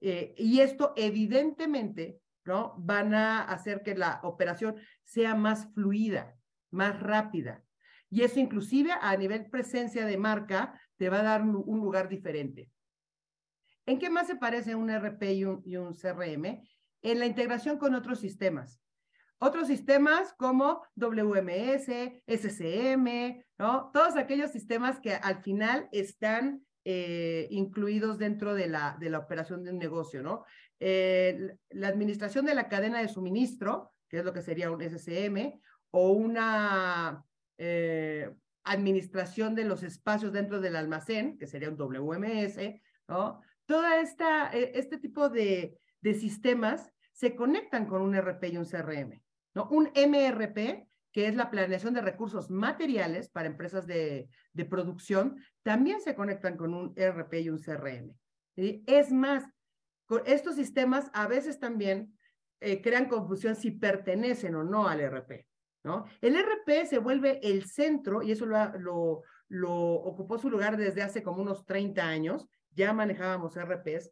Eh, 0.00 0.34
y 0.36 0.60
esto 0.60 0.92
evidentemente, 0.96 2.20
¿no? 2.44 2.74
Van 2.78 3.14
a 3.14 3.42
hacer 3.42 3.82
que 3.82 3.94
la 3.94 4.20
operación 4.22 4.76
sea 5.04 5.34
más 5.34 5.72
fluida 5.72 6.36
más 6.76 7.00
rápida. 7.00 7.64
Y 8.08 8.22
eso 8.22 8.38
inclusive 8.38 8.92
a 9.00 9.16
nivel 9.16 9.50
presencia 9.50 10.06
de 10.06 10.16
marca 10.16 10.80
te 10.96 11.08
va 11.08 11.20
a 11.20 11.24
dar 11.24 11.42
un, 11.42 11.80
lugar 11.80 12.08
diferente. 12.08 12.70
¿En 13.84 13.98
qué 13.98 14.10
más 14.10 14.26
se 14.26 14.36
parece 14.36 14.74
un 14.74 14.90
RP 14.90 15.22
y 15.32 15.44
un, 15.44 15.62
y 15.64 15.74
CRM? 15.74 16.62
En 17.02 17.18
la 17.18 17.26
integración 17.26 17.78
con 17.78 17.94
otros 17.94 18.20
sistemas. 18.20 18.80
Otros 19.38 19.68
sistemas 19.68 20.32
como 20.38 20.82
WMS, 20.94 21.88
SCM, 22.26 23.44
¿no? 23.58 23.90
Todos 23.92 24.16
aquellos 24.16 24.50
sistemas 24.50 24.98
que 25.00 25.14
al 25.14 25.42
final 25.42 25.88
están 25.92 26.64
eh, 26.84 27.46
incluidos 27.50 28.16
dentro 28.18 28.54
de 28.54 28.68
la, 28.68 28.96
de 28.98 29.10
la 29.10 29.18
operación 29.18 29.62
de 29.62 29.72
un 29.72 29.78
negocio, 29.78 30.22
¿no? 30.22 30.44
Eh, 30.80 31.56
la 31.70 31.88
administración 31.88 32.46
de 32.46 32.54
la 32.54 32.68
cadena 32.68 33.00
de 33.00 33.08
suministro, 33.08 33.92
que 34.08 34.18
es 34.18 34.24
lo 34.24 34.32
que 34.32 34.42
sería 34.42 34.70
un 34.70 34.80
SCM, 34.82 35.60
o 35.90 36.10
una 36.10 37.24
eh, 37.58 38.30
administración 38.64 39.54
de 39.54 39.64
los 39.64 39.82
espacios 39.82 40.32
dentro 40.32 40.60
del 40.60 40.76
almacén, 40.76 41.38
que 41.38 41.46
sería 41.46 41.70
un 41.70 41.76
WMS, 41.76 42.58
¿no? 43.08 43.40
Todo 43.66 43.84
e, 43.86 44.72
este 44.74 44.98
tipo 44.98 45.28
de, 45.28 45.78
de 46.00 46.14
sistemas 46.14 46.92
se 47.12 47.34
conectan 47.34 47.86
con 47.86 48.02
un 48.02 48.14
RP 48.14 48.44
y 48.52 48.56
un 48.58 48.66
CRM. 48.66 49.22
¿no? 49.54 49.68
Un 49.70 49.90
MRP, 49.94 50.86
que 51.12 51.26
es 51.26 51.34
la 51.34 51.50
planeación 51.50 51.94
de 51.94 52.02
recursos 52.02 52.50
materiales 52.50 53.30
para 53.30 53.48
empresas 53.48 53.86
de, 53.86 54.28
producción, 54.68 55.42
también 55.62 56.00
se 56.02 56.14
conectan 56.14 56.58
con 56.58 56.74
un 56.74 56.94
RP 56.94 57.40
y 57.40 57.48
un 57.48 57.58
CRM. 57.58 58.14
Es 58.54 59.10
más, 59.12 59.44
con 60.04 60.22
estos 60.26 60.56
sistemas 60.56 61.10
a 61.14 61.26
veces 61.26 61.58
también 61.58 62.16
eh, 62.60 62.82
crean 62.82 63.08
confusión 63.08 63.56
si 63.56 63.70
pertenecen 63.70 64.54
o 64.54 64.62
no 64.62 64.86
al 64.86 65.00
RP. 65.00 65.46
¿No? 65.86 66.04
El 66.20 66.34
RP 66.34 66.84
se 66.84 66.98
vuelve 66.98 67.38
el 67.44 67.64
centro, 67.64 68.20
y 68.20 68.32
eso 68.32 68.44
lo, 68.44 69.22
lo 69.48 69.72
ocupó 69.72 70.36
su 70.36 70.50
lugar 70.50 70.76
desde 70.76 71.02
hace 71.02 71.22
como 71.22 71.40
unos 71.40 71.64
30 71.64 72.02
años, 72.02 72.48
ya 72.72 72.92
manejábamos 72.92 73.56
RPs, 73.56 74.10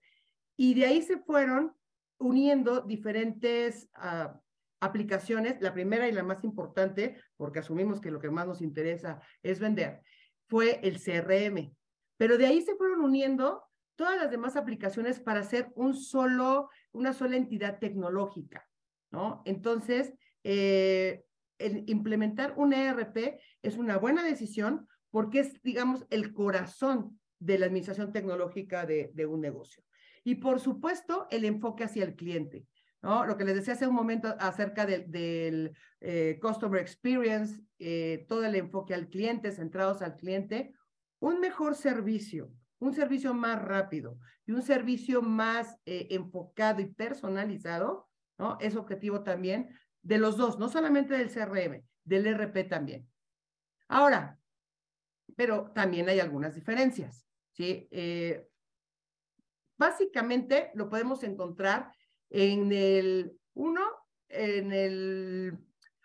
y 0.57 0.75
de 0.75 0.87
ahí 0.87 1.03
se 1.03 1.19
fueron 1.19 1.75
uniendo 2.19 2.83
diferentes 2.83 3.89
ah, 3.95 4.41
aplicaciones. 4.79 5.61
La 5.61 5.75
primera 5.75 6.07
y 6.09 6.13
la 6.13 6.23
más 6.23 6.45
importante, 6.45 7.21
porque 7.37 7.59
asumimos 7.59 8.01
que 8.01 8.13
lo 8.13 8.21
que 8.21 8.31
más 8.31 8.47
nos 8.47 8.63
interesa 8.63 9.21
es 9.43 9.59
vender, 9.59 10.01
fue 10.47 10.79
el 10.85 11.03
CRM. 11.03 11.75
Pero 12.17 12.39
de 12.39 12.47
ahí 12.47 12.63
se 12.63 12.77
fueron 12.77 13.01
uniendo 13.01 13.65
todas 13.97 14.17
las 14.17 14.31
demás 14.31 14.55
aplicaciones 14.55 15.19
para 15.19 15.41
hacer 15.41 15.73
un 15.75 15.95
solo, 15.97 16.71
una 16.93 17.13
sola 17.13 17.37
entidad 17.37 17.81
tecnológica, 17.81 18.65
¿no? 19.11 19.43
Entonces, 19.45 20.15
eh, 20.45 21.25
el 21.59 21.85
implementar 21.87 22.55
un 22.57 22.73
ERP 22.73 23.39
es 23.63 23.77
una 23.77 23.99
buena 23.99 24.23
decisión 24.23 24.87
porque 25.11 25.41
es, 25.41 25.63
digamos, 25.63 26.07
el 26.11 26.33
corazón 26.33 27.21
de 27.39 27.59
la 27.59 27.67
administración 27.67 28.13
tecnológica 28.13 28.87
de, 28.87 29.27
un 29.27 29.41
negocio. 29.41 29.85
Y 30.25 30.37
por 30.37 30.61
supuesto, 30.61 31.27
el 31.31 31.45
enfoque 31.45 31.85
hacia 31.85 32.05
el 32.05 32.17
cliente. 32.17 32.67
¿no? 33.03 33.27
Lo 33.27 33.37
que 33.37 33.45
les 33.45 33.55
decía 33.55 33.75
hace 33.75 33.87
un 33.87 33.95
momento 33.95 34.35
acerca 34.41 34.87
del, 34.87 35.73
eh, 36.01 36.39
Customer 36.41 36.81
Experience, 36.81 37.63
eh, 37.79 38.25
todo 38.29 38.45
el 38.45 38.55
enfoque 38.55 38.95
al 38.95 39.09
cliente, 39.09 39.53
centrados 39.53 40.03
al 40.03 40.17
cliente, 40.17 40.73
un 41.21 41.39
mejor 41.41 41.75
servicio, 41.75 42.51
un 42.79 42.95
servicio 42.95 43.35
más 43.35 43.63
rápido 43.63 44.19
y 44.47 44.53
un 44.53 44.63
servicio 44.63 45.23
más 45.23 45.77
eh, 45.87 46.09
enfocado 46.11 46.81
y 46.81 46.87
personalizado, 46.87 48.09
¿no? 48.39 48.59
Es 48.61 48.75
objetivo 48.75 49.23
también 49.23 49.69
de 50.05 50.19
los 50.19 50.37
dos, 50.37 50.59
no 50.59 50.69
solamente 50.69 51.15
del 51.15 51.31
CRM, 51.31 51.83
del 52.05 52.27
RP 52.27 52.69
también. 52.69 53.09
Ahora, 53.89 54.39
pero 55.35 55.73
también 55.73 56.09
hay 56.09 56.21
algunas 56.21 56.55
diferencias, 56.55 57.27
¿sí? 57.53 57.89
Básicamente 59.77 60.71
lo 60.75 60.89
podemos 60.89 61.25
encontrar 61.25 61.91
en 62.31 62.73
el, 62.73 63.39
uno, 63.55 63.83
en 64.29 64.73
el 64.73 65.59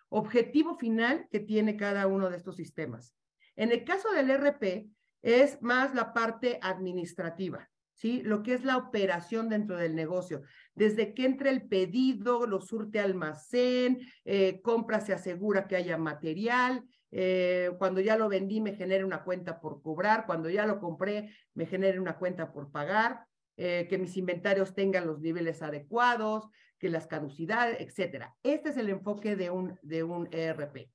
objetivo 0.10 0.76
final 0.78 1.28
que 1.30 1.40
tiene 1.40 1.78
cada 1.78 2.08
uno 2.08 2.30
de 2.30 2.38
estos 2.38 2.56
sistemas. 2.56 3.16
En 3.56 3.72
el 3.72 3.84
caso 3.84 4.12
del 4.12 4.32
RP, 4.32 4.90
es 5.22 5.62
más 5.62 5.94
la 5.94 6.14
parte 6.14 6.60
administrativa, 6.62 7.70
¿sí? 8.00 8.22
Lo 8.24 8.44
que 8.44 8.54
es 8.54 8.64
la 8.64 8.78
operación 8.78 9.50
dentro 9.50 9.78
del 9.78 9.96
negocio. 9.96 10.42
Desde 10.74 11.14
que 11.14 11.26
entra 11.26 11.50
el 11.50 11.68
pedido, 11.68 12.48
lo 12.48 12.62
surte 12.62 13.00
almacén, 13.00 14.00
eh, 14.24 14.62
compra, 14.62 15.02
se 15.02 15.14
asegura 15.14 15.68
que 15.68 15.76
haya 15.76 15.98
material, 15.98 16.86
eh, 17.12 17.72
cuando 17.78 18.00
ya 18.00 18.16
lo 18.18 18.30
vendí 18.30 18.62
me 18.62 18.76
genera 18.76 19.06
una 19.06 19.24
cuenta 19.24 19.60
por 19.60 19.82
cobrar, 19.82 20.26
cuando 20.26 20.50
ya 20.50 20.66
lo 20.66 20.80
compré 20.80 21.36
me 21.56 21.66
genera 21.66 22.00
una 22.00 22.18
cuenta 22.18 22.54
por 22.54 22.72
pagar, 22.72 23.26
eh, 23.58 23.88
que 23.90 23.98
mis 23.98 24.16
inventarios 24.16 24.74
tengan 24.74 25.06
los 25.06 25.20
niveles 25.20 25.62
adecuados, 25.62 26.48
que 26.78 26.90
las 26.90 27.08
caducidades, 27.08 27.82
etcétera. 27.82 28.34
Este 28.44 28.70
es 28.70 28.78
el 28.78 28.90
enfoque 28.90 29.36
de 29.36 29.50
un, 29.50 29.78
de 29.82 30.04
un 30.04 30.30
ERP. 30.32 30.90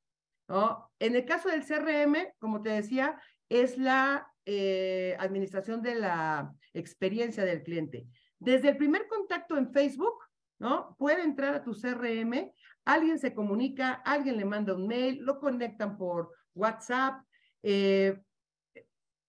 ¿no? 0.49 0.91
En 0.99 1.17
el 1.17 1.27
caso 1.27 1.51
del 1.51 1.65
CRM, 1.65 2.33
como 2.39 2.63
te 2.63 2.71
decía, 2.71 3.21
es 3.55 3.79
la 3.79 4.27
eh, 4.47 5.17
administración 5.21 5.81
de 5.81 5.95
la 5.95 6.53
experiencia 6.73 7.45
del 7.45 7.63
cliente. 7.63 8.09
Desde 8.41 8.71
el 8.71 8.77
primer 8.77 9.07
contacto 9.07 9.57
en 9.57 9.73
Facebook, 9.73 10.19
¿no? 10.59 10.97
Puede 10.99 11.23
entrar 11.23 11.55
a 11.55 11.63
tu 11.63 11.73
CRM, 11.73 12.53
alguien 12.85 13.19
se 13.19 13.33
comunica, 13.33 13.93
alguien 13.93 14.37
le 14.37 14.45
manda 14.45 14.75
un 14.75 14.89
mail, 14.89 15.21
lo 15.21 15.39
conectan 15.39 15.97
por 15.97 16.33
WhatsApp, 16.55 17.23
eh, 17.63 18.21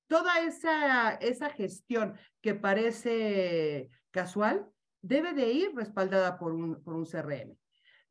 toda 0.08 0.40
esa, 0.40 1.12
esa 1.16 1.50
gestión 1.52 2.18
que 2.42 2.56
parece 2.56 3.90
casual 4.10 4.68
debe 5.02 5.34
de 5.34 5.52
ir 5.52 5.76
respaldada 5.76 6.40
por 6.40 6.52
un, 6.52 6.84
por 6.84 6.96
un 6.96 7.06
CRM. 7.06 7.56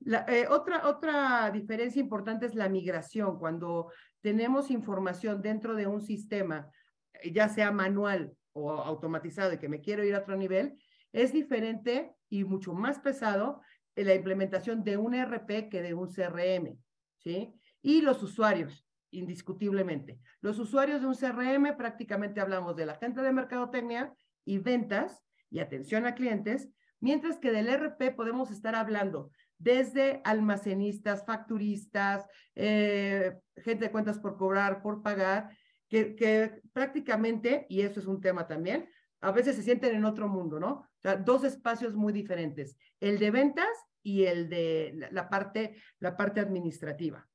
La, 0.00 0.24
eh, 0.29 0.46
otra, 0.48 0.87
otra 0.87 1.50
diferencia 1.50 2.00
importante 2.00 2.46
es 2.46 2.55
la 2.55 2.68
migración. 2.68 3.38
Cuando 3.38 3.90
tenemos 4.24 4.70
información 4.70 5.42
dentro 5.42 5.74
de 5.74 5.87
un 5.87 6.00
sistema, 6.00 6.70
eh, 7.12 7.30
ya 7.30 7.50
sea 7.50 7.70
manual 7.70 8.34
o 8.54 8.70
automatizado 8.70 9.52
y 9.52 9.58
que 9.58 9.68
me 9.68 9.82
quiero 9.82 10.02
ir 10.02 10.14
a 10.14 10.20
otro 10.20 10.34
nivel, 10.34 10.78
es 11.12 11.30
diferente 11.34 12.16
y 12.30 12.42
mucho 12.44 12.72
más 12.72 12.98
pesado 13.00 13.60
en 13.94 14.06
la 14.06 14.14
implementación 14.14 14.82
de 14.82 14.96
un 14.96 15.14
RP 15.14 15.68
que 15.68 15.82
de 15.82 15.92
un 15.92 16.08
CRM, 16.08 16.78
¿sí? 17.18 17.52
Y 17.82 18.00
los 18.00 18.22
usuarios 18.22 18.88
indiscutiblemente. 19.10 20.18
Los 20.40 20.58
usuarios 20.58 21.02
de 21.02 21.06
un 21.06 21.14
CRM 21.14 21.76
prácticamente 21.76 22.40
hablamos 22.40 22.76
de 22.76 22.87
la 22.87 22.94
gente 22.94 23.20
de 23.20 23.30
mercadotecnia 23.30 24.14
y 24.46 24.56
ventas 24.56 25.22
y 25.50 25.58
atención 25.58 26.06
a 26.06 26.14
clientes, 26.14 26.70
mientras 26.98 27.38
que 27.38 27.52
del 27.52 27.68
RP 27.68 28.16
podemos 28.16 28.50
estar 28.50 28.74
hablando 28.74 29.30
desde 29.64 30.20
almacenistas, 30.24 31.24
facturistas, 31.24 32.27
eh, 32.55 33.33
gente 33.57 33.87
de 33.87 33.90
cuentas 33.90 34.18
por 34.18 34.37
cobrar, 34.37 34.83
por 34.83 35.03
pagar, 35.03 35.57
que, 35.88 36.14
que, 36.14 36.61
prácticamente, 36.72 37.66
y 37.70 37.81
eso 37.81 37.98
es 37.98 38.07
un 38.07 38.20
tema 38.20 38.46
también, 38.46 38.88
a 39.22 39.33
veces 39.33 39.57
se 39.57 39.62
sienten 39.62 39.94
en 39.96 40.05
otro 40.05 40.29
mundo, 40.29 40.61
¿no? 40.61 40.72
O 40.72 41.00
sea, 41.00 41.16
dos 41.16 41.44
espacios 41.44 41.94
muy 41.94 42.12
diferentes, 42.12 42.77
el 43.00 43.18
de 43.18 43.31
ventas 43.31 43.70
y 44.03 44.24
el 44.24 44.50
de 44.50 45.09
la 45.11 45.31
parte, 45.31 45.77
la 45.98 46.14
parte 46.14 46.40
administrativa. 46.40 47.27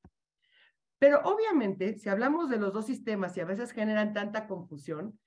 Pero 1.00 1.20
obviamente, 1.24 1.98
si 1.98 2.08
hablamos 2.08 2.48
de 2.48 2.58
los 2.58 2.72
dos 2.72 2.86
sistemas 2.86 3.36
y 3.36 3.40
a 3.40 3.44
veces 3.44 3.72
generan 3.72 4.12
tanta 4.12 4.46
confusión, 4.46 5.18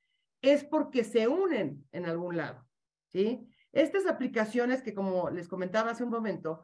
es 0.42 0.64
porque 0.64 1.04
se 1.04 1.28
unen 1.28 1.86
en 1.92 2.06
algún 2.06 2.38
lado, 2.38 2.66
¿sí? 3.08 3.50
Estas 3.74 4.06
aplicaciones 4.06 4.84
que, 4.84 4.94
como 4.94 5.32
les 5.32 5.50
comentaba 5.50 5.92
hace 5.92 6.04
un 6.04 6.12
momento, 6.12 6.64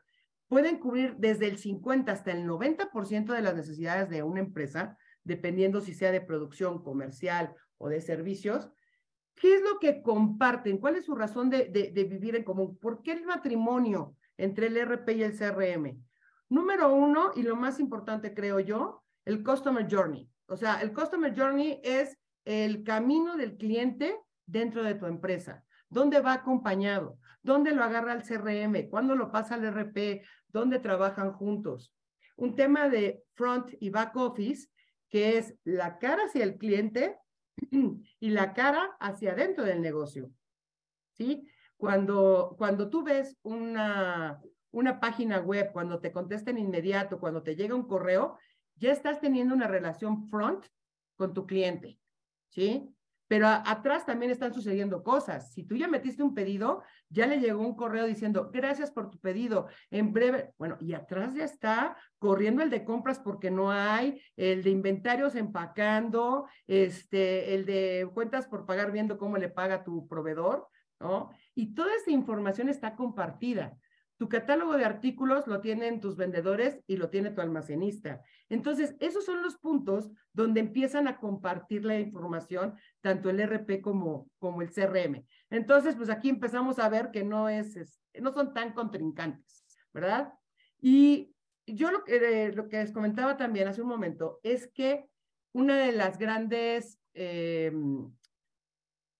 pueden 0.49 0.79
cubrir 0.79 1.15
desde 1.17 1.47
el 1.47 1.57
50 1.57 2.11
hasta 2.11 2.31
el 2.31 2.45
90% 2.45 3.33
de 3.33 3.41
las 3.41 3.55
necesidades 3.55 4.09
de 4.09 4.23
una 4.23 4.41
empresa, 4.41 4.97
dependiendo 5.23 5.79
si 5.79 5.93
sea 5.93 6.11
de 6.11 6.21
producción 6.21 6.83
comercial 6.83 7.55
o 7.77 7.87
de 7.87 8.01
servicios. 8.01 8.69
¿Qué 9.35 9.55
es 9.55 9.61
lo 9.61 9.79
que 9.79 10.01
comparten? 10.01 10.79
¿Cuál 10.79 10.97
es 10.97 11.05
su 11.05 11.15
razón 11.15 11.49
de, 11.49 11.65
de 11.69 12.03
vivir 12.03 12.35
en 12.35 12.43
común? 12.43 12.77
¿Por 12.77 13.01
qué 13.01 13.13
el 13.13 13.25
matrimonio 13.25 14.15
entre 14.37 14.67
el 14.67 14.77
RP 14.77 15.09
y 15.15 15.23
el 15.23 15.37
CRM? 15.37 16.03
Número 16.49 16.93
uno, 16.93 17.31
y 17.35 17.43
lo 17.43 17.55
más 17.55 17.79
importante 17.79 18.33
creo 18.33 18.59
yo, 18.59 19.03
el 19.23 19.43
Customer 19.43 19.87
Journey. 19.89 20.27
O 20.47 20.57
sea, 20.57 20.81
el 20.81 20.91
Customer 20.93 21.33
Journey 21.37 21.79
es 21.83 22.17
el 22.43 22.83
camino 22.83 23.37
del 23.37 23.55
cliente 23.55 24.17
dentro 24.47 24.83
de 24.83 24.95
tu 24.95 25.05
empresa. 25.05 25.63
¿Dónde 25.89 26.21
va 26.21 26.33
acompañado? 26.33 27.19
¿Dónde 27.41 27.73
lo 27.73 27.83
agarra 27.83 28.13
el 28.13 28.23
CRM? 28.23 28.89
¿Cuándo 28.89 29.15
lo 29.15 29.31
pasa 29.31 29.55
al 29.55 29.65
RP? 29.65 30.23
¿Dónde 30.47 30.79
trabajan 30.79 31.33
juntos? 31.33 31.93
Un 32.35 32.55
tema 32.55 32.89
de 32.89 33.23
front 33.33 33.71
y 33.79 33.89
back 33.89 34.15
office, 34.15 34.69
que 35.09 35.37
es 35.37 35.55
la 35.63 35.97
cara 35.97 36.23
hacia 36.25 36.43
el 36.43 36.57
cliente 36.57 37.17
y 38.19 38.29
la 38.29 38.53
cara 38.53 38.95
hacia 38.99 39.31
adentro 39.31 39.63
del 39.63 39.81
negocio. 39.81 40.31
¿Sí? 41.13 41.47
Cuando, 41.77 42.55
cuando 42.57 42.89
tú 42.89 43.03
ves 43.03 43.37
una, 43.41 44.41
una 44.71 44.99
página 44.99 45.39
web, 45.39 45.71
cuando 45.71 45.99
te 45.99 46.11
contestan 46.11 46.57
inmediato, 46.57 47.19
cuando 47.19 47.41
te 47.41 47.55
llega 47.55 47.75
un 47.75 47.87
correo, 47.87 48.37
ya 48.75 48.91
estás 48.91 49.19
teniendo 49.19 49.53
una 49.53 49.67
relación 49.67 50.27
front 50.27 50.65
con 51.15 51.33
tu 51.33 51.45
cliente, 51.45 51.99
¿sí? 52.49 52.93
Pero 53.29 53.47
atrás 53.47 54.07
también 54.07 54.31
están 54.31 54.55
sucediendo 54.55 55.03
cosas. 55.03 55.53
Si 55.53 55.63
tú 55.63 55.75
ya 55.75 55.87
metiste 55.87 56.23
un 56.23 56.33
pedido, 56.33 56.81
ya 57.09 57.27
le 57.27 57.39
llegó 57.39 57.61
un 57.61 57.75
correo 57.75 58.07
diciendo, 58.07 58.49
gracias 58.51 58.89
por 58.89 59.11
tu 59.11 59.19
pedido, 59.19 59.67
en 59.91 60.11
breve, 60.11 60.51
bueno, 60.57 60.77
y 60.81 60.93
atrás 60.93 61.35
ya 61.35 61.45
está 61.45 61.95
corriendo 62.17 62.63
el 62.63 62.71
de 62.71 62.83
compras 62.83 63.19
porque 63.19 63.51
no 63.51 63.71
hay, 63.71 64.19
el 64.35 64.63
de 64.63 64.71
inventarios 64.71 65.35
empacando, 65.35 66.47
este, 66.65 67.53
el 67.53 67.67
de 67.67 68.09
cuentas 68.15 68.47
por 68.47 68.65
pagar 68.65 68.91
viendo 68.91 69.19
cómo 69.19 69.37
le 69.37 69.49
paga 69.49 69.83
tu 69.83 70.07
proveedor, 70.07 70.67
¿no? 70.99 71.29
Y 71.53 71.75
toda 71.75 71.93
esa 71.95 72.09
información 72.09 72.67
está 72.67 72.95
compartida. 72.95 73.77
Tu 74.19 74.27
catálogo 74.27 74.75
de 74.75 74.83
artículos 74.83 75.47
lo 75.47 75.61
tienen 75.61 76.01
tus 76.01 76.17
vendedores 76.17 76.81
y 76.87 76.97
lo 76.97 77.09
tiene 77.09 77.31
tu 77.31 77.39
almacenista. 77.39 78.21
Entonces, 78.49 78.93
esos 78.99 79.23
son 79.23 79.41
los 79.41 79.55
puntos 79.55 80.11
donde 80.33 80.59
empiezan 80.59 81.07
a 81.07 81.19
compartir 81.19 81.85
la 81.85 81.97
información, 81.97 82.75
tanto 82.99 83.29
el 83.29 83.39
RP 83.39 83.81
como, 83.81 84.29
como 84.37 84.61
el 84.61 84.71
CRM. 84.73 85.25
Entonces, 85.49 85.95
pues 85.95 86.09
aquí 86.09 86.27
empezamos 86.27 86.79
a 86.79 86.89
ver 86.89 87.11
que 87.11 87.23
no, 87.23 87.47
es, 87.47 88.01
no 88.19 88.33
son 88.33 88.53
tan 88.53 88.73
contrincantes, 88.73 89.63
¿verdad? 89.93 90.33
Y 90.81 91.33
yo 91.65 91.89
lo 91.89 92.03
que, 92.03 92.51
lo 92.53 92.67
que 92.67 92.81
les 92.81 92.91
comentaba 92.91 93.37
también 93.37 93.69
hace 93.69 93.81
un 93.81 93.87
momento 93.87 94.41
es 94.43 94.67
que 94.67 95.09
una 95.53 95.77
de 95.77 95.93
las 95.93 96.17
grandes 96.17 96.99
eh, 97.13 97.71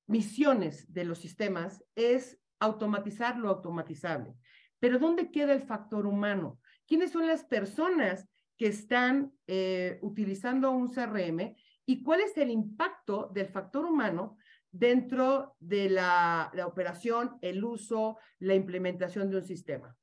misiones 0.08 0.92
de 0.92 1.06
los 1.06 1.20
sistemas 1.20 1.86
es 1.96 2.38
automatizar 2.60 3.38
lo 3.38 3.48
automatizable. 3.48 4.36
Pero 4.80 5.00
¿dónde 5.00 5.32
queda 5.32 5.54
el 5.54 5.62
factor 5.62 6.06
humano? 6.06 6.60
¿Quiénes 6.88 7.12
son 7.12 7.28
las 7.28 7.44
personas 7.44 8.28
que 8.58 8.68
están 8.68 9.32
eh, 9.48 10.00
utilizando 10.02 10.72
un 10.72 10.90
CRM 10.90 11.56
y 11.86 12.04
cuál 12.04 12.22
es 12.22 12.38
el 12.38 12.52
impacto 12.52 13.32
del 13.34 13.48
factor 13.48 13.86
humano 13.86 14.38
dentro 14.70 15.56
de 15.60 15.90
la, 15.90 16.52
la, 16.54 16.68
operación, 16.68 17.38
el 17.42 17.64
uso, 17.64 18.18
la 18.40 18.54
implementación 18.54 19.30
de 19.30 19.38
un 19.38 19.44
sistema. 19.44 19.96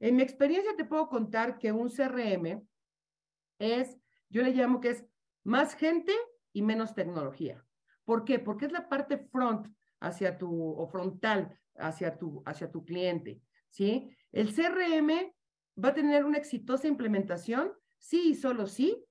En 0.00 0.16
mi 0.16 0.22
experiencia 0.22 0.74
te 0.76 0.84
puedo 0.84 1.08
contar 1.08 1.58
que 1.58 1.72
un 1.72 1.90
CRM 1.90 2.66
es, 3.58 3.98
yo 4.30 4.42
le 4.42 4.52
llamo 4.52 4.80
que 4.80 4.90
es 4.90 5.04
más 5.42 5.74
gente 5.74 6.12
y 6.52 6.62
menos 6.62 6.94
tecnología. 6.94 7.64
¿Por 8.04 8.24
qué? 8.24 8.38
Porque 8.38 8.66
es 8.66 8.72
la 8.72 8.88
parte 8.88 9.18
front 9.18 9.68
hacia 10.00 10.38
tu, 10.38 10.72
o 10.72 10.86
frontal 10.86 11.58
hacia 11.76 12.16
tu, 12.16 12.42
hacia 12.46 12.70
tu 12.70 12.84
cliente, 12.84 13.42
¿sí? 13.68 14.16
El 14.34 14.52
CRM 14.52 15.32
va 15.82 15.90
a 15.90 15.94
tener 15.94 16.24
una 16.24 16.38
exitosa 16.38 16.88
implementación 16.88 17.72
sí 18.00 18.30
y 18.30 18.34
solo 18.34 18.66
sí 18.66 19.04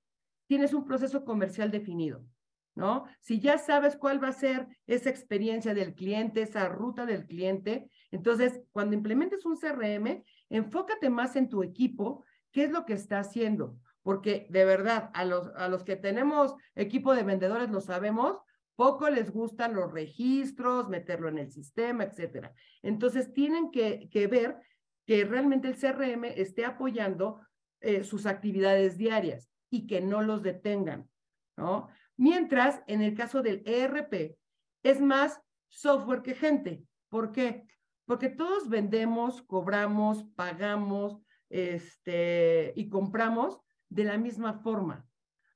tienes 0.46 0.74
un 0.74 0.84
proceso 0.84 1.24
comercial 1.24 1.70
definido, 1.70 2.26
¿no? 2.74 3.06
Si 3.20 3.40
ya 3.40 3.56
sabes 3.56 3.96
cuál 3.96 4.22
va 4.22 4.28
a 4.28 4.32
ser 4.32 4.68
esa 4.86 5.08
experiencia 5.08 5.72
del 5.72 5.94
cliente, 5.94 6.42
esa 6.42 6.68
ruta 6.68 7.06
del 7.06 7.26
cliente, 7.26 7.90
entonces 8.10 8.60
cuando 8.70 8.96
implementes 8.96 9.46
un 9.46 9.56
CRM, 9.56 10.22
enfócate 10.50 11.08
más 11.08 11.36
en 11.36 11.48
tu 11.48 11.62
equipo, 11.62 12.22
qué 12.52 12.64
es 12.64 12.70
lo 12.70 12.84
que 12.84 12.92
está 12.92 13.18
haciendo, 13.18 13.78
porque 14.02 14.46
de 14.50 14.66
verdad, 14.66 15.10
a 15.14 15.24
los, 15.24 15.48
a 15.56 15.68
los 15.68 15.84
que 15.84 15.96
tenemos 15.96 16.54
equipo 16.74 17.14
de 17.14 17.22
vendedores 17.22 17.70
lo 17.70 17.80
sabemos, 17.80 18.42
poco 18.76 19.08
les 19.08 19.30
gustan 19.30 19.74
los 19.74 19.90
registros, 19.90 20.90
meterlo 20.90 21.30
en 21.30 21.38
el 21.38 21.50
sistema, 21.50 22.04
etcétera. 22.04 22.52
Entonces 22.82 23.32
tienen 23.32 23.70
que, 23.70 24.10
que 24.10 24.26
ver 24.26 24.58
que 25.06 25.24
realmente 25.24 25.68
el 25.68 25.76
CRM 25.76 26.24
esté 26.24 26.64
apoyando 26.64 27.40
eh, 27.80 28.04
sus 28.04 28.26
actividades 28.26 28.96
diarias 28.96 29.50
y 29.70 29.86
que 29.86 30.00
no 30.00 30.22
los 30.22 30.42
detengan, 30.42 31.08
¿no? 31.56 31.88
Mientras, 32.16 32.82
en 32.86 33.02
el 33.02 33.14
caso 33.14 33.42
del 33.42 33.62
ERP, 33.66 34.36
es 34.82 35.00
más 35.00 35.40
software 35.68 36.22
que 36.22 36.34
gente. 36.34 36.84
¿Por 37.08 37.32
qué? 37.32 37.66
Porque 38.06 38.28
todos 38.28 38.68
vendemos, 38.68 39.42
cobramos, 39.42 40.24
pagamos 40.36 41.18
este, 41.50 42.72
y 42.76 42.88
compramos 42.88 43.58
de 43.88 44.04
la 44.04 44.18
misma 44.18 44.60
forma. 44.60 45.06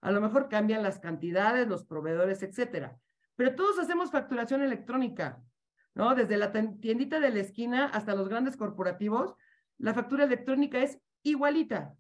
A 0.01 0.11
lo 0.11 0.21
mejor 0.21 0.49
cambian 0.49 0.83
las 0.83 0.99
cantidades, 0.99 1.69
los 1.69 1.85
proveedores, 1.85 2.43
etcétera. 2.43 2.99
Pero 3.37 3.55
todos 3.55 3.79
hacemos 3.79 4.11
facturación 4.11 4.63
electrónica. 4.63 5.43
¿No? 5.99 6.15
Desde 6.15 6.37
la 6.37 6.53
tiendita 6.53 7.19
de 7.19 7.31
la 7.31 7.41
esquina 7.41 7.87
hasta 7.87 8.15
los 8.15 8.29
grandes 8.29 8.57
corporativos, 8.57 9.35
la 9.79 9.95
factura 9.95 10.25
electrónica 10.25 10.81
es 10.81 11.01
igualita. 11.25 11.93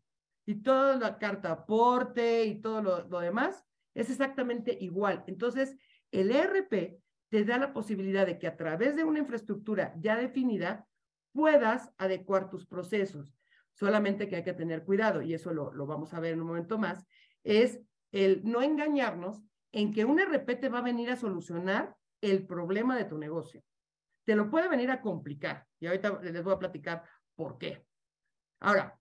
Y 0.46 0.62
toda 0.62 0.96
la 0.96 1.18
carta 1.18 1.50
aporte 1.50 2.44
y 2.44 2.60
todo 2.60 2.80
lo, 3.02 3.20
demás 3.20 3.66
es 3.94 4.08
exactamente 4.08 4.78
igual. 4.80 5.24
Entonces, 5.26 5.76
el 6.12 6.30
ERP 6.30 7.00
te 7.28 7.44
da 7.44 7.58
la 7.58 7.72
posibilidad 7.72 8.24
de 8.24 8.38
que 8.38 8.46
a 8.46 8.56
través 8.56 8.94
de 8.94 9.02
una 9.02 9.18
infraestructura 9.18 9.92
ya 9.98 10.16
definida 10.16 10.86
puedas 11.32 11.90
adecuar 11.98 12.48
tus 12.50 12.66
procesos. 12.66 13.34
Solamente 13.72 14.28
que 14.28 14.36
hay 14.36 14.44
que 14.44 14.54
tener 14.54 14.84
cuidado, 14.84 15.22
y 15.22 15.34
eso 15.34 15.52
lo, 15.52 15.72
lo 15.72 15.86
vamos 15.86 16.14
a 16.14 16.20
ver 16.20 16.34
en 16.34 16.40
un 16.40 16.46
momento 16.46 16.78
más, 16.78 17.04
es 17.42 17.80
el 18.12 18.42
no 18.44 18.62
engañarnos 18.62 19.42
en 19.72 19.92
que 19.92 20.04
un 20.04 20.20
ERP 20.20 20.60
te 20.60 20.68
va 20.68 20.78
a 20.78 20.82
venir 20.82 21.10
a 21.10 21.16
solucionar 21.16 21.96
el 22.20 22.46
problema 22.46 22.96
de 22.96 23.04
tu 23.04 23.18
negocio 23.18 23.62
te 24.28 24.36
lo 24.36 24.50
puede 24.50 24.68
venir 24.68 24.90
a 24.90 25.00
complicar. 25.00 25.66
Y 25.80 25.86
ahorita 25.86 26.20
les 26.20 26.44
voy 26.44 26.52
a 26.52 26.58
platicar 26.58 27.02
por 27.34 27.56
qué. 27.56 27.86
Ahora, 28.60 29.00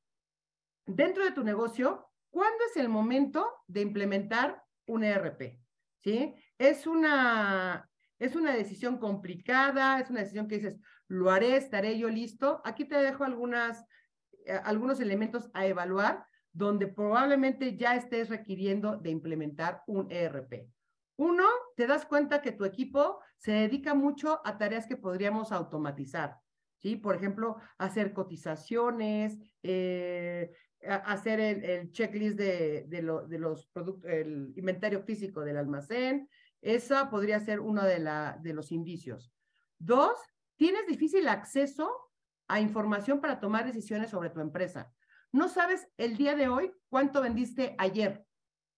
dentro 0.86 1.26
de 1.26 1.34
tu 1.34 1.44
negocio, 1.44 2.10
¿cuándo 2.30 2.63
es 2.63 2.78
el 2.78 2.88
momento 2.88 3.46
de 3.68 3.82
implementar 3.82 4.63
un 4.86 5.04
ERP? 5.04 5.60
¿Sí? 6.02 6.34
Es 6.58 6.88
una, 6.88 7.90
es 8.20 8.38
una 8.38 8.56
decisión 8.56 9.00
complicada, 9.00 10.00
es 10.00 10.10
una 10.10 10.22
decisión 10.22 10.48
que 10.48 10.60
dices, 10.60 10.80
lo 11.10 11.30
haré, 11.30 11.58
estaré 11.58 12.00
yo 12.00 12.08
listo. 12.08 12.62
Aquí 12.63 12.86
te 12.86 12.96
dejo 12.96 13.26
algunas, 13.26 13.84
eh, 14.46 14.58
algunos 14.63 15.02
elementos 15.02 15.50
a 15.54 15.66
evaluar 15.66 16.26
donde 16.54 16.88
probablemente 16.88 17.76
ya 17.76 17.98
estés 17.98 18.30
requiriendo 18.30 18.96
de 18.96 19.10
implementar 19.10 19.84
un 19.88 20.10
ERP. 20.10 20.70
Uno, 21.17 21.45
te 21.75 21.88
das 21.88 22.06
cuenta 22.06 22.41
que 22.41 22.51
tu 22.51 22.63
equipo 22.63 23.19
se 23.38 23.51
dedica 23.51 23.95
mucho 23.95 24.39
a 24.45 24.58
tareas 24.58 24.86
que 24.86 24.97
podríamos 24.97 25.51
automatizar, 25.51 26.38
¿sí? 26.77 26.95
Por 26.95 27.15
ejemplo, 27.15 27.58
hacer 27.80 28.13
cotizaciones, 28.13 29.36
eh, 29.63 30.51
hacer 30.84 31.39
el, 31.39 31.91
checklist 31.91 32.38
de, 32.38 33.01
los 33.01 33.65
productos, 33.67 34.10
el 34.10 34.53
inventario 34.56 35.01
físico 35.01 35.41
del 35.41 35.58
almacén. 35.58 36.30
Esa 36.62 37.10
podría 37.10 37.39
ser 37.39 37.62
uno 37.62 37.84
de, 37.84 37.99
de 38.41 38.53
los 38.53 38.71
indicios. 38.71 39.34
Dos, 39.80 40.19
tienes 40.56 40.86
difícil 40.86 41.27
acceso 41.27 42.12
a 42.47 42.60
información 42.60 43.21
para 43.21 43.39
tomar 43.39 43.65
decisiones 43.65 44.12
sobre 44.12 44.30
tu 44.30 44.39
empresa. 44.39 44.93
No 45.32 45.49
sabes 45.49 45.88
el 45.97 46.15
día 46.15 46.36
de 46.36 46.47
hoy 46.47 46.71
cuánto 46.89 47.21
vendiste 47.21 47.75
ayer, 47.80 48.23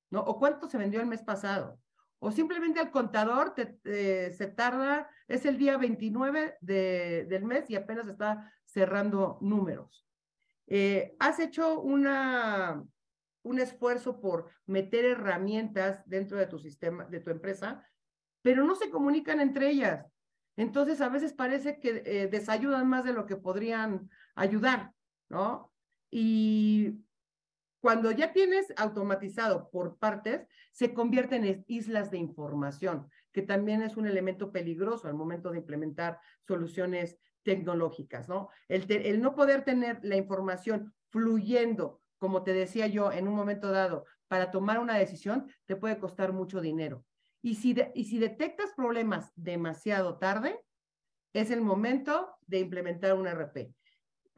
¿no? 0.10 0.22
O 0.22 0.40
cuánto 0.40 0.70
se 0.70 0.78
vendió 0.78 1.02
el 1.02 1.08
mes 1.08 1.22
pasado 1.22 1.80
o 2.20 2.32
simplemente 2.32 2.82
el 2.82 2.92
contador 2.92 3.56
te, 3.56 4.32
se 4.32 4.48
tarda, 4.48 5.10
es 5.28 5.46
el 5.46 5.58
día 5.58 5.78
29 5.78 6.58
de, 6.62 7.26
del 7.30 7.46
mes 7.46 7.70
y 7.70 7.76
apenas 7.76 8.08
está 8.08 8.54
cerrando 8.66 9.38
números. 9.42 10.06
Eh, 10.68 11.16
has 11.20 11.40
hecho 11.40 11.80
una, 11.80 12.84
un 13.44 13.60
esfuerzo 13.60 14.20
por 14.20 14.52
meter 14.66 15.06
herramientas 15.06 16.04
dentro 16.06 16.38
de 16.38 16.46
tu 16.46 16.60
sistema, 16.60 17.06
de 17.06 17.22
tu 17.22 17.32
empresa, 17.32 17.88
pero 18.42 18.64
no 18.64 18.76
se 18.76 18.90
comunican 18.90 19.40
entre 19.40 19.70
ellas. 19.70 20.06
Entonces, 20.58 21.00
a 21.00 21.10
veces 21.10 21.34
parece 21.34 21.80
que 21.80 22.04
eh, 22.06 22.28
desayudan 22.28 22.88
más 22.88 23.06
de 23.06 23.14
lo 23.14 23.26
que 23.26 23.38
podrían 23.38 24.10
ayudar, 24.36 24.92
¿no? 25.30 25.72
Y 26.12 27.00
cuando 27.80 28.12
ya 28.12 28.34
tienes 28.34 28.74
automatizado 28.78 29.70
por 29.70 29.98
partes, 29.98 30.46
se 30.72 30.94
convierten 30.94 31.46
en 31.46 31.64
islas 31.68 32.12
de 32.12 32.18
información, 32.18 33.10
que 33.32 33.42
también 33.42 33.82
es 33.82 33.96
un 33.98 34.08
elemento 34.08 34.52
peligroso 34.52 35.08
al 35.08 35.14
momento 35.14 35.52
de 35.52 35.60
implementar 35.60 36.20
soluciones 36.46 37.18
tecnológicas, 37.44 38.28
¿no? 38.28 38.50
El, 38.68 39.22
no 39.22 39.34
poder 39.34 39.64
tener 39.64 40.00
la 40.04 40.18
información 40.18 40.94
fluyendo, 41.10 42.02
como 42.18 42.44
te 42.44 42.54
decía 42.54 42.88
yo, 42.88 43.12
en 43.12 43.28
un 43.28 43.36
momento 43.36 43.72
dado, 43.72 44.06
para 44.28 44.52
tomar 44.52 44.80
una 44.80 44.98
decisión, 44.98 45.50
te 45.66 45.76
puede 45.76 45.98
costar 46.00 46.34
mucho 46.34 46.62
dinero. 46.62 47.06
Y 47.42 47.56
si, 47.56 47.76
y 47.96 48.04
si 48.06 48.20
detectas 48.20 48.74
problemas 48.76 49.32
demasiado 49.36 50.18
tarde, 50.18 50.60
es 51.34 51.50
el 51.52 51.62
momento 51.62 52.36
de 52.46 52.60
implementar 52.60 53.14
un 53.14 53.28
RP. 53.28 53.74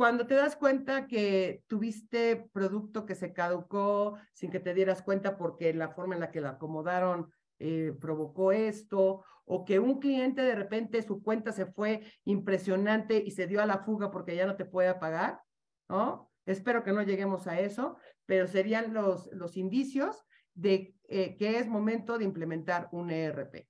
Cuando 0.02 0.26
te 0.26 0.34
das 0.34 0.56
cuenta 0.56 1.06
que 1.06 1.64
tuviste 1.68 2.50
producto 2.54 3.06
que 3.06 3.14
se 3.14 3.34
caducó 3.34 4.18
sin 4.34 4.50
que 4.50 4.60
te 4.60 4.74
dieras 4.74 5.04
cuenta 5.04 5.38
porque 5.38 5.76
la 5.76 5.90
forma 5.90 6.16
en 6.16 6.22
la 6.22 6.32
que 6.32 6.42
la 6.42 6.50
acomodaron 6.50 7.32
eh, 7.60 7.96
provocó 8.02 8.52
esto, 8.52 9.24
o 9.46 9.64
que 9.64 9.78
un 9.78 10.00
cliente 10.00 10.42
de 10.42 10.56
repente 10.56 11.04
su 11.04 11.22
cuenta 11.22 11.52
se 11.52 11.68
fue 11.68 12.02
impresionante 12.24 13.22
y 13.24 13.30
se 13.30 13.46
dio 13.46 13.62
a 13.62 13.68
la 13.68 13.84
fuga 13.84 14.10
porque 14.10 14.36
ya 14.36 14.48
no 14.48 14.56
te 14.56 14.66
puede 14.66 14.92
pagar, 14.96 15.40
¿no? 15.88 16.32
Espero 16.48 16.84
que 16.84 16.94
no 16.94 17.04
lleguemos 17.04 17.46
a 17.46 17.60
eso, 17.60 17.96
pero 18.26 18.48
serían 18.48 18.96
los, 18.96 19.32
los 19.34 19.56
indicios 19.56 20.26
de 20.56 20.96
eh, 21.10 21.38
que 21.38 21.60
es 21.60 21.68
momento 21.68 22.18
de 22.18 22.26
implementar 22.26 22.90
un 22.92 23.12
ERP. 23.12 23.68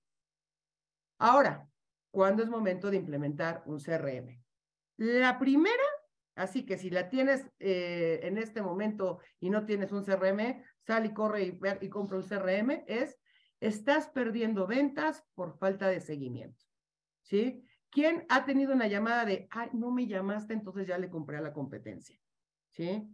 Ahora, 1.19 1.67
¿cuándo 2.09 2.41
es 2.41 2.47
momento 2.47 2.89
de 2.89 2.95
implementar 2.95 3.63
un 3.65 3.81
CRM? 3.81 4.41
La 4.95 5.37
primera 5.37 5.83
Así 6.41 6.65
que 6.65 6.75
si 6.75 6.89
la 6.89 7.07
tienes 7.07 7.47
eh, 7.59 8.19
en 8.23 8.39
este 8.39 8.63
momento 8.63 9.19
y 9.39 9.51
no 9.51 9.63
tienes 9.67 9.91
un 9.91 10.03
CRM, 10.03 10.63
sal 10.79 11.05
y 11.05 11.13
corre 11.13 11.43
y, 11.43 11.59
y 11.81 11.89
compra 11.89 12.17
un 12.17 12.23
CRM, 12.23 12.83
es, 12.87 13.19
estás 13.59 14.07
perdiendo 14.07 14.65
ventas 14.65 15.23
por 15.35 15.55
falta 15.59 15.87
de 15.87 16.01
seguimiento. 16.01 16.65
¿Sí? 17.21 17.63
¿Quién 17.91 18.25
ha 18.27 18.43
tenido 18.43 18.73
una 18.73 18.87
llamada 18.87 19.23
de, 19.23 19.47
ay, 19.51 19.69
no 19.73 19.91
me 19.91 20.07
llamaste, 20.07 20.53
entonces 20.53 20.87
ya 20.87 20.97
le 20.97 21.11
compré 21.11 21.37
a 21.37 21.41
la 21.41 21.53
competencia? 21.53 22.19
¿Sí? 22.71 23.07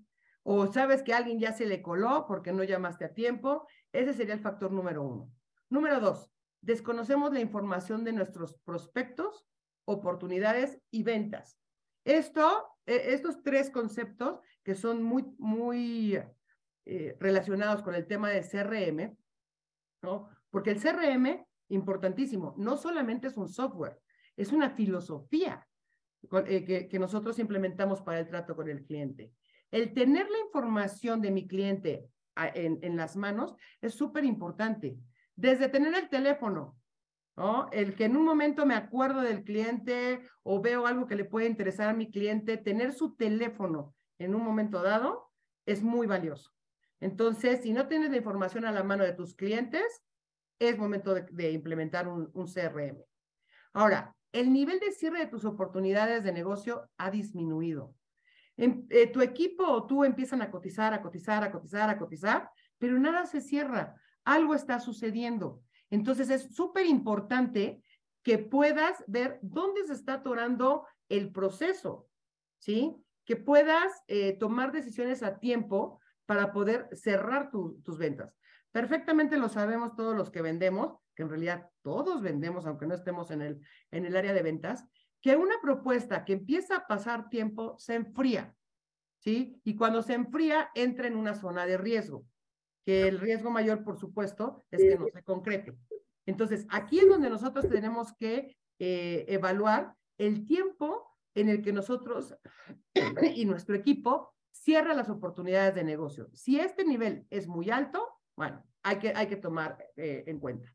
O 0.44 0.68
sabes 0.68 1.04
que 1.04 1.14
alguien 1.14 1.38
ya 1.38 1.52
se 1.52 1.66
le 1.66 1.82
coló 1.82 2.26
porque 2.30 2.54
no 2.54 2.64
llamaste 2.64 3.04
a 3.04 3.14
tiempo. 3.14 3.68
Ese 3.92 4.14
sería 4.14 4.36
el 4.36 4.40
factor 4.40 4.72
número 4.72 5.04
uno. 5.04 5.30
Número 5.70 6.00
dos, 6.00 6.32
desconocemos 6.62 7.34
la 7.34 7.42
información 7.42 8.06
de 8.06 8.14
nuestros 8.14 8.54
prospectos, 8.64 9.46
oportunidades 9.84 10.80
y 10.92 11.04
ventas. 11.04 11.60
Esto, 12.06 12.77
estos 12.88 13.44
tres 13.44 13.70
conceptos 13.70 14.40
que 14.64 14.74
son 14.74 15.04
muy, 15.04 15.26
muy 15.38 16.20
eh, 16.86 17.18
relacionados 17.20 17.84
con 17.84 17.96
el 17.96 18.08
tema 18.08 18.30
de 18.30 18.42
CRM, 18.42 19.18
¿no? 20.02 20.30
Porque 20.50 20.72
el 20.72 20.82
CRM, 20.82 21.46
importantísimo, 21.70 22.56
no 22.58 22.78
solamente 22.78 23.28
es 23.28 23.36
un 23.36 23.50
software, 23.50 24.00
es 24.38 24.54
una 24.54 24.70
filosofía 24.70 25.68
eh, 26.48 26.88
que, 26.90 27.00
nosotros 27.00 27.40
implementamos 27.40 28.02
para 28.02 28.20
el 28.20 28.28
trato 28.30 28.56
con 28.56 28.70
el 28.70 28.86
cliente. 28.86 29.34
El 29.70 29.94
tener 29.94 30.30
la 30.30 30.40
información 30.40 31.22
de 31.22 31.32
mi 31.32 31.46
cliente 31.46 32.08
en, 32.38 32.80
en 32.82 32.96
las 32.96 33.18
manos 33.18 33.54
es 33.82 33.94
súper 33.94 34.24
importante. 34.24 34.98
Desde 35.36 35.68
tener 35.68 35.94
el 35.94 36.08
teléfono, 36.08 36.78
El 37.72 37.96
que 37.96 38.06
en 38.06 38.18
un 38.18 38.26
momento 38.26 38.66
me 38.66 38.74
acuerdo 38.74 39.22
del 39.22 39.44
cliente 39.44 40.28
o 40.42 40.60
veo 40.60 40.88
algo 40.88 41.06
que 41.06 41.16
le 41.16 41.26
puede 41.26 41.46
interesar 41.46 41.90
a 41.90 41.94
mi 41.94 42.10
cliente, 42.10 42.58
tener 42.58 42.94
su 42.94 43.16
teléfono 43.16 43.96
en 44.18 44.34
un 44.34 44.44
momento 44.44 44.82
dado 44.82 45.32
es 45.68 45.84
muy 45.84 46.08
valioso. 46.08 46.52
Entonces, 47.00 47.62
si 47.62 47.74
no 47.74 47.88
tienes 47.88 48.10
la 48.10 48.18
información 48.18 48.66
a 48.66 48.72
la 48.72 48.84
mano 48.84 49.04
de 49.04 49.14
tus 49.14 49.36
clientes, 49.36 49.84
es 50.58 50.80
momento 50.80 51.14
de, 51.14 51.52
implementar 51.52 52.08
un, 52.08 52.32
CRM. 52.48 53.04
Ahora, 53.74 54.16
el 54.32 54.52
nivel 54.52 54.80
de 54.80 54.92
cierre 54.92 55.20
de 55.20 55.28
tus 55.28 55.46
oportunidades 55.46 56.24
de 56.24 56.32
negocio 56.32 56.90
ha 56.98 57.12
disminuido. 57.12 57.94
En, 58.56 58.88
eh, 58.90 59.06
tu 59.12 59.22
equipo 59.22 59.64
o 59.68 59.86
tú 59.86 60.04
empiezan 60.04 60.42
a 60.42 60.50
cotizar, 60.50 60.92
a 60.96 61.04
cotizar, 61.04 61.44
a 61.44 61.52
cotizar, 61.52 61.88
a 61.92 62.00
cotizar, 62.00 62.50
pero 62.80 62.98
nada 62.98 63.28
se 63.28 63.42
cierra. 63.42 63.96
Algo 64.24 64.56
está 64.56 64.80
sucediendo. 64.80 65.62
Entonces 65.90 66.30
es 66.30 66.54
súper 66.54 66.86
importante 66.86 67.82
que 68.24 68.38
puedas 68.38 69.04
ver 69.08 69.40
dónde 69.42 69.86
se 69.86 69.94
está 69.94 70.16
atorando 70.16 70.86
el 71.08 71.32
proceso, 71.32 72.10
¿sí? 72.60 72.96
Que 73.26 73.36
puedas 73.36 73.92
eh, 74.08 74.38
tomar 74.38 74.72
decisiones 74.72 75.24
a 75.24 75.40
tiempo 75.40 76.02
para 76.26 76.52
poder 76.52 76.90
cerrar 76.92 77.52
tus 77.52 77.98
ventas. 77.98 78.36
Perfectamente 78.72 79.38
lo 79.38 79.50
sabemos 79.50 79.96
todos 79.96 80.16
los 80.16 80.30
que 80.30 80.42
vendemos, 80.42 80.98
que 81.16 81.24
en 81.24 81.30
realidad 81.30 81.70
todos 81.82 82.22
vendemos, 82.22 82.66
aunque 82.66 82.86
no 82.86 82.96
estemos 82.96 83.32
en 83.32 83.42
el, 83.42 83.62
en 83.92 84.06
el 84.06 84.16
área 84.16 84.34
de 84.34 84.44
ventas, 84.44 84.86
que 85.22 85.36
una 85.36 85.56
propuesta 85.62 86.26
que 86.26 86.34
empieza 86.34 86.76
a 86.76 86.88
pasar 86.88 87.30
tiempo 87.30 87.76
se 87.80 87.96
enfría, 87.96 88.56
¿sí? 89.20 89.60
Y 89.64 89.76
cuando 89.76 90.02
se 90.02 90.14
enfría, 90.14 90.70
entra 90.76 91.08
en 91.08 91.16
una 91.16 91.34
zona 91.34 91.66
de 91.66 91.78
riesgo, 91.78 92.26
que 92.88 93.06
el 93.06 93.20
riesgo 93.20 93.52
mayor, 93.52 93.84
por 93.84 94.00
supuesto, 94.00 94.64
es 94.72 94.82
que 94.82 94.98
no 94.98 95.08
se 95.14 95.22
concrete. 95.22 95.78
Entonces, 96.26 96.66
aquí 96.70 97.00
es 97.00 97.10
donde 97.10 97.30
nosotros 97.30 97.68
tenemos 97.68 98.14
que 98.16 98.56
eh, 98.80 99.26
evaluar 99.28 99.94
el 100.18 100.46
tiempo 100.46 101.20
en 101.36 101.50
el 101.50 101.62
que 101.62 101.74
nosotros 101.74 102.34
y 103.36 103.44
nuestro 103.44 103.76
equipo 103.76 104.34
cierra 104.52 104.94
las 104.94 105.10
oportunidades 105.10 105.76
de 105.76 105.84
negocio. 105.84 106.30
Si 106.32 106.62
este 106.62 106.86
nivel 106.86 107.28
es 107.30 107.46
muy 107.46 107.72
alto, 107.72 108.08
bueno, 108.38 108.64
hay 108.84 109.00
que, 109.00 109.12
hay 109.14 109.28
que 109.28 109.36
tomar 109.36 109.78
eh, 109.98 110.24
en 110.26 110.40
cuenta. 110.40 110.74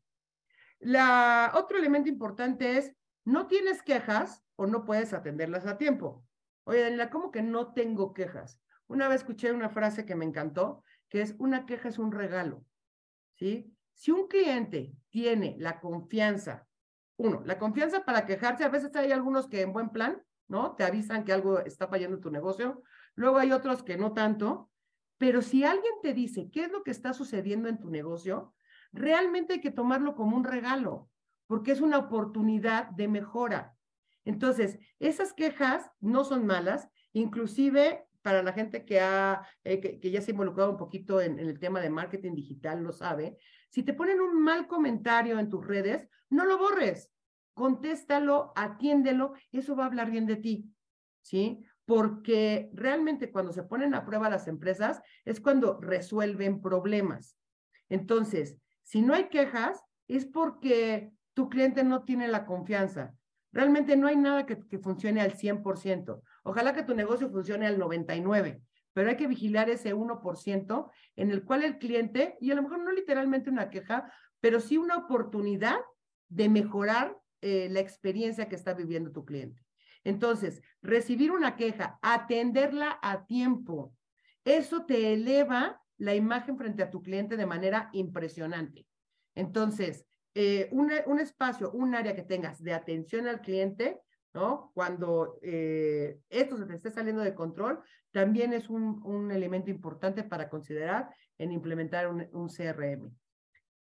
La, 0.81 1.51
otro 1.55 1.79
elemento 1.79 2.09
importante 2.09 2.77
es 2.77 2.93
no 3.25 3.47
tienes 3.47 3.81
quejas 3.81 4.43
o 4.55 4.67
no 4.67 4.85
puedes 4.85 5.13
atenderlas 5.13 5.65
a 5.65 5.79
tiempo. 5.79 6.23
Oye, 6.65 6.81
Daniela, 6.81 7.09
¿cómo 7.09 7.31
que 7.31 7.41
no 7.41 7.73
tengo 7.73 8.13
quejas? 8.13 8.61
Una 8.85 9.07
vez 9.07 9.21
escuché 9.21 9.51
una 9.51 9.69
frase 9.69 10.05
que 10.05 10.13
me 10.13 10.25
encantó, 10.25 10.83
que 11.13 11.21
es 11.21 11.35
una 11.37 11.67
queja 11.67 11.89
es 11.89 11.99
un 11.99 12.11
regalo. 12.11 12.65
¿Sí? 13.35 13.71
Si 13.93 14.09
un 14.09 14.27
cliente 14.27 14.95
tiene 15.11 15.55
la 15.59 15.79
confianza, 15.79 16.67
uno, 17.17 17.43
la 17.45 17.59
confianza 17.59 18.03
para 18.03 18.25
quejarse, 18.25 18.63
a 18.63 18.69
veces 18.69 18.95
hay 18.95 19.11
algunos 19.11 19.47
que 19.47 19.61
en 19.61 19.73
buen 19.73 19.91
plan, 19.91 20.23
¿no? 20.47 20.75
Te 20.75 20.83
avisan 20.83 21.23
que 21.23 21.31
algo 21.31 21.59
está 21.59 21.87
fallando 21.87 22.15
en 22.15 22.21
tu 22.23 22.31
negocio, 22.31 22.81
luego 23.13 23.37
hay 23.37 23.51
otros 23.51 23.83
que 23.83 23.95
no 23.95 24.13
tanto, 24.13 24.71
pero 25.19 25.43
si 25.43 25.63
alguien 25.63 25.93
te 26.01 26.15
dice 26.15 26.49
qué 26.51 26.63
es 26.63 26.71
lo 26.71 26.81
que 26.81 26.89
está 26.89 27.13
sucediendo 27.13 27.69
en 27.69 27.79
tu 27.79 27.91
negocio, 27.91 28.55
realmente 28.91 29.53
hay 29.53 29.61
que 29.61 29.69
tomarlo 29.69 30.15
como 30.15 30.35
un 30.35 30.43
regalo 30.43 31.11
porque 31.45 31.73
es 31.73 31.81
una 31.81 31.99
oportunidad 31.99 32.89
de 32.89 33.07
mejora. 33.07 33.75
Entonces, 34.25 34.79
esas 34.97 35.33
quejas 35.33 35.91
no 35.99 36.23
son 36.23 36.47
malas, 36.47 36.89
inclusive 37.11 38.03
para 38.23 38.41
la 38.41 38.53
gente 38.53 38.85
que, 38.85 38.99
ha, 38.99 39.45
eh, 39.63 39.99
que, 39.99 40.09
ya 40.09 40.21
se 40.21 40.31
ha 40.31 40.33
involucrado 40.33 40.71
un 40.71 40.77
poquito 40.77 41.21
en, 41.21 41.37
el 41.37 41.59
tema 41.59 41.79
de 41.81 41.89
marketing 41.89 42.33
digital, 42.33 42.81
lo 42.81 42.91
sabe. 42.91 43.37
Si 43.69 43.83
te 43.83 43.93
ponen 43.93 44.21
un 44.21 44.41
mal 44.41 44.67
comentario 44.67 45.37
en 45.37 45.49
tus 45.49 45.65
redes, 45.65 46.07
no 46.29 46.45
lo 46.45 46.57
borres, 46.57 47.11
contéstalo, 47.53 48.53
atiéndelo, 48.55 49.33
eso 49.51 49.75
va 49.75 49.83
a 49.83 49.87
hablar 49.87 50.09
bien 50.09 50.25
de 50.25 50.37
ti, 50.37 50.73
¿sí? 51.21 51.63
Porque 51.85 52.71
realmente 52.73 53.29
cuando 53.31 53.51
se 53.51 53.63
ponen 53.63 53.93
a 53.93 54.05
prueba 54.05 54.29
las 54.29 54.47
empresas 54.47 55.01
es 55.25 55.39
cuando 55.39 55.79
resuelven 55.81 56.61
problemas. 56.61 57.37
Entonces, 57.89 58.57
si 58.83 59.01
no 59.01 59.13
hay 59.13 59.29
quejas, 59.29 59.83
es 60.07 60.25
porque 60.25 61.11
tu 61.33 61.49
cliente 61.49 61.83
no 61.83 62.03
tiene 62.03 62.27
la 62.27 62.45
confianza. 62.45 63.13
Realmente 63.51 63.95
no 63.95 64.07
hay 64.07 64.15
nada 64.15 64.45
que, 64.45 64.57
funcione 64.79 65.21
al 65.21 65.33
100%. 65.33 66.21
Ojalá 66.43 66.73
que 66.73 66.83
tu 66.83 66.93
negocio 66.93 67.29
funcione 67.29 67.67
al 67.67 67.79
99%, 67.79 68.61
pero 68.93 69.09
hay 69.09 69.17
que 69.17 69.27
vigilar 69.27 69.69
ese 69.69 69.95
1% 69.95 70.91
en 71.15 71.31
el 71.31 71.43
cual 71.43 71.63
el 71.63 71.79
cliente, 71.79 72.37
y 72.39 72.51
a 72.51 72.55
lo 72.55 72.63
mejor 72.63 72.79
no 72.79 72.91
literalmente 72.91 73.49
una 73.49 73.69
queja, 73.69 74.13
pero 74.39 74.59
sí 74.59 74.77
una 74.77 74.97
oportunidad 74.97 75.79
de 76.29 76.49
mejorar 76.49 77.17
eh, 77.41 77.69
la 77.71 77.79
experiencia 77.79 78.47
que 78.47 78.55
está 78.55 78.73
viviendo 78.73 79.11
tu 79.11 79.25
cliente. 79.25 79.63
Entonces, 80.03 80.61
recibir 80.81 81.31
una 81.31 81.55
queja, 81.55 81.97
atenderla 82.01 82.99
a 83.01 83.25
tiempo, 83.25 83.93
eso 84.43 84.85
te 84.85 85.13
eleva 85.13 85.81
la 85.97 86.15
imagen 86.15 86.57
frente 86.57 86.83
a 86.83 86.89
tu 86.89 87.01
cliente 87.01 87.37
de 87.37 87.45
manera 87.45 87.89
impresionante. 87.93 88.85
Entonces, 89.35 90.05
eh, 90.35 90.67
un, 90.71 91.19
espacio, 91.19 91.71
un 91.71 91.95
área 91.95 92.15
que 92.15 92.23
tengas 92.23 92.61
de 92.61 92.73
atención 92.73 93.27
al 93.27 93.41
cliente, 93.41 94.01
¿no? 94.33 94.71
Cuando 94.73 95.37
eh, 95.41 96.19
esto 96.29 96.57
se 96.57 96.65
te 96.65 96.73
esté 96.75 96.91
saliendo 96.91 97.21
de 97.21 97.35
control, 97.35 97.79
también 98.11 98.53
es 98.53 98.69
un, 98.69 99.31
elemento 99.31 99.69
importante 99.69 100.23
para 100.23 100.49
considerar 100.49 101.09
en 101.37 101.51
implementar 101.51 102.07
un, 102.07 102.27
un, 102.31 102.47
CRM. 102.47 103.11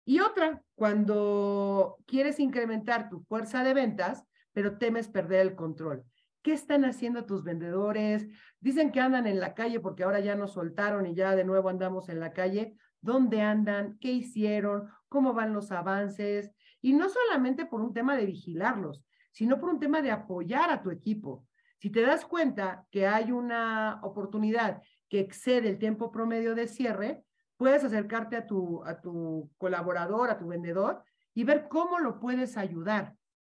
Y 0.05 0.21
otra, 0.21 0.63
cuando 0.75 1.97
quieres 2.07 2.41
incrementar 2.41 3.09
tu 3.09 3.21
fuerza 3.21 3.63
de 3.65 3.75
ventas, 3.75 4.25
pero 4.53 4.79
temes 4.79 5.09
perder 5.09 5.41
el 5.41 5.55
control. 5.55 6.05
¿Qué 6.43 6.53
están 6.53 6.85
haciendo 6.85 7.25
tus 7.25 7.45
vendedores? 7.45 8.27
Dicen 8.61 8.91
que 8.91 9.01
andan 9.01 9.27
en 9.27 9.39
la 9.39 9.55
calle 9.55 9.81
porque 9.81 10.03
ahora 10.03 10.21
ya 10.21 10.35
nos 10.35 10.55
soltaron 10.55 11.07
y 11.07 11.15
ya 11.15 11.37
de 11.37 11.45
nuevo 11.45 11.69
andamos 11.69 12.09
en 12.09 12.21
la 12.21 12.33
calle 12.33 12.77
dónde 13.03 13.43
andan, 13.43 13.99
qué 14.01 14.13
hicieron, 14.13 14.89
cómo 15.09 15.35
van 15.35 15.53
los 15.53 15.73
avances, 15.73 16.51
y 16.81 16.95
no 16.95 17.09
solamente 17.09 17.67
por 17.67 17.81
un 17.81 17.93
tema 17.93 18.17
de 18.17 18.27
vigilarlos, 18.27 19.05
sino 19.33 19.59
por 19.59 19.71
un 19.71 19.81
tema 19.81 20.01
de 20.01 20.11
apoyar 20.11 20.71
a 20.71 20.83
tu 20.83 20.91
equipo. 20.91 21.47
Si 21.79 21.91
te 21.91 22.03
das 22.03 22.25
cuenta 22.25 22.87
que 22.91 23.09
hay 23.09 23.33
una 23.33 23.99
oportunidad 24.03 24.83
que 25.09 25.21
excede 25.21 25.69
el 25.69 25.79
tiempo 25.79 26.13
promedio 26.13 26.55
de 26.55 26.69
cierre, 26.69 27.25
puedes 27.57 27.83
acercarte 27.83 28.37
a 28.37 28.47
tu, 28.47 28.85
a 28.85 29.01
tu 29.01 29.51
colaborador, 29.59 30.31
a 30.31 30.39
tu 30.39 30.47
vendedor 30.47 31.03
y 31.35 31.45
ver 31.45 31.69
cómo 31.69 31.99
lo 31.99 32.21
puedes 32.21 32.57
ayudar, 32.57 33.17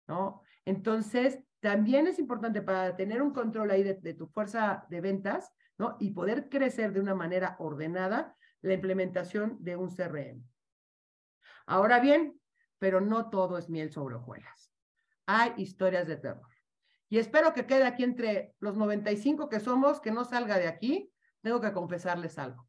¿no? 0.08 0.42
Entonces, 0.66 1.40
también 1.60 2.08
es 2.08 2.20
importante 2.20 2.62
para 2.62 2.96
tener 2.96 3.22
un 3.22 3.32
control 3.32 3.72
ahí 3.72 3.84
de, 3.84 4.14
tu 4.14 4.28
fuerza 4.28 4.86
de 4.90 5.02
ventas, 5.02 5.52
¿no? 5.78 5.98
Y 6.00 6.12
poder 6.12 6.50
crecer 6.50 6.94
de 6.94 7.00
una 7.00 7.16
manera 7.16 7.56
ordenada, 7.60 8.36
la 8.62 8.74
implementación 8.74 9.58
de 9.60 9.76
un 9.76 9.90
CRM. 9.90 10.44
Ahora 11.66 12.00
bien, 12.00 12.40
pero 12.80 13.02
no 13.02 13.30
todo 13.30 13.58
es 13.58 13.70
miel 13.70 13.92
sobre 13.92 14.16
hojuelas. 14.16 14.63
Hay 15.26 15.54
historias 15.58 16.08
de 16.08 16.18
terror. 16.18 16.48
Y 17.10 17.20
espero 17.20 17.54
que 17.54 17.66
quede 17.66 17.84
aquí 17.84 18.04
entre 18.04 18.56
los 18.60 18.76
95 18.76 19.50
que 19.50 19.60
somos, 19.60 20.02
que 20.02 20.12
no 20.12 20.26
salga 20.26 20.58
de 20.58 20.68
aquí. 20.68 21.12
Tengo 21.42 21.62
que 21.62 21.72
confesarles 21.72 22.38
algo. 22.38 22.68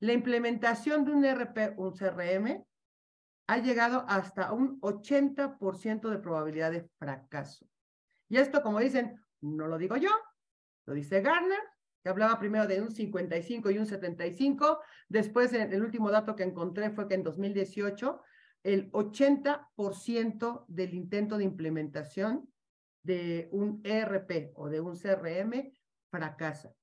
La 0.00 0.12
implementación 0.12 1.04
de 1.04 1.12
un 1.12 1.24
RP, 1.24 1.74
un 1.76 1.92
CRM, 1.92 2.64
ha 3.46 3.58
llegado 3.58 4.04
hasta 4.08 4.52
un 4.52 4.80
80% 4.80 6.08
de 6.08 6.18
probabilidad 6.18 6.70
de 6.72 6.88
fracaso. 6.98 7.66
Y 8.28 8.38
esto, 8.38 8.62
como 8.62 8.80
dicen, 8.80 9.20
no 9.40 9.66
lo 9.66 9.76
digo 9.76 9.96
yo, 9.96 10.10
lo 10.86 10.94
dice 10.94 11.20
Garner, 11.20 11.60
que 12.02 12.08
hablaba 12.08 12.38
primero 12.38 12.66
de 12.66 12.80
un 12.80 12.90
55 12.90 13.70
y 13.70 13.78
un 13.78 13.86
75. 13.86 14.80
Después, 15.08 15.52
el 15.52 15.82
último 15.82 16.10
dato 16.10 16.34
que 16.34 16.44
encontré 16.44 16.90
fue 16.90 17.08
que 17.08 17.14
en 17.14 17.22
2018 17.22 18.20
el 18.62 18.90
80% 18.92 20.64
del 20.68 20.94
intento 20.94 21.38
de 21.38 21.44
implementación 21.44 22.48
de 23.02 23.48
un 23.52 23.80
ERP 23.84 24.52
o 24.54 24.68
de 24.68 24.80
un 24.80 24.96
CRM 24.96 25.72
fracasa. 26.10 26.74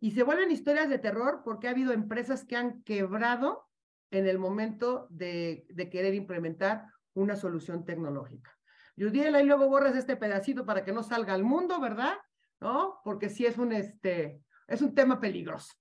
Y 0.00 0.12
se 0.12 0.22
vuelven 0.22 0.50
historias 0.50 0.88
de 0.88 0.98
terror 0.98 1.42
porque 1.44 1.68
ha 1.68 1.72
habido 1.72 1.92
empresas 1.92 2.44
que 2.44 2.56
han 2.56 2.82
quebrado 2.82 3.68
en 4.10 4.26
el 4.26 4.38
momento 4.38 5.06
de, 5.10 5.66
querer 5.90 6.14
implementar 6.14 6.86
una 7.14 7.36
solución 7.36 7.84
tecnológica. 7.84 8.56
Yudiela, 8.96 9.40
y 9.40 9.46
luego 9.46 9.68
borras 9.68 9.96
este 9.96 10.16
pedacito 10.16 10.66
para 10.66 10.84
que 10.84 10.92
no 10.92 11.02
salga 11.02 11.34
al 11.34 11.44
mundo, 11.44 11.80
¿verdad? 11.80 12.14
¿No? 12.60 13.00
Porque 13.04 13.28
sí 13.28 13.46
es 13.46 13.56
un, 13.56 13.72
este, 13.72 14.42
es 14.66 14.82
un 14.82 14.94
tema 14.94 15.20
peligroso, 15.20 15.72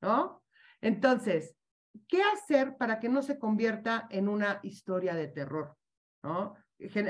¿no? 0.00 0.44
Entonces, 0.80 1.57
¿qué 2.06 2.22
hacer 2.22 2.76
para 2.76 3.00
que 3.00 3.08
no 3.08 3.22
se 3.22 3.38
convierta 3.38 4.06
en 4.10 4.28
una 4.28 4.60
historia 4.62 5.14
de 5.14 5.28
terror? 5.28 5.76
¿no? 6.22 6.54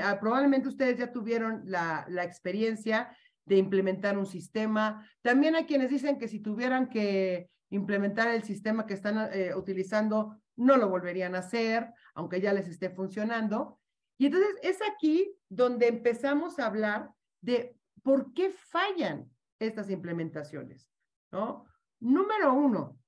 Ah, 0.03 0.17
probablemente 0.19 0.67
ustedes 0.67 0.97
ya 0.97 1.11
tuvieron 1.11 1.61
la, 1.65 2.05
la 2.09 2.23
experiencia 2.23 3.15
de 3.45 3.57
implementar 3.57 4.17
un 4.17 4.25
sistema. 4.25 5.07
También 5.21 5.55
hay 5.55 5.65
quienes 5.65 5.89
dicen 5.89 6.17
que 6.17 6.27
si 6.27 6.39
tuvieran 6.39 6.89
que 6.89 7.49
implementar 7.71 8.29
el 8.29 8.43
sistema 8.43 8.85
que 8.85 8.93
están 8.93 9.29
eh, 9.33 9.53
utilizando, 9.55 10.39
no 10.55 10.77
lo 10.77 10.89
volverían 10.89 11.35
a 11.35 11.39
hacer, 11.39 11.91
aunque 12.13 12.41
ya 12.41 12.53
les 12.53 12.67
esté 12.67 12.89
funcionando. 12.89 13.79
Y 14.17 14.27
entonces 14.27 14.55
es 14.61 14.79
aquí 14.81 15.33
donde 15.47 15.87
empezamos 15.87 16.59
a 16.59 16.65
hablar 16.65 17.11
de 17.41 17.75
por 18.03 18.33
qué 18.33 18.49
fallan 18.49 19.29
estas 19.59 19.89
implementaciones, 19.89 20.89
¿no? 21.31 21.65
Número 21.99 22.53
uno, 22.53 22.98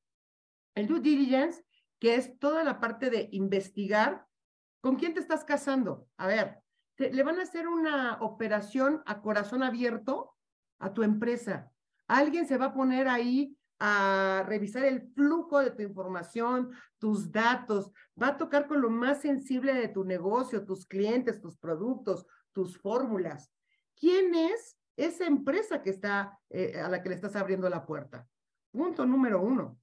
el 0.76 0.88
due 0.88 1.00
diligence, 1.00 1.64
que 2.00 2.16
es 2.16 2.40
toda 2.40 2.64
la 2.64 2.80
parte 2.80 3.10
de 3.10 3.30
investigar 3.32 4.26
con 4.82 4.96
quién 4.96 5.14
te 5.14 5.20
estás 5.20 5.44
casando. 5.44 6.08
A 6.18 6.28
ver, 6.28 6.62
le 6.98 7.24
van 7.24 7.40
a 7.40 7.44
hacer 7.44 7.68
una 7.68 8.18
operación 8.22 9.02
a 9.06 9.22
corazón 9.22 9.64
abierto 9.64 10.36
a 10.80 10.94
tu 10.94 11.04
empresa. 11.04 11.72
Alguien 12.08 12.48
se 12.48 12.58
va 12.58 12.66
a 12.66 12.74
poner 12.74 13.08
ahí 13.08 13.58
a 13.80 14.44
revisar 14.48 14.86
el 14.86 15.12
flujo 15.14 15.60
de 15.60 15.72
tu 15.72 15.82
información, 15.82 16.72
tus 17.00 17.32
datos, 17.32 17.92
va 18.22 18.28
a 18.28 18.38
tocar 18.38 18.68
con 18.68 18.80
lo 18.80 18.92
más 18.92 19.22
sensible 19.22 19.74
de 19.74 19.88
tu 19.88 20.04
negocio, 20.04 20.66
tus 20.66 20.86
clientes, 20.86 21.42
tus 21.42 21.58
productos, 21.58 22.28
tus 22.52 22.78
fórmulas. 22.78 23.52
¿Quién 23.96 24.36
es 24.36 24.78
esa 24.98 25.26
empresa 25.26 25.82
que 25.82 25.90
está, 25.90 26.40
eh, 26.50 26.80
a 26.80 26.90
la 26.90 27.02
que 27.02 27.10
le 27.10 27.16
estás 27.16 27.36
abriendo 27.36 27.70
la 27.70 27.86
puerta? 27.86 28.28
Punto 28.72 29.04
número 29.06 29.42
uno. 29.42 29.81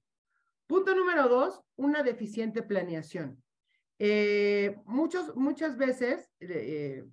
Punto 0.69 0.93
número 0.93 1.27
dos, 1.27 1.63
una 1.77 2.03
deficiente 2.03 2.61
planeación. 2.61 3.43
Eh, 3.97 4.77
muchas 4.85 5.77
veces 5.77 6.29
eh, 6.41 7.03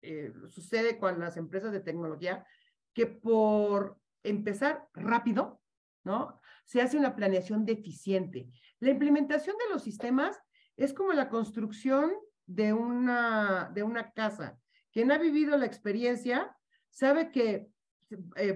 eh, 0.00 0.32
sucede 0.48 0.96
con 1.00 1.18
las 1.18 1.36
empresas 1.36 1.72
de 1.72 1.80
tecnología 1.80 2.46
que 2.92 3.08
por 3.08 3.98
empezar 4.22 4.86
rápido, 4.94 5.60
¿no? 6.04 6.40
Se 6.66 6.82
hace 6.82 6.96
una 6.96 7.16
planeación 7.16 7.64
deficiente. 7.64 8.48
La 8.78 8.90
implementación 8.90 9.56
de 9.58 9.74
los 9.74 9.82
sistemas 9.82 10.40
es 10.76 10.94
como 10.94 11.14
la 11.14 11.28
construcción 11.28 12.12
de 12.46 12.74
una, 12.74 13.72
de 13.74 13.82
una 13.82 14.12
casa. 14.12 14.56
Quien 14.92 15.10
ha 15.10 15.18
vivido 15.18 15.56
la 15.56 15.66
experiencia 15.66 16.56
sabe 16.90 17.32
que 17.32 17.68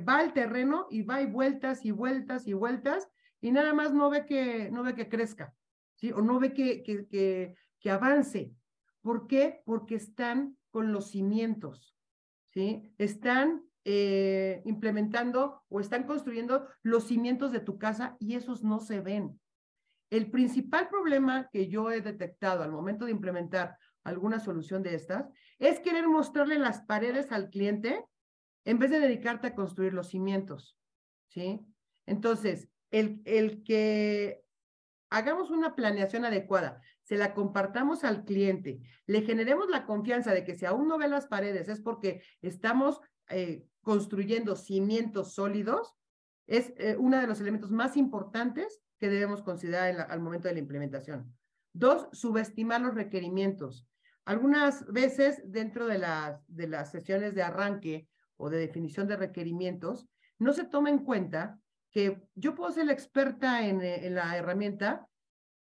va 0.09 0.18
al 0.18 0.32
terreno 0.32 0.86
y 0.91 1.03
va 1.03 1.22
y 1.22 1.26
vueltas 1.26 1.84
y 1.84 1.91
vueltas 1.91 2.47
y 2.47 2.53
vueltas 2.53 3.09
y 3.41 3.53
nada 3.53 3.72
más 3.72 3.93
no 3.93 4.11
ve 4.11 4.26
que, 4.26 4.70
no 4.70 4.82
ve 4.82 4.95
que 4.95 5.09
crezca, 5.09 5.55
¿sí? 5.97 6.12
O 6.12 6.20
no 6.20 6.39
ve 6.39 6.53
que, 6.53 6.82
que, 6.82 7.55
que, 7.80 7.91
avance. 7.91 8.53
¿Por 9.01 9.26
qué? 9.26 9.62
Porque 9.64 9.95
están 9.95 10.57
con 10.70 10.93
los 10.93 11.11
cimientos, 11.11 11.97
¿sí? 12.53 12.93
Están 12.99 13.62
eh, 13.84 14.62
implementando 14.64 15.62
o 15.68 15.80
están 15.80 16.05
construyendo 16.05 16.68
los 16.82 17.05
cimientos 17.05 17.53
de 17.53 17.61
tu 17.61 17.78
casa 17.78 18.16
y 18.18 18.34
esos 18.34 18.64
no 18.64 18.80
se 18.80 19.01
ven. 19.01 19.41
El 20.11 20.30
principal 20.30 20.89
problema 20.89 21.49
que 21.51 21.68
yo 21.68 21.91
he 21.91 22.01
detectado 22.01 22.62
al 22.62 22.72
momento 22.72 23.05
de 23.05 23.12
implementar 23.12 23.76
alguna 24.05 24.41
solución 24.41 24.82
de 24.82 24.95
estas 24.95 25.26
es 25.59 25.80
querer 25.80 26.09
mostrarle 26.09 26.59
las 26.59 26.82
paredes 26.82 27.30
al 27.30 27.51
cliente 27.51 28.05
en 28.64 28.78
vez 28.78 28.91
de 28.91 29.01
dedicarte 29.01 29.49
a 29.49 29.55
construir 29.55 29.93
los 29.93 30.09
cimientos, 30.09 30.78
¿sí? 31.28 31.61
Entonces, 32.07 32.68
el, 32.91 33.22
el 33.24 33.62
que 33.62 34.45
hagamos 35.11 35.51
una 35.51 35.74
planeación 35.74 36.24
adecuada, 36.24 36.80
se 37.03 37.16
la 37.16 37.34
compartamos 37.34 38.05
al 38.05 38.24
cliente, 38.24 38.80
le 39.07 39.22
generemos 39.22 39.68
la 39.70 39.86
confianza 39.86 40.32
de 40.32 40.45
que 40.45 40.55
si 40.55 40.66
aún 40.66 40.89
no 40.89 40.99
ve 40.99 41.09
las 41.09 41.26
paredes 41.26 41.68
es 41.68 41.80
porque 41.80 42.22
estamos 42.43 43.01
eh, 43.30 43.66
construyendo 43.80 44.57
cimientos 44.57 45.34
sólidos, 45.34 45.95
es 46.47 46.72
eh, 46.76 46.97
uno 46.99 47.18
de 47.18 47.26
los 47.26 47.41
elementos 47.41 47.70
más 47.70 47.97
importantes 47.97 48.80
que 48.99 49.09
debemos 49.09 49.43
considerar 49.43 50.11
al 50.11 50.20
momento 50.20 50.49
de 50.49 50.55
la 50.55 50.61
implementación. 50.61 51.34
Dos, 51.72 52.09
subestimar 52.12 52.80
los 52.80 52.95
requerimientos. 52.95 53.86
Algunas 54.24 54.86
veces 54.93 55.41
dentro 55.45 55.86
de 55.86 55.99
las, 55.99 56.43
de 56.49 56.68
las 56.68 56.91
sesiones 56.91 57.34
de 57.34 57.43
arranque 57.43 58.09
o 58.36 58.51
de 58.51 58.59
definición 58.59 59.07
de 59.09 59.16
requerimientos, 59.16 60.07
no 60.39 60.53
se 60.53 60.64
toma 60.64 60.91
en 60.91 60.99
cuenta 60.99 61.59
que 61.91 62.20
yo 62.34 62.55
puedo 62.55 62.70
ser 62.72 62.86
la 62.86 62.93
experta 62.93 63.66
en, 63.66 63.80
eh, 63.80 64.07
en 64.07 64.14
la 64.14 64.36
herramienta 64.36 65.07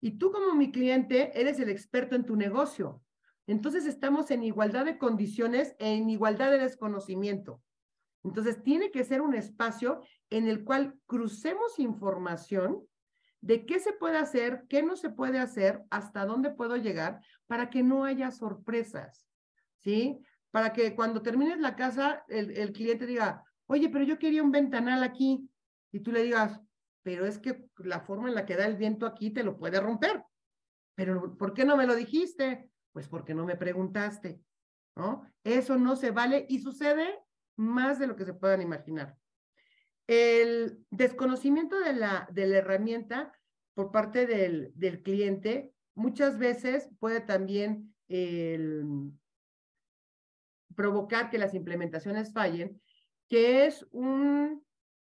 y 0.02 0.18
tú 0.18 0.32
como 0.32 0.54
mi 0.54 0.72
cliente 0.72 1.40
eres 1.40 1.60
el 1.60 1.70
experto 1.70 2.16
en 2.16 2.26
tu 2.26 2.36
negocio. 2.36 3.02
Entonces 3.48 3.86
estamos 3.86 4.32
en 4.32 4.44
igualdad 4.44 4.86
de 4.86 4.98
condiciones 4.98 5.76
e 5.80 5.94
en 5.94 6.10
igualdad 6.10 6.52
de 6.52 6.60
desconocimiento. 6.60 7.62
Entonces 8.24 8.64
tiene 8.64 8.90
que 8.92 9.04
ser 9.04 9.22
un 9.22 9.36
espacio 9.36 10.02
en 10.32 10.48
el 10.48 10.64
cual 10.64 11.00
crucemos 11.06 11.78
información 11.78 12.84
de 13.42 13.68
qué 13.68 13.80
se 13.80 13.94
puede 13.94 14.18
hacer, 14.18 14.66
qué 14.68 14.82
no 14.82 14.96
se 14.96 15.12
puede 15.12 15.38
hacer, 15.38 15.84
hasta 15.92 16.26
dónde 16.26 16.50
puedo 16.50 16.76
llegar, 16.78 17.22
para 17.46 17.70
que 17.70 17.84
no 17.84 18.04
haya 18.04 18.32
sorpresas, 18.32 19.28
¿sí? 19.78 20.20
Para 20.50 20.74
que 20.74 20.96
cuando 20.96 21.22
termines 21.22 21.60
la 21.60 21.76
casa, 21.76 22.24
el, 22.28 22.50
el 22.58 22.72
cliente 22.72 23.06
diga, 23.06 23.44
oye, 23.68 23.90
pero 23.90 24.04
yo 24.04 24.18
quería 24.18 24.42
un 24.42 24.52
ventanal 24.52 25.04
aquí, 25.04 25.48
y 25.96 26.02
tú 26.02 26.12
le 26.12 26.24
digas, 26.24 26.60
pero 27.04 27.26
es 27.26 27.40
que 27.40 27.70
la 27.78 28.02
forma 28.02 28.28
en 28.28 28.36
la 28.36 28.46
que 28.46 28.58
da 28.58 28.66
el 28.66 28.76
viento 28.76 29.06
aquí 29.06 29.30
te 29.30 29.44
lo 29.44 29.58
puede 29.58 29.80
romper. 29.80 30.22
Pero 30.94 31.38
¿por 31.38 31.54
qué 31.54 31.64
no 31.64 31.78
me 31.78 31.88
lo 31.88 31.96
dijiste? 31.96 32.70
Pues 32.92 33.08
porque 33.08 33.34
no 33.34 33.46
me 33.46 33.56
preguntaste, 33.56 34.42
¿no? 34.98 35.26
Eso 35.46 35.78
no 35.78 35.96
se 35.96 36.12
vale 36.12 36.46
y 36.50 36.60
sucede 36.60 37.18
más 37.56 37.98
de 37.98 38.08
lo 38.08 38.18
que 38.18 38.26
se 38.26 38.34
puedan 38.34 38.62
imaginar. 38.62 39.16
El 40.06 40.86
desconocimiento 40.90 41.80
de 41.80 41.94
la, 41.94 42.28
de 42.30 42.46
la 42.46 42.58
herramienta 42.58 43.32
por 43.74 43.94
parte 43.94 44.28
del, 44.28 44.74
del 44.76 45.02
cliente 45.02 45.72
muchas 45.94 46.38
veces 46.38 46.90
puede 47.00 47.22
también 47.22 47.96
provocar 50.76 51.30
que 51.30 51.38
las 51.38 51.54
implementaciones 51.54 52.34
fallen, 52.34 52.82
que 53.30 53.66
es 53.66 53.88
un 53.92 54.65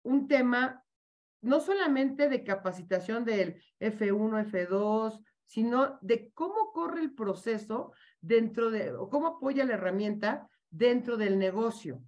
un 0.07 0.29
tema 0.29 0.83
no 1.43 1.61
solamente 1.61 2.29
de 2.29 2.45
capacitación 2.45 3.25
del 3.25 3.63
F1, 3.81 4.51
F2, 4.51 5.23
sino 5.45 5.99
de 6.01 6.31
cómo 6.33 6.73
corre 6.73 7.01
el 7.01 7.15
proceso 7.15 7.93
dentro 8.21 8.71
de, 8.71 8.93
o 8.93 9.09
cómo 9.09 9.29
apoya 9.29 9.65
la 9.65 9.75
herramienta 9.75 10.49
dentro 10.71 11.17
del 11.17 11.39
negocio, 11.39 12.03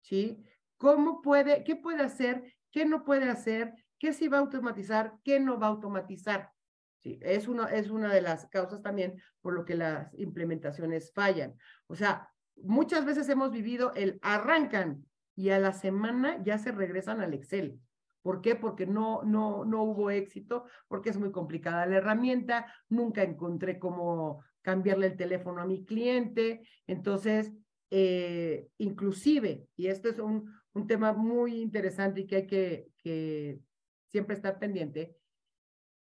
¿sí? 0.00 0.44
¿Cómo 0.76 1.22
puede, 1.22 1.64
qué 1.64 1.76
puede 1.76 2.02
hacer, 2.02 2.54
qué 2.70 2.84
no 2.84 3.04
puede 3.04 3.28
hacer, 3.28 3.74
qué 3.98 4.12
sí 4.12 4.28
va 4.28 4.38
a 4.38 4.40
automatizar, 4.40 5.14
qué 5.24 5.40
no 5.40 5.58
va 5.58 5.66
a 5.66 5.70
automatizar? 5.70 6.50
Sí, 6.98 7.18
es, 7.22 7.48
una, 7.48 7.66
es 7.66 7.90
una 7.90 8.12
de 8.12 8.22
las 8.22 8.46
causas 8.46 8.82
también 8.82 9.20
por 9.40 9.54
lo 9.54 9.64
que 9.64 9.74
las 9.74 10.12
implementaciones 10.14 11.12
fallan. 11.12 11.54
O 11.86 11.94
sea, 11.94 12.30
muchas 12.56 13.04
veces 13.04 13.28
hemos 13.28 13.50
vivido 13.50 13.92
el 13.94 14.18
arrancan 14.22 15.04
y 15.36 15.50
a 15.50 15.58
la 15.58 15.72
semana 15.72 16.42
ya 16.42 16.58
se 16.58 16.72
regresan 16.72 17.20
al 17.20 17.34
Excel. 17.34 17.80
¿Por 18.22 18.40
qué? 18.40 18.56
Porque 18.56 18.86
no, 18.86 19.22
no, 19.22 19.64
no 19.64 19.82
hubo 19.82 20.10
éxito, 20.10 20.64
porque 20.88 21.10
es 21.10 21.18
muy 21.18 21.30
complicada 21.30 21.86
la 21.86 21.96
herramienta, 21.96 22.72
nunca 22.88 23.22
encontré 23.22 23.78
cómo 23.78 24.42
cambiarle 24.62 25.08
el 25.08 25.16
teléfono 25.16 25.60
a 25.60 25.66
mi 25.66 25.84
cliente. 25.84 26.66
Entonces, 26.86 27.52
eh, 27.90 28.68
inclusive, 28.78 29.68
y 29.76 29.88
esto 29.88 30.08
es 30.08 30.18
un, 30.18 30.50
un 30.72 30.86
tema 30.86 31.12
muy 31.12 31.60
interesante 31.60 32.22
y 32.22 32.26
que 32.26 32.36
hay 32.36 32.46
que, 32.46 32.88
que 32.96 33.60
siempre 34.08 34.36
estar 34.36 34.58
pendiente, 34.58 35.14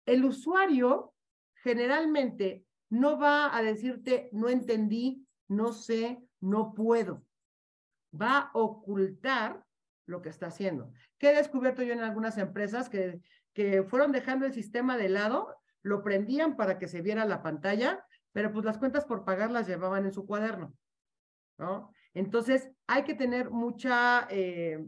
el 0.06 0.26
usuario 0.26 1.14
generalmente 1.64 2.66
no 2.92 3.18
va 3.18 3.58
a 3.58 3.64
decirte, 3.64 4.30
no 4.32 4.48
entendí, 4.50 5.26
no 5.48 5.74
sé, 5.74 6.22
no 6.40 6.76
puedo 6.76 7.25
va 8.20 8.38
a 8.38 8.52
ocultar 8.54 9.64
lo 10.06 10.22
que 10.22 10.30
está 10.30 10.48
haciendo. 10.48 10.92
¿Qué 11.18 11.32
he 11.32 11.36
descubierto 11.36 11.84
yo 11.84 11.94
en 11.94 12.02
algunas 12.02 12.38
empresas 12.38 12.90
que, 12.90 13.22
que 13.54 13.84
fueron 13.84 14.12
dejando 14.12 14.46
el 14.46 14.54
sistema 14.54 14.98
de 14.98 15.10
lado, 15.10 15.56
lo 15.82 16.04
prendían 16.04 16.56
para 16.56 16.78
que 16.78 16.88
se 16.88 17.02
viera 17.02 17.26
la 17.26 17.42
pantalla, 17.42 18.06
pero 18.32 18.52
pues 18.52 18.66
las 18.66 18.78
cuentas 18.78 19.06
por 19.06 19.24
pagar 19.24 19.52
las 19.52 19.68
llevaban 19.68 20.06
en 20.06 20.12
su 20.12 20.26
cuaderno, 20.26 20.74
¿no? 21.58 21.92
Entonces, 22.14 22.70
hay 22.88 23.04
que 23.04 23.14
tener 23.14 23.52
mucha 23.52 24.28
eh, 24.30 24.86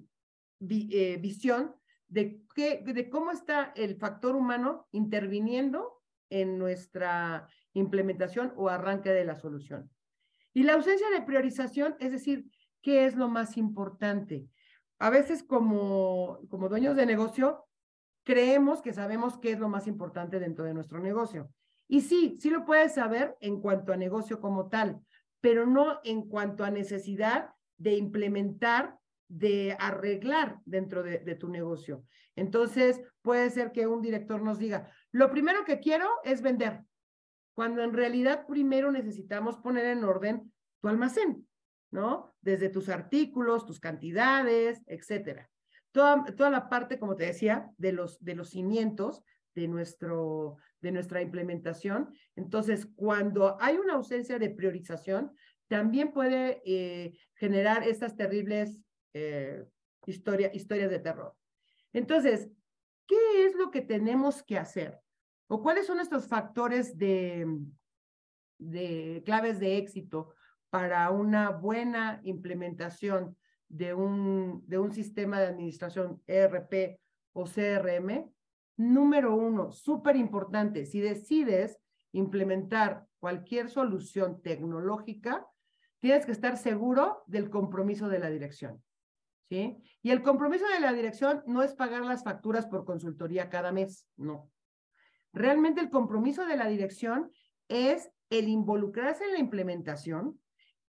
eh, 0.69 1.17
visión 1.19 1.75
de, 2.07 2.41
qué, 2.55 2.84
de 2.86 3.09
cómo 3.09 3.32
está 3.32 3.73
el 3.75 3.97
factor 3.97 4.36
humano 4.36 4.88
interviniendo 4.91 6.01
en 6.30 6.57
nuestra 6.57 7.47
implementación 7.73 8.53
o 8.55 8.69
arranque 8.69 9.11
de 9.11 9.25
la 9.25 9.36
solución. 9.36 9.89
Y 10.53 10.63
la 10.63 10.73
ausencia 10.73 11.09
de 11.09 11.21
priorización, 11.21 11.95
es 11.99 12.11
decir, 12.11 12.49
¿qué 12.82 13.05
es 13.05 13.15
lo 13.15 13.28
más 13.28 13.57
importante? 13.57 14.47
A 14.99 15.09
veces 15.09 15.43
como, 15.43 16.39
como 16.49 16.69
dueños 16.69 16.95
de 16.95 17.05
negocio, 17.05 17.65
creemos 18.23 18.82
que 18.82 18.93
sabemos 18.93 19.38
qué 19.38 19.51
es 19.51 19.59
lo 19.59 19.69
más 19.69 19.88
importante 19.88 20.39
dentro 20.39 20.65
de 20.65 20.73
nuestro 20.73 20.99
negocio. 20.99 21.49
Y 21.88 22.01
sí, 22.01 22.38
sí 22.39 22.49
lo 22.49 22.65
puedes 22.65 22.93
saber 22.95 23.38
en 23.39 23.61
cuanto 23.61 23.93
a 23.93 23.97
negocio 23.97 24.41
como 24.41 24.67
tal, 24.67 24.99
pero 25.39 25.65
no 25.65 25.99
en 26.03 26.28
cuanto 26.28 26.65
a 26.65 26.71
necesidad 26.71 27.51
de 27.78 27.95
implementar, 27.95 28.97
de 29.30 29.75
arreglar 29.80 30.59
dentro 30.65 31.03
de, 31.03 31.36
tu 31.36 31.49
negocio. 31.49 32.03
Entonces, 32.36 33.01
puede 33.21 33.49
ser 33.49 33.71
que 33.71 33.88
un 33.88 34.01
director 34.01 34.41
nos 34.41 34.59
diga, 34.59 34.91
lo 35.11 35.30
primero 35.30 35.63
que 35.65 35.80
quiero 35.80 36.09
es 36.23 36.41
vender, 36.41 36.84
cuando 37.53 37.82
en 37.82 37.93
realidad 37.93 38.45
primero 38.47 38.91
necesitamos 38.91 39.57
poner 39.57 39.86
en 39.86 40.03
orden 40.03 40.51
tu 40.82 40.88
almacén, 40.89 41.47
¿no? 41.91 42.33
Desde 42.41 42.69
tus 42.69 42.89
artículos, 42.89 43.65
tus 43.65 43.79
cantidades, 43.79 44.81
etcétera. 44.88 45.49
Toda, 45.91 46.25
toda 46.35 46.49
la 46.49 46.69
parte, 46.69 46.99
como 46.99 47.15
te 47.15 47.25
decía, 47.25 47.71
de 47.77 47.93
los, 47.93 48.23
de 48.23 48.35
los 48.35 48.49
cimientos 48.49 49.23
de, 49.55 49.67
nuestro, 49.67 50.57
de 50.81 50.91
nuestra 50.91 51.21
implementación. 51.21 52.13
Entonces, 52.35 52.88
cuando 52.95 53.57
hay 53.59 53.77
una 53.77 53.93
ausencia 53.93 54.38
de 54.38 54.51
priorización, 54.51 55.31
también 55.67 56.13
puede 56.13 56.61
eh, 56.65 57.17
generar 57.35 57.83
estas 57.83 58.15
terribles 58.15 58.83
eh, 59.13 59.65
historias 60.05 60.89
de 60.91 60.99
terror. 60.99 61.35
Entonces, 61.91 62.49
¿qué 63.07 63.45
es 63.45 63.55
lo 63.55 63.71
que 63.71 63.81
tenemos 63.81 64.43
que 64.43 64.57
hacer? 64.57 64.99
¿O 65.47 65.61
cuáles 65.61 65.88
son 65.88 65.99
estos 65.99 66.27
factores 66.27 66.97
de, 66.97 67.47
de 68.59 69.23
claves 69.25 69.59
de 69.59 69.77
éxito 69.77 70.33
para 70.78 71.09
una 71.09 71.49
buena 71.49 72.21
implementación 72.23 73.36
de 73.67 73.95
un, 73.95 74.63
de 74.67 74.78
un 74.78 74.91
sistema 74.91 75.39
de 75.39 75.47
administración 75.47 76.21
ERP 76.28 76.99
o 77.34 77.45
CRM? 77.45 78.32
Número 78.75 79.36
uno, 79.36 79.71
súper 79.71 80.15
importante, 80.17 80.86
si 80.86 81.01
decides 81.01 81.80
implementar 82.11 83.07
cualquier 83.17 83.71
solución 83.71 84.39
tecnológica, 84.43 85.47
tienes 85.97 86.28
que 86.28 86.32
estar 86.32 86.57
seguro 86.57 87.23
del 87.25 87.49
compromiso 87.49 88.07
de 88.07 88.19
la 88.19 88.30
dirección. 88.30 88.84
¿Sí? 89.49 89.78
Y 90.03 90.11
el 90.11 90.21
compromiso 90.21 90.67
de 90.67 90.80
la 90.80 90.93
dirección 90.93 91.41
no 91.47 91.63
es 91.63 91.73
pagar 91.73 92.05
las 92.05 92.23
facturas 92.23 92.67
por 92.67 92.86
consultoría 92.86 93.49
cada 93.49 93.71
mes, 93.71 94.07
no. 94.15 94.51
Realmente 95.34 95.82
el 95.82 95.89
compromiso 95.89 96.45
de 96.45 96.55
la 96.55 96.67
dirección 96.67 97.32
es 97.67 98.11
el 98.30 98.47
involucrarse 98.47 99.23
en 99.23 99.34
la 99.34 99.39
implementación, 99.39 100.39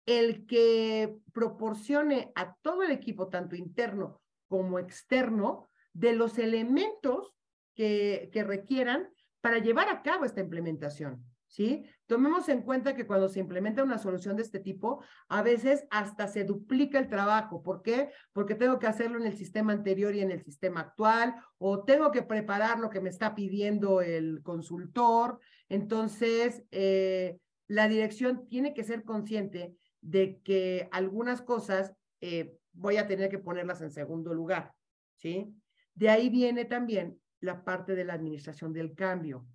el 0.06 0.46
que 0.46 1.18
proporcione 1.34 2.32
a 2.36 2.56
todo 2.62 2.84
el 2.84 2.92
equipo, 2.92 3.30
tanto 3.30 3.56
interno 3.56 4.22
como 4.48 4.80
externo, 4.80 5.70
de 5.94 6.14
los 6.14 6.38
elementos 6.38 7.34
que, 7.76 8.30
que 8.34 8.44
requieran 8.44 9.10
para 9.42 9.60
llevar 9.60 9.90
a 9.90 10.02
cabo 10.02 10.26
esta 10.26 10.42
implementación. 10.42 11.26
¿sí? 11.52 11.84
Tomemos 12.08 12.48
en 12.50 12.62
cuenta 12.62 12.96
que 12.96 13.06
cuando 13.06 13.28
se 13.28 13.40
implementa 13.40 13.84
una 13.84 13.98
solución 13.98 14.38
de 14.38 14.44
este 14.44 14.60
tipo, 14.60 15.04
a 15.28 15.42
veces 15.42 15.86
hasta 15.92 16.28
se 16.28 16.46
duplica 16.46 16.98
el 16.98 17.10
trabajo. 17.10 17.62
¿Por 17.62 17.82
qué? 17.82 18.10
Porque 18.32 18.56
tengo 18.56 18.80
que 18.80 18.88
hacerlo 18.88 19.20
en 19.20 19.28
el 19.28 19.38
sistema 19.38 19.74
anterior 19.74 20.16
y 20.16 20.22
en 20.22 20.32
el 20.32 20.42
sistema 20.42 20.80
actual, 20.80 21.36
o 21.58 21.84
tengo 21.84 22.12
que 22.12 22.24
preparar 22.24 22.80
lo 22.80 22.90
que 22.90 23.02
me 23.02 23.10
está 23.10 23.36
pidiendo 23.36 24.02
el 24.02 24.42
consultor. 24.44 25.40
Entonces, 25.68 26.64
eh, 26.72 27.38
la 27.68 27.88
dirección 27.88 28.48
tiene 28.48 28.74
que 28.74 28.84
ser 28.84 29.04
consciente 29.04 29.76
de 30.02 30.42
que 30.42 30.90
algunas 30.92 31.42
cosas 31.42 31.94
eh, 32.20 32.58
voy 32.74 32.98
a 32.98 33.08
tener 33.08 33.30
que 33.30 33.40
ponerlas 33.40 33.82
en 33.82 33.92
segundo 33.92 34.34
lugar, 34.34 34.74
¿sí? 35.16 35.54
De 35.94 36.10
ahí 36.10 36.30
viene 36.30 36.66
también 36.66 37.20
la 37.40 37.64
parte 37.64 37.96
de 37.96 38.06
la 38.06 38.14
administración 38.14 38.74
del 38.74 38.96
cambio. 38.96 39.46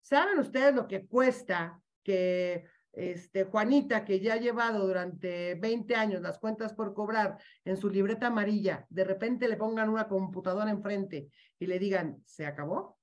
¿Saben 0.00 0.38
ustedes 0.38 0.74
lo 0.74 0.86
que 0.86 1.06
cuesta 1.06 1.80
que 2.02 2.66
este, 2.92 3.44
Juanita, 3.44 4.04
que 4.04 4.20
ya 4.20 4.34
ha 4.34 4.38
llevado 4.38 4.86
durante 4.86 5.56
20 5.56 5.96
años 5.96 6.22
las 6.22 6.38
cuentas 6.38 6.72
por 6.72 6.94
cobrar 6.94 7.38
en 7.64 7.76
su 7.76 7.90
libreta 7.90 8.28
amarilla, 8.28 8.86
de 8.88 9.04
repente 9.04 9.48
le 9.48 9.56
pongan 9.56 9.88
una 9.88 10.06
computadora 10.06 10.70
enfrente 10.70 11.28
y 11.58 11.66
le 11.66 11.78
digan, 11.78 12.22
¿se 12.24 12.46
acabó? 12.46 12.98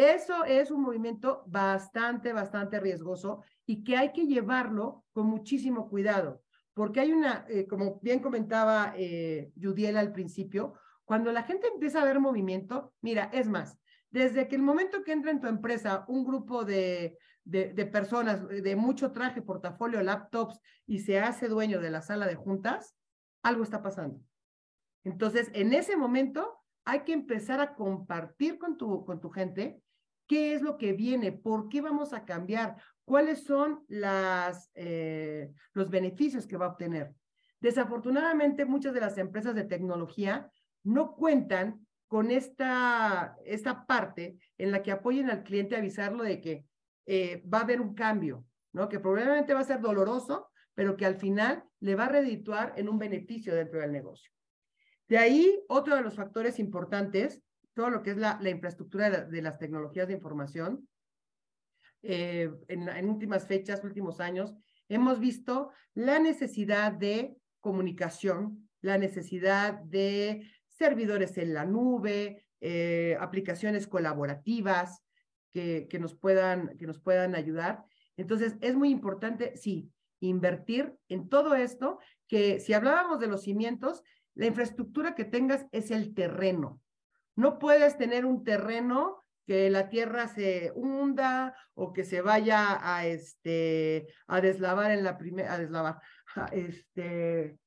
Eso 0.00 0.46
es 0.46 0.70
un 0.70 0.80
movimiento 0.80 1.42
bastante, 1.46 2.32
bastante 2.32 2.80
riesgoso 2.80 3.42
y 3.66 3.84
que 3.84 3.98
hay 3.98 4.12
que 4.12 4.26
llevarlo 4.26 5.04
con 5.12 5.26
muchísimo 5.26 5.90
cuidado, 5.90 6.40
porque 6.72 7.00
hay 7.00 7.12
una, 7.12 7.44
eh, 7.50 7.66
como 7.66 8.00
bien 8.00 8.20
comentaba 8.20 8.94
eh, 8.96 9.52
al 9.94 10.12
principio, 10.12 10.72
cuando 11.04 11.30
la 11.32 11.42
gente 11.42 11.66
empieza 11.66 12.00
a 12.00 12.06
ver 12.06 12.18
movimiento, 12.18 12.94
mira, 13.02 13.28
es 13.34 13.46
más, 13.46 13.78
desde 14.10 14.48
que 14.48 14.56
el 14.56 14.62
momento 14.62 15.04
que 15.04 15.12
entra 15.12 15.32
en 15.32 15.40
tu 15.40 15.48
empresa 15.48 16.06
un 16.08 16.24
grupo 16.24 16.64
de, 16.64 17.18
de, 17.44 17.74
de, 17.74 17.84
personas 17.84 18.48
de 18.48 18.76
mucho 18.76 19.12
traje, 19.12 19.42
portafolio, 19.42 20.02
laptops 20.02 20.58
y 20.86 21.00
se 21.00 21.20
hace 21.20 21.46
dueño 21.46 21.78
de 21.78 21.90
la 21.90 22.00
sala 22.00 22.26
de 22.26 22.36
juntas, 22.36 22.96
algo 23.42 23.64
está 23.64 23.82
pasando. 23.82 24.18
Entonces, 25.04 25.50
en 25.52 25.74
ese 25.74 25.94
momento 25.94 26.56
hay 26.86 27.00
que 27.00 27.12
empezar 27.12 27.60
a 27.60 27.74
compartir 27.74 28.58
con 28.58 28.78
tu, 28.78 29.04
con 29.04 29.20
tu 29.20 29.28
gente 29.28 29.82
qué 30.30 30.54
es 30.54 30.62
lo 30.62 30.78
que 30.78 30.92
viene, 30.92 31.32
por 31.32 31.68
qué 31.68 31.80
vamos 31.80 32.12
a 32.12 32.24
cambiar, 32.24 32.76
cuáles 33.04 33.42
son 33.42 33.84
eh, 34.76 35.50
los 35.72 35.90
beneficios 35.90 36.46
que 36.46 36.56
va 36.56 36.66
a 36.66 36.68
obtener. 36.68 37.12
Desafortunadamente, 37.58 38.64
muchas 38.64 38.94
de 38.94 39.00
las 39.00 39.18
empresas 39.18 39.56
de 39.56 39.64
tecnología 39.64 40.48
no 40.84 41.16
cuentan 41.16 41.84
con 42.06 42.30
esta, 42.30 43.36
esta 43.44 43.86
parte 43.86 44.38
en 44.56 44.70
la 44.70 44.84
que 44.84 44.92
apoyen 44.92 45.30
al 45.30 45.42
cliente 45.42 45.74
avisarlo 45.74 46.22
de 46.22 46.40
que 46.40 46.64
eh, 47.06 47.42
va 47.52 47.58
a 47.58 47.62
haber 47.62 47.80
un 47.80 47.94
cambio, 47.94 48.46
¿no? 48.72 48.88
Que 48.88 49.00
probablemente 49.00 49.52
va 49.52 49.60
a 49.60 49.64
ser 49.64 49.80
doloroso, 49.80 50.48
pero 50.74 50.96
que 50.96 51.06
al 51.06 51.16
final 51.16 51.64
le 51.80 51.96
va 51.96 52.04
a 52.04 52.10
redituar 52.10 52.74
en 52.76 52.88
un 52.88 53.00
beneficio 53.00 53.52
dentro 53.52 53.80
del 53.80 53.90
negocio. 53.90 54.30
De 55.08 55.18
ahí, 55.18 55.60
otro 55.66 55.96
de 55.96 56.02
los 56.02 56.14
factores 56.14 56.60
importantes, 56.60 57.42
todo 57.74 57.90
lo 57.90 58.02
que 58.02 58.10
es 58.10 58.16
la, 58.16 58.38
la 58.40 58.50
infraestructura 58.50 59.10
de, 59.10 59.42
las 59.42 59.58
tecnologías 59.58 60.08
de 60.08 60.14
información. 60.14 60.88
Eh, 62.02 62.50
en, 62.68 63.08
últimas 63.08 63.46
fechas, 63.46 63.84
últimos 63.84 64.20
años, 64.20 64.54
hemos 64.88 65.20
visto 65.20 65.70
la 65.94 66.18
necesidad 66.18 66.92
de 66.92 67.36
comunicación, 67.60 68.68
la 68.80 68.98
necesidad 68.98 69.74
de 69.80 70.50
servidores 70.68 71.36
en 71.38 71.54
la 71.54 71.64
nube, 71.64 72.46
eh, 72.60 73.16
aplicaciones 73.20 73.86
colaborativas 73.86 75.02
que, 75.52 75.86
que, 75.90 75.98
nos 75.98 76.14
puedan, 76.14 76.76
que 76.78 76.86
nos 76.86 77.00
puedan 77.00 77.34
ayudar. 77.34 77.84
Entonces, 78.16 78.56
es 78.60 78.74
muy 78.74 78.90
importante, 78.90 79.56
sí, 79.56 79.90
invertir 80.20 80.94
en 81.08 81.28
todo 81.28 81.54
esto, 81.54 81.98
que 82.28 82.60
si 82.60 82.72
hablábamos 82.72 83.20
de 83.20 83.26
los 83.26 83.42
cimientos, 83.42 84.02
la 84.34 84.46
infraestructura 84.46 85.14
que 85.14 85.24
tengas 85.24 85.66
es 85.72 85.90
el 85.90 86.14
terreno. 86.14 86.80
No 87.36 87.58
puedes 87.58 87.96
tener 87.96 88.24
un 88.24 88.44
terreno 88.44 89.24
que 89.46 89.70
la 89.70 89.88
tierra 89.88 90.28
se 90.28 90.72
hunda 90.74 91.56
o 91.74 91.92
que 91.92 92.04
se 92.04 92.20
vaya 92.20 92.78
a 92.80 93.06
este 93.06 94.06
a 94.26 94.40
deslavar 94.40 94.90
en 94.92 95.02
la 95.02 95.18
primera 95.18 95.54
a 95.54 95.58
deslavar 95.58 95.98
este 96.52 97.58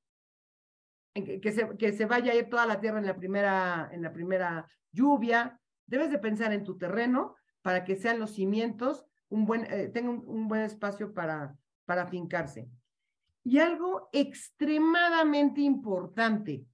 que 1.14 1.52
se, 1.52 1.78
que 1.78 1.94
se 1.94 2.06
vaya 2.06 2.32
a 2.32 2.36
ir 2.36 2.50
toda 2.50 2.66
la 2.66 2.80
tierra 2.80 3.00
en 3.00 3.06
la 3.06 3.16
primera, 3.16 3.90
en 3.92 4.02
la 4.02 4.12
primera 4.12 4.68
lluvia. 4.92 5.60
Debes 5.86 6.10
de 6.10 6.18
pensar 6.18 6.54
en 6.54 6.64
tu 6.64 6.78
terreno 6.78 7.36
para 7.62 7.84
que 7.84 7.96
sean 7.96 8.20
los 8.20 8.32
cimientos, 8.32 9.06
un 9.30 9.46
buen, 9.46 9.66
eh, 9.72 9.90
tengan 9.90 10.24
un, 10.26 10.48
buen 10.48 10.62
espacio 10.62 11.14
para, 11.14 11.56
para 11.86 12.08
fincarse. 12.08 12.68
Y 13.44 13.60
algo 13.60 14.10
extremadamente 14.12 15.62
importante, 15.62 16.66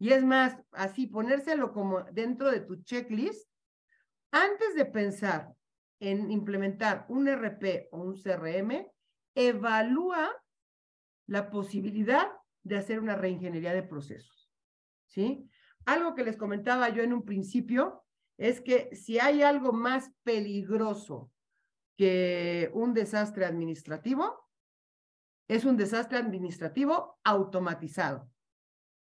y 0.00 0.14
es 0.14 0.24
más, 0.24 0.56
así 0.72 1.06
ponérselo 1.06 1.72
como 1.72 2.02
dentro 2.04 2.50
de 2.50 2.60
tu 2.60 2.82
checklist, 2.82 3.46
antes 4.32 4.74
de 4.74 4.86
pensar 4.86 5.52
en 6.00 6.30
implementar 6.30 7.04
un 7.10 7.28
RP 7.28 7.88
o 7.92 8.00
un 8.00 8.14
CRM, 8.14 8.90
evalúa 9.34 10.30
la 11.26 11.50
posibilidad 11.50 12.32
de 12.62 12.78
hacer 12.78 12.98
una 12.98 13.14
reingeniería 13.14 13.74
de 13.74 13.82
procesos. 13.82 14.50
¿Sí? 15.06 15.46
Algo 15.84 16.14
que 16.14 16.24
les 16.24 16.38
comentaba 16.38 16.88
yo 16.88 17.02
en 17.02 17.12
un 17.12 17.26
principio 17.26 18.02
es 18.38 18.62
que 18.62 18.88
si 18.96 19.20
hay 19.20 19.42
algo 19.42 19.72
más 19.74 20.10
peligroso 20.22 21.30
que 21.98 22.70
un 22.72 22.94
desastre 22.94 23.44
administrativo, 23.44 24.48
es 25.46 25.66
un 25.66 25.76
desastre 25.76 26.16
administrativo 26.16 27.18
automatizado. 27.22 28.30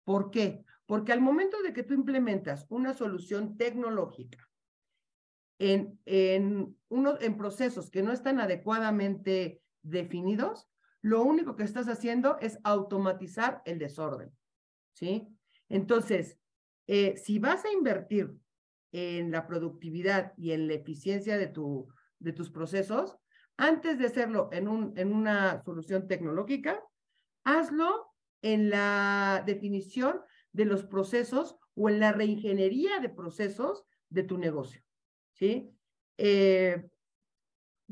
¿Por 0.04 0.30
qué? 0.30 0.65
Porque 0.86 1.12
al 1.12 1.20
momento 1.20 1.60
de 1.62 1.72
que 1.72 1.82
tú 1.82 1.94
implementas 1.94 2.66
una 2.68 2.94
solución 2.94 3.56
tecnológica 3.56 4.48
en, 5.58 6.00
en, 6.06 6.76
uno, 6.88 7.18
en 7.20 7.36
procesos 7.36 7.90
que 7.90 8.02
no 8.02 8.12
están 8.12 8.40
adecuadamente 8.40 9.62
definidos, 9.82 10.68
lo 11.02 11.22
único 11.22 11.56
que 11.56 11.64
estás 11.64 11.88
haciendo 11.88 12.38
es 12.40 12.58
automatizar 12.64 13.62
el 13.64 13.78
desorden. 13.78 14.32
¿Sí? 14.94 15.28
Entonces, 15.68 16.38
eh, 16.86 17.16
si 17.16 17.38
vas 17.38 17.64
a 17.64 17.72
invertir 17.72 18.32
en 18.92 19.30
la 19.30 19.46
productividad 19.46 20.32
y 20.36 20.52
en 20.52 20.68
la 20.68 20.74
eficiencia 20.74 21.36
de, 21.36 21.48
tu, 21.48 21.88
de 22.18 22.32
tus 22.32 22.50
procesos, 22.50 23.16
antes 23.56 23.98
de 23.98 24.06
hacerlo 24.06 24.48
en, 24.52 24.68
un, 24.68 24.92
en 24.96 25.12
una 25.12 25.62
solución 25.64 26.06
tecnológica, 26.06 26.82
hazlo 27.44 28.14
en 28.42 28.70
la 28.70 29.42
definición 29.46 30.20
de 30.56 30.64
los 30.64 30.84
procesos 30.84 31.58
o 31.74 31.90
en 31.90 32.00
la 32.00 32.12
reingeniería 32.12 32.98
de 33.00 33.10
procesos 33.10 33.84
de 34.08 34.22
tu 34.22 34.38
negocio. 34.38 34.82
¿sí? 35.34 35.70
Eh, 36.16 36.88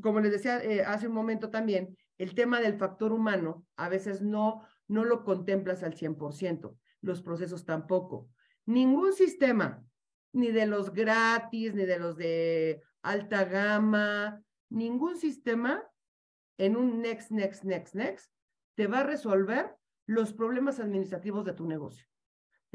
como 0.01 0.19
les 0.19 0.31
decía 0.31 0.63
eh, 0.63 0.83
hace 0.83 1.07
un 1.07 1.13
momento 1.13 1.51
también, 1.51 1.95
el 2.17 2.33
tema 2.33 2.59
del 2.59 2.79
factor 2.79 3.13
humano 3.13 3.67
a 3.75 3.87
veces 3.87 4.23
no, 4.23 4.67
no 4.87 5.05
lo 5.05 5.23
contemplas 5.23 5.83
al 5.83 5.93
100%, 5.93 6.75
los 7.01 7.21
procesos 7.21 7.65
tampoco. 7.65 8.31
Ningún 8.65 9.13
sistema, 9.13 9.85
ni 10.33 10.49
de 10.49 10.65
los 10.65 10.91
gratis, 10.91 11.75
ni 11.75 11.85
de 11.85 11.99
los 11.99 12.17
de 12.17 12.81
alta 13.03 13.45
gama, 13.45 14.41
ningún 14.69 15.17
sistema 15.17 15.83
en 16.57 16.77
un 16.77 16.99
next, 16.99 17.29
next, 17.29 17.63
next, 17.63 17.93
next, 17.93 18.31
te 18.73 18.87
va 18.87 19.01
a 19.01 19.03
resolver 19.03 19.75
los 20.07 20.33
problemas 20.33 20.79
administrativos 20.79 21.45
de 21.45 21.53
tu 21.53 21.67
negocio. 21.67 22.07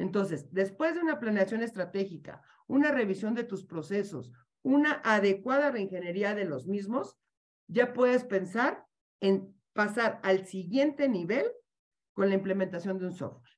Entonces, 0.01 0.51
después 0.51 0.95
de 0.95 1.01
una 1.03 1.21
planeación 1.21 1.63
estratégica, 1.63 2.41
una 2.67 2.91
revisión 2.91 3.35
de 3.35 3.45
tus 3.45 3.67
procesos, 3.67 4.33
una 4.63 5.03
adecuada 5.05 5.71
reingeniería 5.71 6.35
de 6.35 6.47
los 6.47 6.67
mismos, 6.67 7.19
ya 7.69 7.93
puedes 7.93 8.25
pensar 8.25 8.87
en 9.21 9.55
pasar 9.75 10.19
al 10.23 10.47
siguiente 10.47 11.07
nivel 11.07 11.45
con 12.15 12.31
la 12.31 12.35
implementación 12.35 12.99
de 12.99 13.09
un 13.09 13.13
software. 13.13 13.53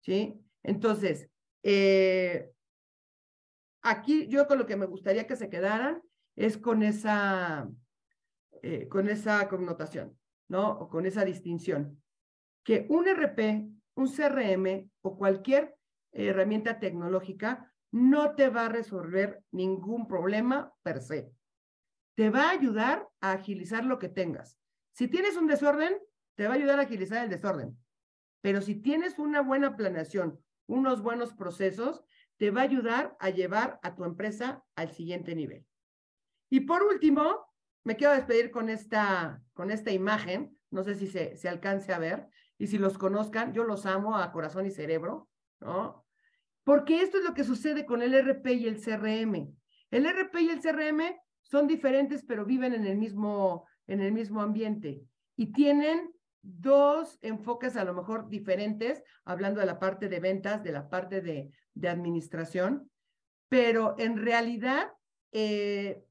¿Sí? 0.00 0.42
Entonces, 0.62 1.28
eh, 1.62 2.50
aquí 3.82 4.28
yo 4.28 4.46
con 4.46 4.58
lo 4.58 4.64
que 4.64 4.76
me 4.76 4.86
gustaría 4.86 5.26
que 5.26 5.36
se 5.36 5.50
quedaran 5.50 6.02
es 6.36 6.56
con 6.56 6.82
esa, 6.82 7.68
eh, 8.62 8.88
con 8.88 9.10
esa 9.10 9.46
connotación, 9.46 10.18
¿no? 10.48 10.70
O 10.70 10.88
con 10.88 11.04
esa 11.04 11.26
distinción. 11.26 12.02
Que 12.64 12.86
un 12.88 13.06
RP, 13.06 13.68
un 13.94 14.08
CRM 14.08 14.90
o 15.02 15.18
cualquier 15.18 15.76
herramienta 16.12 16.78
tecnológica 16.78 17.72
no 17.90 18.34
te 18.34 18.48
va 18.48 18.66
a 18.66 18.68
resolver 18.68 19.42
ningún 19.50 20.08
problema 20.08 20.72
per 20.82 21.00
se. 21.00 21.32
Te 22.14 22.30
va 22.30 22.48
a 22.48 22.52
ayudar 22.52 23.08
a 23.20 23.32
agilizar 23.32 23.84
lo 23.84 23.98
que 23.98 24.08
tengas. 24.08 24.58
Si 24.92 25.08
tienes 25.08 25.36
un 25.36 25.46
desorden, 25.46 25.98
te 26.34 26.46
va 26.46 26.54
a 26.54 26.56
ayudar 26.56 26.78
a 26.78 26.82
agilizar 26.82 27.24
el 27.24 27.30
desorden. 27.30 27.78
Pero 28.40 28.60
si 28.60 28.74
tienes 28.76 29.18
una 29.18 29.40
buena 29.40 29.76
planeación, 29.76 30.42
unos 30.66 31.02
buenos 31.02 31.32
procesos, 31.34 32.04
te 32.38 32.50
va 32.50 32.62
a 32.62 32.64
ayudar 32.64 33.16
a 33.20 33.30
llevar 33.30 33.78
a 33.82 33.94
tu 33.94 34.04
empresa 34.04 34.64
al 34.74 34.90
siguiente 34.90 35.34
nivel. 35.34 35.66
Y 36.50 36.60
por 36.60 36.82
último, 36.82 37.46
me 37.84 37.96
quiero 37.96 38.14
despedir 38.14 38.50
con 38.50 38.68
esta, 38.68 39.42
con 39.54 39.70
esta 39.70 39.90
imagen, 39.90 40.58
no 40.70 40.82
sé 40.82 40.94
si 40.94 41.06
se, 41.06 41.36
se 41.36 41.48
alcance 41.48 41.92
a 41.92 41.98
ver, 41.98 42.28
y 42.58 42.66
si 42.66 42.78
los 42.78 42.98
conozcan, 42.98 43.52
yo 43.52 43.64
los 43.64 43.86
amo 43.86 44.16
a 44.16 44.32
corazón 44.32 44.66
y 44.66 44.70
cerebro, 44.70 45.28
¿no? 45.60 46.01
Porque 46.64 47.02
esto 47.02 47.18
es 47.18 47.24
lo 47.24 47.34
que 47.34 47.44
sucede 47.44 47.84
con 47.84 48.02
el 48.02 48.14
RP 48.14 48.46
y 48.54 48.66
el 48.66 48.80
CRM. 48.80 49.52
El 49.90 50.06
RP 50.06 50.42
y 50.42 50.50
el 50.50 50.60
CRM 50.60 51.00
son 51.42 51.66
diferentes, 51.66 52.24
pero 52.24 52.44
viven 52.44 52.72
en 52.72 52.86
el 52.86 52.96
mismo, 52.96 53.66
en 53.86 54.00
el 54.00 54.12
mismo 54.12 54.40
ambiente 54.40 55.02
y 55.36 55.52
tienen 55.52 56.12
dos 56.42 57.18
enfoques 57.22 57.76
a 57.76 57.84
lo 57.84 57.94
mejor 57.94 58.28
diferentes, 58.28 59.02
hablando 59.24 59.60
de 59.60 59.66
la 59.66 59.78
parte 59.78 60.08
de 60.08 60.20
ventas, 60.20 60.62
de 60.62 60.72
la 60.72 60.88
parte 60.88 61.20
de, 61.20 61.52
de 61.74 61.88
administración, 61.88 62.90
pero 63.48 63.94
en 63.98 64.16
realidad 64.16 64.92
eh, 65.32 66.02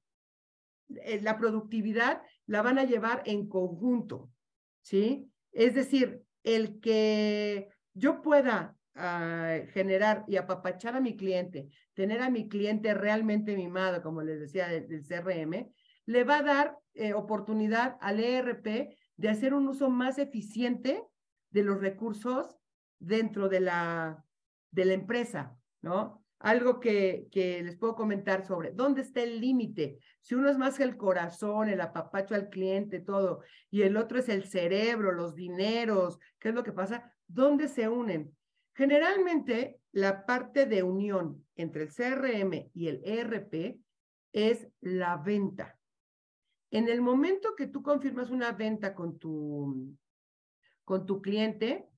eh, 0.89 1.21
la 1.21 1.37
productividad 1.37 2.21
la 2.45 2.61
van 2.61 2.79
a 2.79 2.85
llevar 2.85 3.23
en 3.25 3.47
conjunto, 3.47 4.29
¿sí? 4.81 5.29
Es 5.51 5.73
decir, 5.73 6.23
el 6.43 6.79
que 6.79 7.69
yo 7.93 8.21
pueda 8.21 8.75
ah, 8.95 9.59
generar 9.73 10.23
y 10.27 10.37
apapachar 10.37 10.95
a 10.95 11.01
mi 11.01 11.15
cliente, 11.15 11.69
tener 11.93 12.21
a 12.21 12.29
mi 12.29 12.47
cliente 12.47 12.93
realmente 12.93 13.55
mimado, 13.55 14.01
como 14.01 14.21
les 14.21 14.39
decía 14.39 14.67
del, 14.67 15.03
CRM, 15.05 15.71
le 16.05 16.23
va 16.23 16.39
a 16.39 16.43
dar 16.43 16.77
eh, 16.93 17.13
oportunidad 17.13 17.97
al 18.01 18.19
ERP 18.19 18.97
de 19.17 19.29
hacer 19.29 19.53
un 19.53 19.67
uso 19.67 19.89
más 19.89 20.17
eficiente 20.17 21.03
de 21.51 21.63
los 21.63 21.79
recursos 21.79 22.57
dentro 22.99 23.49
de 23.49 23.59
la, 23.59 24.23
de 24.71 24.85
la 24.85 24.93
empresa, 24.93 25.57
¿no? 25.81 26.21
algo 26.41 26.79
que, 26.79 27.27
que, 27.31 27.61
les 27.63 27.77
puedo 27.77 27.95
comentar 27.95 28.45
sobre 28.45 28.71
dónde 28.71 29.01
está 29.01 29.21
el 29.21 29.39
límite. 29.39 29.99
Si 30.21 30.33
uno 30.35 30.49
es 30.49 30.57
más 30.57 30.79
el 30.79 30.97
corazón, 30.97 31.69
el 31.69 31.81
apapacho 31.81 32.33
al 32.33 32.49
cliente, 32.49 32.99
todo, 32.99 33.41
y 33.69 33.83
el 33.83 33.95
otro 33.95 34.19
es 34.19 34.27
el 34.27 34.45
cerebro, 34.45 35.11
los 35.11 35.35
dineros, 35.35 36.19
¿qué 36.39 36.49
es 36.49 36.55
lo 36.55 36.63
que 36.63 36.71
pasa? 36.71 37.13
¿Dónde 37.27 37.67
se 37.67 37.87
unen? 37.87 38.35
Generalmente, 38.73 39.79
la 39.91 40.25
parte 40.25 40.65
de 40.65 40.83
unión 40.83 41.45
entre 41.55 41.83
el 41.83 41.89
CRM 41.89 42.71
y 42.73 42.87
el 42.87 43.01
ERP 43.03 43.79
es 44.31 44.67
la 44.79 45.17
venta. 45.17 45.77
En 46.71 46.87
el 46.87 47.01
momento 47.01 47.55
que 47.55 47.67
tú 47.67 47.83
confirmas 47.83 48.29
una 48.29 48.53
venta 48.53 48.95
con 48.95 49.19
tu, 49.19 49.93
con 50.85 51.05
tu 51.05 51.21
cliente, 51.21 51.89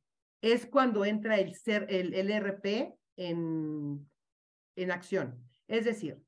es 0.41 0.65
cuando 0.65 1.05
entra 1.05 1.37
el, 1.37 1.55
el, 1.87 2.31
ERP 2.31 2.95
en, 3.15 4.09
en 4.75 4.91
acción. 4.91 5.47
Es 5.67 5.85
decir, 5.85 6.21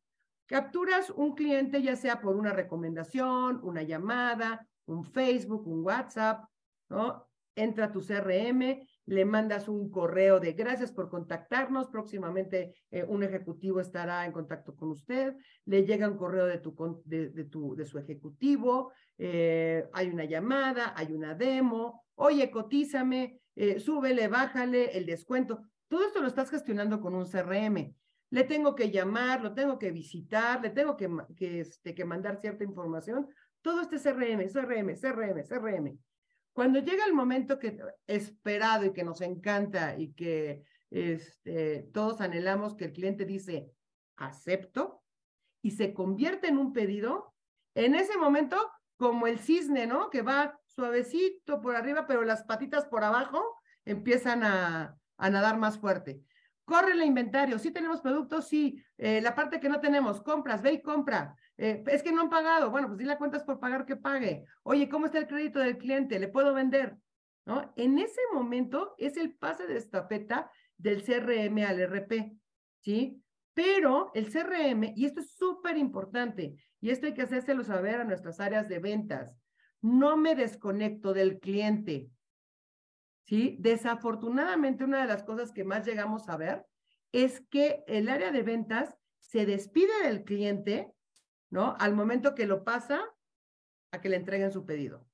capturas 0.45 1.09
un 1.09 1.35
cliente 1.35 1.81
ya 1.81 1.95
sea 1.95 2.21
por 2.21 2.35
una 2.35 2.53
recomendación, 2.53 3.59
una 3.63 3.83
llamada, 3.83 4.65
un 4.85 5.03
Facebook, 5.03 5.67
un 5.67 5.83
WhatsApp, 5.83 6.45
¿no? 6.89 7.27
Entra 7.55 7.91
tu 7.91 8.01
CRM, 8.01 8.87
le 9.05 9.25
mandas 9.25 9.67
un 9.67 9.89
correo 9.89 10.39
de 10.39 10.53
gracias 10.53 10.91
por 10.91 11.09
contactarnos, 11.09 11.89
próximamente 11.89 12.75
eh, 12.91 13.03
un 13.03 13.23
ejecutivo 13.23 13.79
estará 13.79 14.25
en 14.25 14.31
contacto 14.31 14.75
con 14.75 14.89
usted, 14.89 15.35
le 15.65 15.85
llega 15.85 16.09
un 16.09 16.17
correo 16.17 16.45
de, 16.45 16.59
tu, 16.59 16.75
de, 17.05 17.43
tu, 17.45 17.75
de 17.75 17.85
su 17.85 17.99
ejecutivo, 17.99 18.91
eh, 19.17 19.87
hay 19.93 20.09
una 20.09 20.25
llamada, 20.25 20.93
hay 20.95 21.13
una 21.13 21.35
demo, 21.35 22.05
oye, 22.15 22.49
cotízame, 22.49 23.39
eh, 23.55 23.79
súbele, 23.79 24.27
bájale 24.27 24.97
el 24.97 25.05
descuento. 25.05 25.61
Todo 25.87 26.05
esto 26.05 26.21
lo 26.21 26.27
estás 26.27 26.49
gestionando 26.49 26.99
con 26.99 27.13
un 27.13 27.25
CRM 27.25 27.95
le 28.35 28.43
tengo 28.43 28.75
que 28.75 28.91
llamar, 28.91 29.41
lo 29.41 29.53
tengo 29.53 29.79
que 29.79 29.91
visitar, 29.91 30.61
le 30.61 30.69
tengo 30.71 30.97
que, 30.97 31.09
que, 31.37 31.61
este, 31.61 31.95
que 31.95 32.05
mandar 32.05 32.41
cierta 32.41 32.63
información. 32.63 33.27
Todo 33.61 33.81
este 33.81 33.97
CRM, 33.97 34.47
CRM, 34.51 34.95
CRM, 34.95 35.43
CRM. 35.43 35.97
Cuando 36.55 36.79
llega 36.79 37.05
el 37.05 37.13
momento 37.13 37.59
que 37.59 37.77
esperado 38.07 38.85
y 38.85 38.93
que 38.93 39.03
nos 39.03 39.19
encanta 39.19 39.99
y 39.99 40.13
que 40.13 40.63
este, 40.89 41.89
todos 41.93 42.21
anhelamos 42.21 42.75
que 42.75 42.85
el 42.85 42.93
cliente 42.93 43.25
dice, 43.25 43.69
acepto, 44.15 45.03
y 45.61 45.71
se 45.71 45.93
convierte 45.93 46.47
en 46.47 46.57
un 46.57 46.71
pedido, 46.71 47.33
en 47.73 47.93
ese 47.93 48.17
momento, 48.17 48.71
como 48.95 49.27
el 49.27 49.39
cisne, 49.39 49.85
¿no? 49.85 50.09
Que 50.09 50.21
va 50.21 50.57
suavecito 50.67 51.59
por 51.59 51.75
arriba, 51.75 52.07
pero 52.07 52.23
las 52.23 52.45
patitas 52.45 52.85
por 52.85 53.03
abajo 53.03 53.43
empiezan 53.83 54.45
a, 54.45 54.95
nadar 55.17 55.57
más 55.57 55.77
fuerte. 55.77 56.21
Corre 56.63 56.93
el 56.93 57.03
inventario, 57.03 57.59
sí 57.59 57.71
tenemos 57.71 57.99
productos, 57.99 58.47
sí. 58.47 58.81
Eh, 58.97 59.19
la 59.19 59.35
parte 59.35 59.59
que 59.59 59.67
no 59.67 59.81
tenemos, 59.81 60.21
compras, 60.21 60.61
ve 60.61 60.71
y 60.71 60.81
compra. 60.81 61.35
Eh, 61.57 61.83
es 61.87 62.03
que 62.03 62.11
no 62.11 62.21
han 62.21 62.29
pagado. 62.29 62.69
Bueno, 62.69 62.87
pues 62.87 62.99
dile 62.99 63.17
cuentas 63.17 63.43
por 63.43 63.59
pagar 63.59 63.85
que 63.85 63.95
pague. 63.95 64.45
Oye, 64.63 64.89
¿cómo 64.89 65.05
está 65.05 65.19
el 65.19 65.27
crédito 65.27 65.59
del 65.59 65.77
cliente? 65.77 66.19
¿Le 66.19 66.27
puedo 66.27 66.53
vender? 66.53 66.97
¿No? 67.45 67.73
En 67.75 67.99
ese 67.99 68.21
momento 68.33 68.95
es 68.97 69.17
el 69.17 69.35
pase 69.35 69.67
de 69.67 69.77
estafeta 69.77 70.51
del 70.77 71.03
CRM 71.03 71.63
al 71.65 71.79
RP, 71.79 72.35
¿sí? 72.81 73.21
Pero 73.53 74.11
el 74.13 74.31
CRM, 74.31 74.93
y 74.95 75.05
esto 75.05 75.21
es 75.21 75.35
súper 75.35 75.77
importante, 75.77 76.55
y 76.81 76.89
esto 76.89 77.05
hay 77.05 77.13
que 77.13 77.21
hacérselo 77.21 77.63
saber 77.63 78.01
a 78.01 78.03
nuestras 78.03 78.39
áreas 78.39 78.67
de 78.67 78.79
ventas, 78.79 79.33
no 79.81 80.17
me 80.17 80.35
desconecto 80.35 81.13
del 81.13 81.39
cliente. 81.39 82.09
¿sí? 83.25 83.57
Desafortunadamente, 83.59 84.83
una 84.83 85.01
de 85.01 85.07
las 85.07 85.23
cosas 85.23 85.51
que 85.51 85.63
más 85.63 85.85
llegamos 85.85 86.27
a 86.29 86.37
ver 86.37 86.65
es 87.11 87.41
que 87.49 87.83
el 87.87 88.09
área 88.09 88.31
de 88.31 88.43
ventas 88.43 88.95
se 89.19 89.45
despide 89.45 90.03
del 90.03 90.23
cliente, 90.23 90.91
¿no? 91.49 91.75
Al 91.79 91.93
momento 91.95 92.35
que 92.35 92.45
lo 92.45 92.63
pasa 92.63 93.01
a 93.91 94.01
que 94.01 94.09
le 94.09 94.17
entreguen 94.17 94.51
su 94.51 94.65
pedido. 94.65 95.07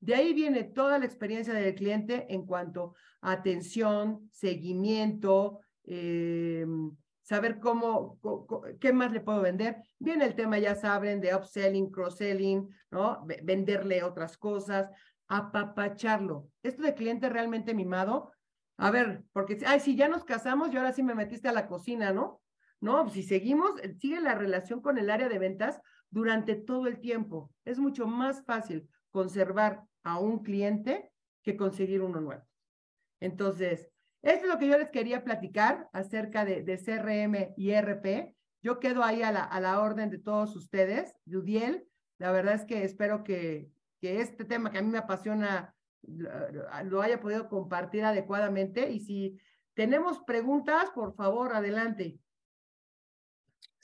De 0.00 0.14
ahí 0.14 0.32
viene 0.32 0.64
toda 0.64 0.98
la 0.98 1.06
experiencia 1.06 1.52
del 1.52 1.74
cliente 1.74 2.26
en 2.32 2.46
cuanto 2.46 2.94
a 3.20 3.32
atención, 3.32 4.28
seguimiento, 4.32 5.60
eh, 5.84 6.66
saber 7.22 7.58
cómo, 7.58 8.18
qué 8.80 8.92
más 8.92 9.12
le 9.12 9.20
puedo 9.20 9.42
vender. 9.42 9.82
Viene 9.98 10.24
el 10.24 10.34
tema, 10.34 10.58
ya 10.58 10.74
saben, 10.74 11.20
de 11.20 11.34
upselling, 11.34 11.90
cross-selling, 11.90 12.68
¿no? 12.90 13.26
venderle 13.42 14.02
otras 14.02 14.38
cosas, 14.38 14.88
apapacharlo. 15.26 16.48
Esto 16.62 16.82
de 16.82 16.94
cliente 16.94 17.28
realmente 17.28 17.74
mimado, 17.74 18.32
a 18.78 18.90
ver, 18.90 19.24
porque, 19.32 19.58
ay, 19.66 19.80
si 19.80 19.96
ya 19.96 20.08
nos 20.08 20.24
casamos 20.24 20.72
y 20.72 20.76
ahora 20.76 20.92
sí 20.92 21.02
me 21.02 21.14
metiste 21.14 21.48
a 21.48 21.52
la 21.52 21.66
cocina, 21.66 22.12
¿no? 22.12 22.40
No, 22.80 23.08
si 23.08 23.22
seguimos, 23.22 23.72
sigue 23.98 24.20
la 24.20 24.34
relación 24.34 24.80
con 24.80 24.98
el 24.98 25.10
área 25.10 25.28
de 25.28 25.38
ventas 25.38 25.80
durante 26.10 26.54
todo 26.54 26.86
el 26.86 27.00
tiempo. 27.00 27.52
Es 27.64 27.78
mucho 27.78 28.06
más 28.06 28.44
fácil 28.44 28.88
conservar 29.10 29.82
a 30.04 30.18
un 30.18 30.42
cliente 30.42 31.10
que 31.42 31.56
conseguir 31.56 32.02
uno 32.02 32.20
nuevo. 32.20 32.42
Entonces, 33.20 33.88
esto 34.22 34.46
es 34.46 34.52
lo 34.52 34.58
que 34.58 34.68
yo 34.68 34.78
les 34.78 34.90
quería 34.90 35.24
platicar 35.24 35.88
acerca 35.92 36.44
de, 36.44 36.64
CRM 36.78 37.54
y 37.56 37.70
ERP. 37.70 38.34
Yo 38.62 38.80
quedo 38.80 39.02
ahí 39.04 39.22
a 39.22 39.32
la, 39.32 39.44
a 39.44 39.60
la 39.60 39.80
orden 39.80 40.10
de 40.10 40.18
todos 40.18 40.54
ustedes. 40.56 41.14
Yudiel, 41.24 41.86
la 42.18 42.32
verdad 42.32 42.54
es 42.54 42.64
que 42.64 42.84
espero 42.84 43.24
que, 43.24 43.70
que 44.00 44.20
este 44.20 44.44
tema 44.44 44.70
que 44.70 44.78
a 44.78 44.82
mí 44.82 44.88
me 44.88 44.98
apasiona 44.98 45.74
lo 46.02 47.02
haya 47.02 47.20
podido 47.20 47.48
compartir 47.48 48.04
adecuadamente. 48.04 48.90
Y 48.90 49.00
si 49.00 49.38
tenemos 49.74 50.20
preguntas, 50.20 50.90
por 50.90 51.14
favor, 51.14 51.54
adelante. 51.54 52.18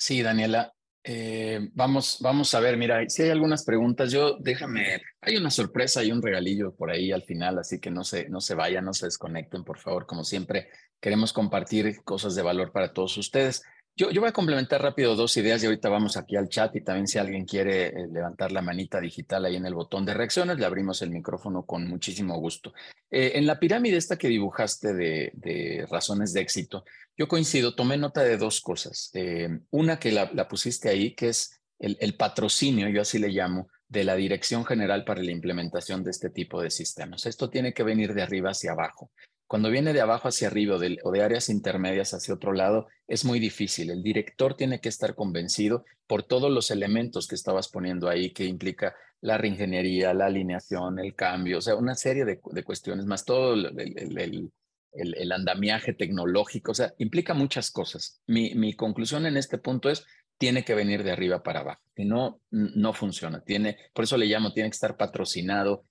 Sí, 0.07 0.23
Daniela. 0.23 0.71
Eh, 1.03 1.71
vamos, 1.73 2.19
vamos 2.21 2.53
a 2.55 2.61
ver, 2.61 2.77
mira, 2.77 3.09
si 3.09 3.23
hay 3.23 3.31
algunas 3.31 3.65
preguntas, 3.65 4.13
yo 4.13 4.37
déjame, 4.39 5.01
hay 5.23 5.39
una 5.39 5.49
sorpresa, 5.49 6.01
hay 6.01 6.13
un 6.13 6.21
regalillo 6.21 6.75
por 6.75 6.91
ahí 6.91 7.11
al 7.11 7.23
final, 7.23 7.59
así 7.59 7.81
que 7.81 7.91
no 7.91 8.05
se, 8.05 8.29
no 8.29 8.43
se 8.43 8.55
vayan, 8.55 8.85
no 8.85 8.93
se 8.93 9.07
desconecten, 9.07 9.65
por 9.65 9.79
favor, 9.79 10.05
como 10.05 10.23
siempre, 10.23 10.69
queremos 11.01 11.33
compartir 11.33 12.03
cosas 12.05 12.35
de 12.35 12.43
valor 12.43 12.71
para 12.71 12.93
todos 12.93 13.17
ustedes. 13.17 13.63
Yo, 13.97 14.09
voy 14.09 14.29
a 14.29 14.33
complementar 14.33 14.83
rápido 14.83 15.15
dos 15.15 15.37
ideas 15.37 15.63
y 15.63 15.67
ahorita 15.67 15.89
vamos 15.89 16.17
aquí 16.17 16.35
al 16.35 16.49
chat 16.49 16.75
y 16.75 16.81
también 16.81 17.07
si 17.07 17.19
alguien 17.19 17.45
quiere 17.45 17.87
eh, 17.87 18.09
levantar 18.11 18.51
la 18.51 18.61
manita 18.61 19.01
digital 19.01 19.45
ahí 19.45 19.55
en 19.55 19.67
el 19.67 19.75
botón 19.75 20.05
de 20.05 20.15
reacciones, 20.15 20.59
le 20.59 20.67
abrimos 20.67 21.01
el 21.03 21.11
micrófono 21.11 21.65
con 21.65 21.87
muchísimo 21.87 22.37
gusto. 22.41 22.73
Eh, 23.09 23.33
en 23.37 23.47
la 23.47 23.61
pirámide 23.61 23.97
esta 23.97 24.17
que 24.17 24.27
dibujaste 24.27 24.95
de, 24.95 25.87
razones 25.89 26.33
de 26.33 26.41
éxito, 26.41 26.85
yo 27.17 27.29
coincido, 27.29 27.77
tomé 27.77 27.97
nota 27.97 28.23
de 28.23 28.37
dos 28.37 28.61
cosas. 28.61 29.11
Eh, 29.15 29.61
una 29.71 30.01
que 30.01 30.11
la, 30.11 30.49
pusiste 30.49 30.89
ahí, 30.89 31.15
que 31.15 31.29
es 31.29 31.61
el, 31.79 31.97
el 32.01 32.17
patrocinio, 32.17 32.89
yo 32.89 33.03
así 33.03 33.21
le 33.21 33.29
llamo, 33.29 33.69
de 33.87 34.03
la 34.03 34.17
Dirección 34.17 34.65
General 34.65 35.05
para 35.05 35.23
la 35.23 35.31
implementación 35.31 36.03
de 36.03 36.11
este 36.11 36.31
tipo 36.31 36.61
de 36.61 36.71
sistemas. 36.71 37.27
Esto 37.27 37.49
tiene 37.49 37.73
que 37.73 37.85
venir 37.85 38.13
de 38.13 38.23
arriba 38.23 38.51
hacia 38.51 38.73
abajo. 38.73 39.13
Cuando 39.55 39.71
viene 39.71 39.93
de 39.93 40.01
abajo 40.01 40.27
hacia 40.27 40.49
arriba 40.49 40.75
o 40.75 41.13
de, 41.13 41.23
áreas 41.23 41.49
intermedias 41.49 42.13
hacia 42.13 42.35
otro 42.35 42.53
lado, 42.53 42.89
es 43.07 43.25
muy 43.25 43.39
difícil. 43.39 43.89
El 43.89 44.03
director 44.03 44.57
tiene 44.57 44.81
que 44.81 44.89
estar 44.89 45.15
convencido 45.15 45.85
por 46.09 46.25
todos 46.25 46.51
los 46.51 46.73
elementos 46.73 47.29
que 47.29 47.37
estabas 47.37 47.69
poniendo 47.69 48.09
ahí, 48.09 48.33
que 48.33 48.47
implica 48.47 48.97
la 49.21 49.39
reingeniería, 49.39 50.13
la 50.13 50.27
alineación, 50.27 50.99
el 50.99 51.15
cambio, 51.15 51.59
o 51.59 51.61
sea, 51.61 51.77
una 51.77 51.95
serie 51.95 52.25
de, 52.25 52.41
cuestiones, 52.41 53.07
más 53.07 53.25
todo 53.25 53.55
el, 53.55 55.33
andamiaje 55.33 55.93
tecnológico, 55.93 56.73
o 56.73 56.75
sea, 56.75 56.93
implica 56.99 57.33
muchas 57.33 57.71
cosas. 57.71 58.21
Mi, 58.27 58.75
conclusión 58.75 59.25
en 59.25 59.37
este 59.37 59.59
punto 59.59 59.89
es, 59.89 60.05
tiene 60.37 60.65
que 60.65 60.75
venir 60.75 61.05
de 61.05 61.13
arriba 61.13 61.45
para 61.45 61.61
abajo, 61.61 61.81
que 61.95 62.05
no, 62.05 62.41
no 62.51 62.93
funciona. 62.93 63.41
Tiene, 63.45 63.77
por 63.93 64.03
eso 64.03 64.17
le 64.17 64.27
llamo, 64.27 64.53
tiene 64.53 64.69
que 64.71 64.75
estar 64.75 64.97
patrocinado 64.97 65.85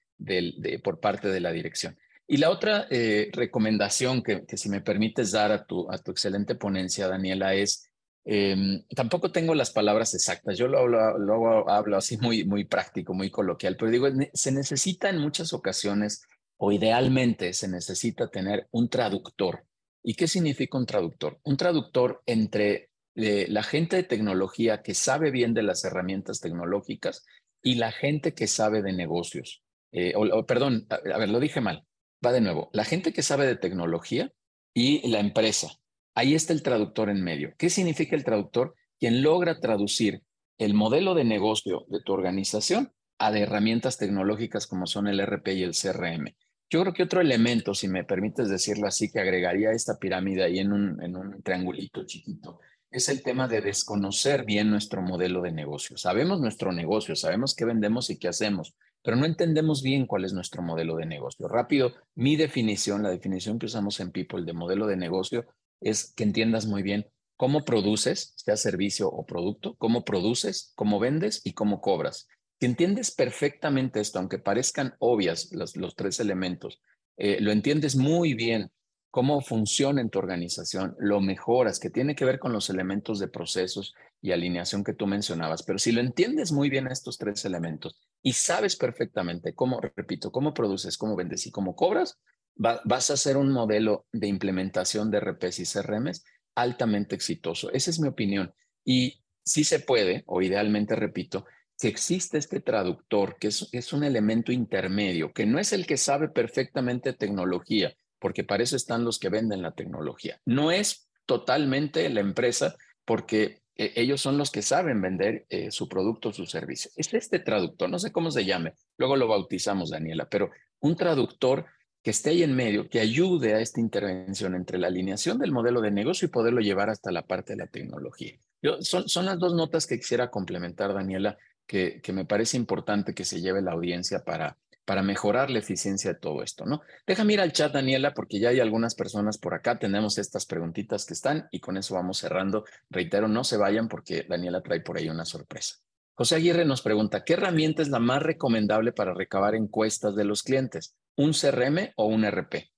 por 0.83 0.99
parte 0.99 1.29
de 1.29 1.39
la 1.39 1.53
dirección. 1.53 1.97
Y 2.33 2.37
la 2.37 2.49
otra 2.49 2.87
eh, 2.89 3.29
recomendación 3.31 4.23
que, 4.23 4.43
si 4.57 4.67
me 4.67 4.81
permites 4.81 5.33
dar 5.33 5.51
a 5.51 5.67
tu, 5.67 5.87
a 5.91 5.99
tu 5.99 6.09
excelente 6.09 6.55
ponencia, 6.55 7.07
Daniela, 7.07 7.53
es, 7.53 7.91
em, 8.25 8.83
tampoco 8.95 9.31
tengo 9.31 9.53
las 9.53 9.69
palabras 9.69 10.15
exactas, 10.15 10.57
yo 10.57 10.67
lo 10.67 10.79
hablo, 10.79 11.69
hablo 11.69 11.95
así 11.95 12.17
muy, 12.17 12.43
muy 12.43 12.63
práctico, 12.65 13.13
muy 13.13 13.29
coloquial, 13.29 13.77
pero 13.77 13.91
digo, 13.91 14.07
se 14.33 14.51
necesita 14.51 15.11
en 15.11 15.19
muchas 15.19 15.53
ocasiones, 15.53 16.23
o 16.57 16.71
idealmente 16.71 17.53
se 17.53 17.67
necesita 17.67 18.27
tener 18.31 18.67
un 18.71 18.89
traductor. 18.89 19.65
¿Y 20.01 20.15
qué 20.15 20.27
significa 20.27 20.79
un 20.79 20.87
traductor? 20.87 21.39
Un 21.43 21.55
traductor 21.55 22.23
entre 22.25 22.89
eh, 23.13 23.45
la 23.47 23.61
gente 23.61 23.95
de 23.97 24.03
tecnología 24.05 24.81
que 24.81 24.95
sabe 24.95 25.29
bien 25.29 25.53
de 25.53 25.61
las 25.61 25.85
herramientas 25.85 26.39
tecnológicas 26.39 27.27
y 27.61 27.75
la 27.75 27.91
gente 27.91 28.33
que 28.33 28.47
sabe 28.47 28.81
de 28.81 28.93
negocios. 28.93 29.61
Eh, 29.91 30.15
perdón, 30.47 30.87
a, 30.89 31.19
ver, 31.19 31.29
lo 31.29 31.39
dije 31.39 31.61
mal 31.61 31.85
va 32.23 32.31
de 32.31 32.41
nuevo, 32.41 32.69
la 32.73 32.85
gente 32.85 33.13
que 33.13 33.23
sabe 33.23 33.45
de 33.45 33.55
tecnología 33.55 34.31
y 34.73 35.07
la 35.09 35.19
empresa. 35.19 35.71
Ahí 36.15 36.35
está 36.35 36.53
el 36.53 36.63
traductor 36.63 37.09
en 37.09 37.23
medio. 37.23 37.53
¿Qué 37.57 37.69
significa 37.69 38.15
el 38.15 38.23
traductor? 38.23 38.75
Quien 38.99 39.21
logra 39.21 39.59
traducir 39.59 40.21
el 40.57 40.73
modelo 40.73 41.15
de 41.15 41.23
negocio 41.23 41.85
de 41.89 42.01
tu 42.01 42.13
organización 42.13 42.93
a 43.17 43.31
de 43.31 43.41
herramientas 43.41 43.97
tecnológicas 43.97 44.67
como 44.67 44.85
son 44.85 45.07
el 45.07 45.19
RP 45.19 45.49
y 45.49 45.63
el 45.63 45.73
CRM. 45.73 46.35
Yo 46.69 46.81
creo 46.81 46.93
que 46.93 47.03
otro 47.03 47.21
elemento, 47.21 47.73
si 47.73 47.87
me 47.87 48.03
permites 48.03 48.49
decirlo 48.49 48.87
así, 48.87 49.11
que 49.11 49.19
agregaría 49.19 49.71
esta 49.71 49.97
pirámide 49.97 50.43
ahí 50.43 50.59
en 50.59 50.71
un, 50.71 51.01
en 51.03 51.15
un 51.15 51.41
triangulito 51.43 52.05
chiquito, 52.05 52.59
es 52.89 53.09
el 53.09 53.23
tema 53.23 53.47
de 53.47 53.61
desconocer 53.61 54.45
bien 54.45 54.69
nuestro 54.69 55.01
modelo 55.01 55.41
de 55.41 55.51
negocio. 55.51 55.97
Sabemos 55.97 56.39
nuestro 56.39 56.71
negocio, 56.71 57.15
sabemos 57.15 57.55
qué 57.55 57.65
vendemos 57.65 58.09
y 58.09 58.17
qué 58.17 58.27
hacemos, 58.27 58.75
pero 59.03 59.17
no 59.17 59.25
entendemos 59.25 59.83
bien 59.83 60.07
cuál 60.07 60.25
es 60.25 60.33
nuestro 60.33 60.61
modelo 60.61 60.95
de 60.95 61.05
negocio. 61.05 61.47
Rápido, 61.47 61.93
mi 62.15 62.35
definición, 62.35 63.03
la 63.03 63.09
definición 63.09 63.59
que 63.59 63.65
usamos 63.65 63.99
en 63.99 64.11
People 64.11 64.45
de 64.45 64.53
modelo 64.53 64.87
de 64.87 64.97
negocio 64.97 65.45
es 65.81 66.13
que 66.15 66.23
entiendas 66.23 66.65
muy 66.65 66.81
bien 66.81 67.05
cómo 67.35 67.65
produces, 67.65 68.33
sea 68.37 68.55
servicio 68.55 69.09
o 69.09 69.25
producto, 69.25 69.75
cómo 69.77 70.05
produces, 70.05 70.71
cómo 70.75 70.99
vendes 70.99 71.41
y 71.43 71.53
cómo 71.53 71.81
cobras. 71.81 72.27
Si 72.59 72.65
entiendes 72.65 73.11
perfectamente 73.11 73.99
esto, 73.99 74.19
aunque 74.19 74.39
parezcan 74.39 74.95
obvias 74.99 75.51
los, 75.51 75.73
tres 75.95 76.21
elementos, 76.21 76.81
eh, 77.17 77.39
lo 77.41 77.51
entiendes 77.51 77.97
muy 77.97 78.33
bien 78.33 78.71
cómo 79.13 79.41
funciona 79.41 80.01
en 80.01 80.09
tu 80.09 80.17
organización, 80.17 80.95
lo 80.97 81.21
mejoras, 81.21 81.79
que 81.79 81.91
tiene 81.91 82.15
que 82.15 82.25
ver 82.25 82.39
con 82.39 82.51
los 82.51 82.71
elementos 82.71 83.19
de 83.19 83.27
procesos 83.27 83.93
y 84.23 84.31
alineación 84.31 84.83
que 84.83 84.95
tú 84.95 85.05
mencionabas. 85.05 85.61
Pero 85.61 85.77
si 85.77 85.91
lo 85.91 86.01
entiendes 86.01 86.51
muy 86.51 86.67
bien 86.67 86.87
estos 86.87 87.19
tres 87.19 87.45
elementos 87.45 87.95
y 88.23 88.33
sabes 88.33 88.75
perfectamente 88.75 89.53
cómo, 89.53 89.79
repito, 89.79 90.31
cómo 90.31 90.51
produces, 90.55 90.97
cómo 90.97 91.15
vendes 91.15 91.45
y 91.45 91.51
cómo 91.51 91.75
cobras, 91.75 92.17
vas 92.55 93.11
a 93.11 93.13
hacer 93.13 93.37
un 93.37 93.51
modelo 93.51 94.07
de 94.11 94.25
implementación 94.25 95.11
de 95.11 95.19
RPs 95.19 95.59
y 95.59 95.65
CRMs 95.65 96.25
altamente 96.55 97.13
exitoso. 97.13 97.71
Esa 97.71 97.91
es 97.91 97.99
mi 97.99 98.07
opinión. 98.07 98.51
Y 98.83 99.21
sí 99.45 99.63
se 99.63 99.79
puede, 99.79 100.23
o 100.25 100.41
idealmente, 100.41 100.95
repito, 100.95 101.45
que 101.79 101.87
existe 101.87 102.39
este 102.39 102.61
traductor, 102.61 103.37
que 103.37 103.49
es 103.49 103.93
un 103.93 104.05
elemento 104.05 104.51
intermedio, 104.51 105.33
que 105.33 105.45
no 105.45 105.59
es 105.59 105.71
el 105.71 105.85
que 105.85 105.97
sabe 105.97 106.29
perfectamente 106.29 107.13
tecnología, 107.13 107.95
porque 108.23 108.45
para 108.45 108.63
eso 108.63 108.77
están 108.77 109.03
los 109.03 109.19
que 109.19 109.27
venden 109.27 109.61
la 109.61 109.73
tecnología. 109.73 110.39
No 110.45 110.71
es 110.71 111.09
totalmente 111.25 112.09
la 112.09 112.21
empresa, 112.21 112.77
porque 113.03 113.63
eh, 113.75 113.91
ellos 113.97 114.21
son 114.21 114.37
los 114.37 114.49
que 114.49 114.61
saben 114.61 115.01
vender 115.01 115.45
eh, 115.49 115.71
su 115.71 115.89
producto 115.89 116.29
o 116.29 116.31
su 116.31 116.45
servicio. 116.45 116.89
Es 116.95 117.13
este 117.13 117.39
traductor, 117.39 117.89
no 117.89 117.99
sé 117.99 118.13
cómo 118.13 118.31
se 118.31 118.45
llame, 118.45 118.75
luego 118.97 119.17
lo 119.17 119.27
bautizamos, 119.27 119.89
Daniela, 119.89 120.29
pero 120.29 120.51
un 120.79 120.95
traductor 120.95 121.65
que 122.01 122.11
esté 122.11 122.29
ahí 122.29 122.43
en 122.43 122.55
medio, 122.55 122.87
que 122.87 123.01
ayude 123.01 123.55
a 123.55 123.59
esta 123.59 123.81
intervención 123.81 124.55
entre 124.55 124.77
la 124.77 124.87
alineación 124.87 125.37
del 125.37 125.51
modelo 125.51 125.81
de 125.81 125.91
negocio 125.91 126.25
y 126.25 126.31
poderlo 126.31 126.61
llevar 126.61 126.89
hasta 126.89 127.11
la 127.11 127.23
parte 127.23 127.53
de 127.53 127.57
la 127.57 127.67
tecnología. 127.67 128.39
Son, 128.79 129.09
son 129.09 129.25
las 129.25 129.37
dos 129.37 129.53
notas 129.53 129.85
que 129.85 129.97
quisiera 129.97 130.31
complementar, 130.31 130.93
Daniela, 130.93 131.37
que, 131.67 131.99
que 132.01 132.13
me 132.13 132.23
parece 132.23 132.55
importante 132.55 133.13
que 133.13 133.25
se 133.25 133.41
lleve 133.41 133.61
la 133.61 133.73
audiencia 133.73 134.23
para, 134.23 134.57
para 134.85 135.01
mejorar 135.01 135.49
la 135.49 135.59
eficiencia 135.59 136.13
de 136.13 136.19
todo 136.19 136.43
esto, 136.43 136.65
¿no? 136.65 136.81
Déjame 137.07 137.33
ir 137.33 137.41
al 137.41 137.53
chat, 137.53 137.73
Daniela, 137.73 138.13
porque 138.13 138.39
ya 138.39 138.49
hay 138.49 138.59
algunas 138.59 138.95
personas 138.95 139.37
por 139.37 139.53
acá. 139.53 139.79
Tenemos 139.79 140.17
estas 140.17 140.45
preguntitas 140.45 141.05
que 141.05 141.13
están 141.13 141.47
y 141.51 141.59
con 141.59 141.77
eso 141.77 141.95
vamos 141.95 142.17
cerrando. 142.17 142.65
Reitero, 142.89 143.27
no 143.27 143.43
se 143.43 143.57
vayan 143.57 143.87
porque 143.87 144.25
Daniela 144.27 144.61
trae 144.61 144.81
por 144.81 144.97
ahí 144.97 145.09
una 145.09 145.25
sorpresa. 145.25 145.77
José 146.15 146.35
Aguirre 146.35 146.65
nos 146.65 146.81
pregunta, 146.81 147.23
¿qué 147.23 147.33
herramienta 147.33 147.81
es 147.81 147.89
la 147.89 147.99
más 147.99 148.21
recomendable 148.21 148.91
para 148.91 149.13
recabar 149.13 149.55
encuestas 149.55 150.15
de 150.15 150.25
los 150.25 150.43
clientes? 150.43 150.95
¿Un 151.15 151.31
CRM 151.31 151.93
o 151.95 152.05
un 152.05 152.23
RP? 152.25 152.69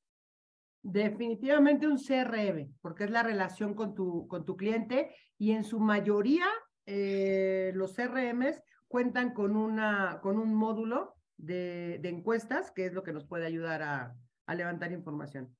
Definitivamente 0.81 1.87
un 1.87 1.97
CRM, 1.97 2.75
porque 2.81 3.05
es 3.05 3.09
la 3.09 3.23
relación 3.23 3.73
con 3.73 3.95
tu, 3.95 4.27
con 4.27 4.45
tu 4.45 4.55
cliente 4.55 5.13
y 5.37 5.51
en 5.51 5.63
su 5.63 5.79
mayoría 5.79 6.45
eh, 6.85 7.71
los 7.73 7.95
CRMs 7.95 8.61
cuentan 8.87 9.33
con, 9.33 9.57
una, 9.57 10.19
con 10.21 10.37
un 10.37 10.53
módulo 10.53 11.14
de, 11.37 11.99
encuestas, 12.03 12.71
que 12.71 12.85
es 12.85 12.93
lo 12.93 13.03
que 13.03 13.13
nos 13.13 13.25
puede 13.25 13.45
ayudar 13.45 13.81
a, 13.83 14.15
levantar 14.53 14.91
información. 14.91 15.55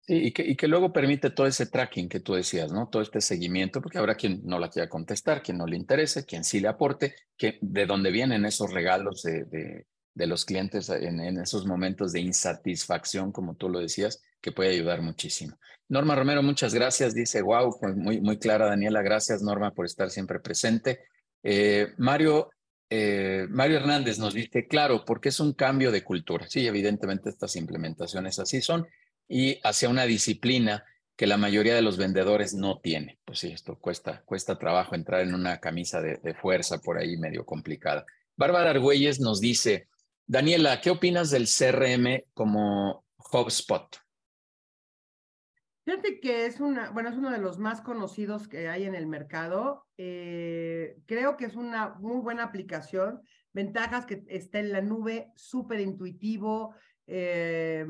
Sí, 0.00 0.32
y 0.34 0.56
que, 0.56 0.68
luego 0.68 0.92
permite 0.92 1.30
todo 1.30 1.46
ese 1.46 1.66
tracking 1.66 2.08
que 2.08 2.20
tú 2.20 2.34
decías, 2.34 2.72
¿no? 2.72 2.88
Todo 2.88 3.02
este 3.02 3.20
seguimiento, 3.20 3.82
porque 3.82 3.98
habrá 3.98 4.14
quien 4.14 4.40
no 4.44 4.58
la 4.58 4.70
quiera 4.70 4.88
contestar, 4.88 5.42
quien 5.42 5.58
no 5.58 5.66
le 5.66 5.76
interese, 5.76 6.24
quien 6.24 6.44
sí 6.44 6.60
le 6.60 6.68
aporte, 6.68 7.14
que, 7.36 7.58
de 7.60 7.86
dónde 7.86 8.10
vienen 8.10 8.44
esos 8.44 8.72
regalos 8.72 9.22
de, 9.22 9.86
los 10.14 10.44
clientes 10.44 10.88
en, 10.88 11.20
esos 11.38 11.66
momentos 11.66 12.12
de 12.12 12.20
insatisfacción, 12.20 13.32
como 13.32 13.54
tú 13.54 13.68
lo 13.68 13.80
decías, 13.80 14.22
que 14.40 14.52
puede 14.52 14.70
ayudar 14.70 15.02
muchísimo. 15.02 15.58
Norma 15.88 16.14
Romero, 16.14 16.42
muchas 16.42 16.74
gracias. 16.74 17.14
Dice, 17.14 17.42
wow, 17.42 17.78
muy, 17.96 18.20
muy 18.20 18.38
clara, 18.38 18.66
Daniela. 18.66 19.02
Gracias, 19.02 19.42
Norma, 19.42 19.72
por 19.72 19.86
estar 19.86 20.10
siempre 20.10 20.38
presente. 20.40 21.00
Eh, 21.42 21.94
Mario, 21.98 22.50
eh, 22.90 23.46
Mario 23.50 23.78
Hernández 23.78 24.18
nos 24.18 24.34
dice, 24.34 24.66
claro, 24.66 25.04
porque 25.04 25.28
es 25.28 25.40
un 25.40 25.52
cambio 25.52 25.90
de 25.92 26.04
cultura. 26.04 26.46
Sí, 26.48 26.66
evidentemente 26.66 27.28
estas 27.28 27.56
implementaciones 27.56 28.38
así 28.38 28.60
son 28.62 28.86
y 29.28 29.60
hacia 29.62 29.88
una 29.88 30.04
disciplina 30.04 30.84
que 31.16 31.26
la 31.26 31.36
mayoría 31.36 31.74
de 31.74 31.82
los 31.82 31.96
vendedores 31.96 32.54
no 32.54 32.78
tiene. 32.78 33.18
Pues 33.24 33.40
sí, 33.40 33.48
esto 33.48 33.76
cuesta, 33.78 34.22
cuesta 34.24 34.58
trabajo 34.58 34.94
entrar 34.94 35.20
en 35.20 35.34
una 35.34 35.58
camisa 35.58 36.00
de, 36.00 36.34
fuerza 36.34 36.78
por 36.78 36.96
ahí 36.96 37.16
medio 37.16 37.44
complicada. 37.44 38.06
Bárbara 38.36 38.70
Argüelles 38.70 39.18
nos 39.18 39.40
dice, 39.40 39.88
Daniela, 40.26 40.80
¿qué 40.80 40.90
opinas 40.90 41.30
del 41.30 41.46
CRM 41.46 42.22
como 42.34 43.04
HubSpot? 43.32 43.96
Fíjate 45.88 46.20
que 46.20 46.44
es 46.44 46.60
una, 46.60 46.90
bueno, 46.90 47.08
es 47.08 47.16
uno 47.16 47.30
de 47.30 47.38
los 47.38 47.58
más 47.58 47.80
conocidos 47.80 48.46
que 48.46 48.68
hay 48.68 48.84
en 48.84 48.94
el 48.94 49.06
mercado. 49.06 49.86
Eh, 49.96 50.98
creo 51.06 51.38
que 51.38 51.46
es 51.46 51.56
una 51.56 51.94
muy 51.94 52.20
buena 52.20 52.42
aplicación. 52.42 53.22
Ventajas 53.54 54.04
que 54.04 54.22
está 54.28 54.58
en 54.58 54.70
la 54.70 54.82
nube, 54.82 55.32
súper 55.34 55.80
intuitivo. 55.80 56.74
Eh, 57.06 57.86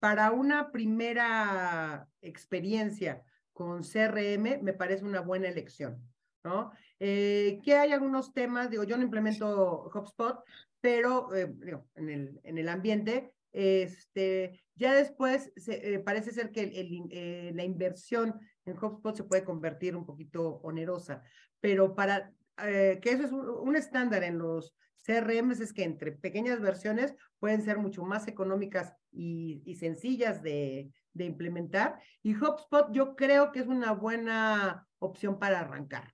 para 0.00 0.32
una 0.32 0.72
primera 0.72 2.08
experiencia 2.20 3.22
con 3.52 3.84
CRM, 3.84 4.60
me 4.60 4.72
parece 4.72 5.04
una 5.04 5.20
buena 5.20 5.46
elección, 5.46 6.02
¿no? 6.42 6.72
Eh, 6.98 7.60
que 7.62 7.76
hay 7.76 7.92
algunos 7.92 8.34
temas, 8.34 8.70
digo, 8.70 8.82
yo 8.82 8.96
no 8.96 9.04
implemento 9.04 9.88
HubSpot, 9.94 10.42
pero 10.80 11.32
eh, 11.32 11.54
en, 11.94 12.08
el, 12.10 12.40
en 12.42 12.58
el 12.58 12.68
ambiente, 12.68 13.32
este, 13.52 14.62
ya 14.74 14.94
después 14.94 15.52
se, 15.56 15.94
eh, 15.94 15.98
parece 15.98 16.32
ser 16.32 16.52
que 16.52 16.62
eh, 16.62 17.52
la 17.54 17.64
inversión 17.64 18.38
en 18.64 18.76
HubSpot 18.76 19.16
se 19.16 19.24
puede 19.24 19.44
convertir 19.44 19.96
un 19.96 20.06
poquito 20.06 20.60
onerosa, 20.62 21.22
pero 21.60 21.94
para 21.94 22.32
que 22.56 23.00
eso 23.04 23.24
es 23.24 23.32
un, 23.32 23.74
estándar 23.74 24.22
en 24.22 24.36
los 24.36 24.76
CRMs 25.06 25.60
es 25.60 25.72
que 25.72 25.82
entre 25.82 26.12
pequeñas 26.12 26.60
versiones 26.60 27.14
pueden 27.38 27.62
ser 27.62 27.78
mucho 27.78 28.04
más 28.04 28.28
económicas 28.28 28.92
y, 29.10 29.74
sencillas 29.76 30.42
de, 30.42 30.92
de 31.14 31.24
implementar. 31.24 31.98
Y 32.22 32.34
HubSpot 32.34 32.92
yo 32.92 33.16
creo 33.16 33.50
que 33.50 33.60
es 33.60 33.66
una 33.66 33.92
buena 33.92 34.86
opción 34.98 35.38
para 35.38 35.60
arrancar. 35.60 36.12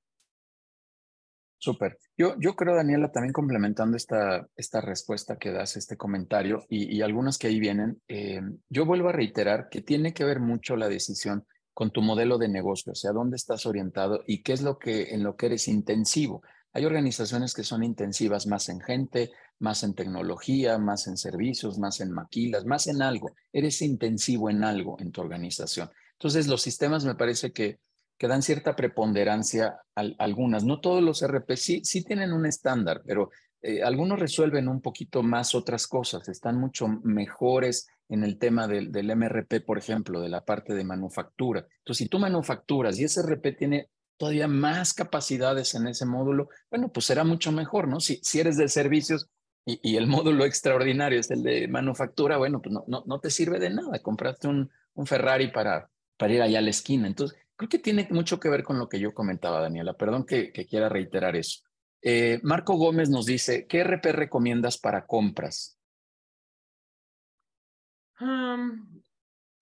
Súper. 1.66 1.98
Yo, 2.16 2.36
yo 2.38 2.54
creo, 2.54 2.76
Daniela, 2.76 3.10
también 3.10 3.32
complementando 3.32 3.96
esta, 3.96 4.46
esta 4.54 4.80
respuesta 4.80 5.36
que 5.36 5.50
das, 5.50 5.76
este 5.76 5.96
comentario 5.96 6.64
y, 6.68 6.96
y 6.96 7.02
algunas 7.02 7.38
que 7.38 7.48
ahí 7.48 7.58
vienen, 7.58 8.00
eh, 8.06 8.40
yo 8.68 8.86
vuelvo 8.86 9.08
a 9.08 9.12
reiterar 9.12 9.68
que 9.68 9.82
tiene 9.82 10.14
que 10.14 10.22
ver 10.22 10.38
mucho 10.38 10.76
la 10.76 10.88
decisión 10.88 11.44
con 11.74 11.90
tu 11.90 12.02
modelo 12.02 12.38
de 12.38 12.48
negocio, 12.48 12.92
o 12.92 12.94
sea, 12.94 13.10
dónde 13.10 13.34
estás 13.34 13.66
orientado 13.66 14.22
y 14.28 14.44
qué 14.44 14.52
es 14.52 14.62
lo 14.62 14.78
que 14.78 15.12
en 15.12 15.24
lo 15.24 15.34
que 15.34 15.46
eres 15.46 15.66
intensivo. 15.66 16.40
Hay 16.72 16.84
organizaciones 16.84 17.52
que 17.52 17.64
son 17.64 17.82
intensivas 17.82 18.46
más 18.46 18.68
en 18.68 18.80
gente, 18.80 19.32
más 19.58 19.82
en 19.82 19.94
tecnología, 19.94 20.78
más 20.78 21.08
en 21.08 21.16
servicios, 21.16 21.80
más 21.80 22.00
en 22.00 22.12
maquilas, 22.12 22.64
más 22.64 22.86
en 22.86 23.02
algo. 23.02 23.34
Eres 23.52 23.82
intensivo 23.82 24.50
en 24.50 24.62
algo 24.62 24.98
en 25.00 25.10
tu 25.10 25.20
organización. 25.20 25.90
Entonces, 26.12 26.46
los 26.46 26.62
sistemas 26.62 27.04
me 27.04 27.16
parece 27.16 27.50
que 27.50 27.80
que 28.18 28.28
dan 28.28 28.42
cierta 28.42 28.76
preponderancia 28.76 29.80
a, 29.94 30.02
algunas. 30.18 30.64
No 30.64 30.80
todos 30.80 31.02
los 31.02 31.22
RP 31.26 31.56
sí, 31.56 31.84
sí 31.84 32.04
tienen 32.04 32.32
un 32.32 32.46
estándar, 32.46 33.02
pero 33.06 33.30
eh, 33.62 33.82
algunos 33.82 34.18
resuelven 34.18 34.68
un 34.68 34.80
poquito 34.80 35.22
más 35.22 35.54
otras 35.54 35.86
cosas, 35.86 36.28
están 36.28 36.58
mucho 36.58 36.88
mejores 37.02 37.88
en 38.08 38.22
el 38.22 38.38
tema 38.38 38.68
del, 38.68 38.92
del, 38.92 39.14
MRP, 39.16 39.64
por 39.64 39.78
ejemplo, 39.78 40.20
de 40.20 40.28
la 40.28 40.44
parte 40.44 40.74
de 40.74 40.84
manufactura. 40.84 41.66
Entonces, 41.78 42.04
si 42.04 42.08
tú 42.08 42.18
manufacturas 42.18 42.98
y 42.98 43.04
ese 43.04 43.22
RP 43.22 43.56
tiene 43.56 43.88
todavía 44.16 44.48
más 44.48 44.94
capacidades 44.94 45.74
en 45.74 45.88
ese 45.88 46.06
módulo, 46.06 46.48
bueno, 46.70 46.90
pues 46.92 47.06
será 47.06 47.24
mucho 47.24 47.50
mejor, 47.52 47.88
¿no? 47.88 48.00
Si, 48.00 48.20
si 48.22 48.40
eres 48.40 48.56
de 48.56 48.68
servicios 48.68 49.28
y, 49.64 49.80
y 49.82 49.96
el 49.96 50.06
módulo 50.06 50.44
extraordinario 50.46 51.18
es 51.18 51.30
el 51.30 51.42
de 51.42 51.66
manufactura, 51.68 52.36
bueno, 52.36 52.62
pues 52.62 52.72
no, 52.72 52.84
no, 52.86 53.02
no 53.06 53.20
te 53.20 53.30
sirve 53.30 53.58
de 53.58 53.70
nada. 53.70 53.98
Compraste 54.00 54.48
un, 54.48 54.70
un 54.94 55.06
Ferrari 55.06 55.48
para, 55.50 55.90
para 56.16 56.32
ir 56.32 56.42
allá 56.42 56.58
a 56.60 56.62
la 56.62 56.70
esquina. 56.70 57.06
Entonces, 57.06 57.36
Creo 57.56 57.68
que 57.70 57.78
tiene 57.78 58.06
mucho 58.10 58.38
que 58.38 58.50
ver 58.50 58.62
con 58.62 58.78
lo 58.78 58.88
que 58.88 59.00
yo 59.00 59.14
comentaba, 59.14 59.60
Daniela. 59.60 59.94
Perdón 59.94 60.26
que, 60.26 60.52
quiera 60.52 60.88
reiterar 60.90 61.36
eso. 61.36 61.62
Eh, 62.02 62.38
Marco 62.42 62.74
Gómez 62.74 63.08
nos 63.08 63.24
dice, 63.24 63.66
¿qué 63.66 63.82
RP 63.82 64.12
recomiendas 64.12 64.78
para 64.78 65.06
compras? 65.06 65.72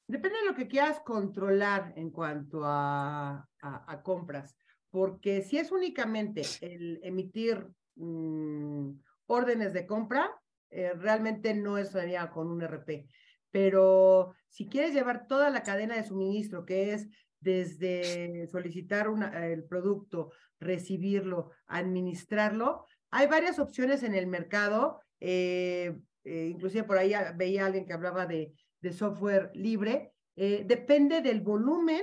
depende 0.07 0.39
de 0.39 0.47
lo 0.47 0.55
que 0.55 0.69
quieras 0.69 1.01
controlar 1.01 1.93
en 1.97 2.11
cuanto 2.11 2.61
a, 2.63 3.49
compras, 4.05 4.57
porque 4.91 5.43
si 5.43 5.59
es 5.59 5.73
únicamente 5.73 6.43
el 6.61 7.01
emitir 7.03 7.67
mm, 7.97 8.91
órdenes 9.27 9.73
de 9.73 9.87
compra, 9.87 10.31
eh, 10.71 10.93
realmente 10.95 11.55
no 11.55 11.79
estaría 11.79 12.31
con 12.31 12.49
un 12.49 12.63
RP. 12.63 13.09
Pero 13.51 14.35
si 14.49 14.69
quieres 14.69 14.95
llevar 14.95 15.27
toda 15.27 15.51
la 15.51 15.63
cadena 15.63 15.97
de 15.97 16.05
suministro, 16.05 16.65
que 16.65 16.93
es 16.93 17.09
desde 17.45 18.49
solicitar 18.49 19.07
el 19.35 19.65
producto, 19.65 20.33
recibirlo, 20.59 21.51
administrarlo. 21.67 22.87
Hay 23.11 23.27
varias 23.29 23.59
opciones 23.59 24.03
en 24.03 24.15
el 24.15 24.27
mercado, 24.27 25.01
eh, 25.21 25.95
eh, 26.25 26.49
inclusive 26.51 26.85
por 26.85 26.97
ahí 26.97 27.13
veía 27.37 27.67
alguien 27.67 27.87
que 27.87 27.93
hablaba 27.93 28.27
de, 28.27 28.55
de 28.81 28.93
software 28.93 29.51
libre. 29.55 30.13
Eh, 30.37 30.65
depende 30.67 31.21
del 31.21 31.43
volumen 31.43 32.03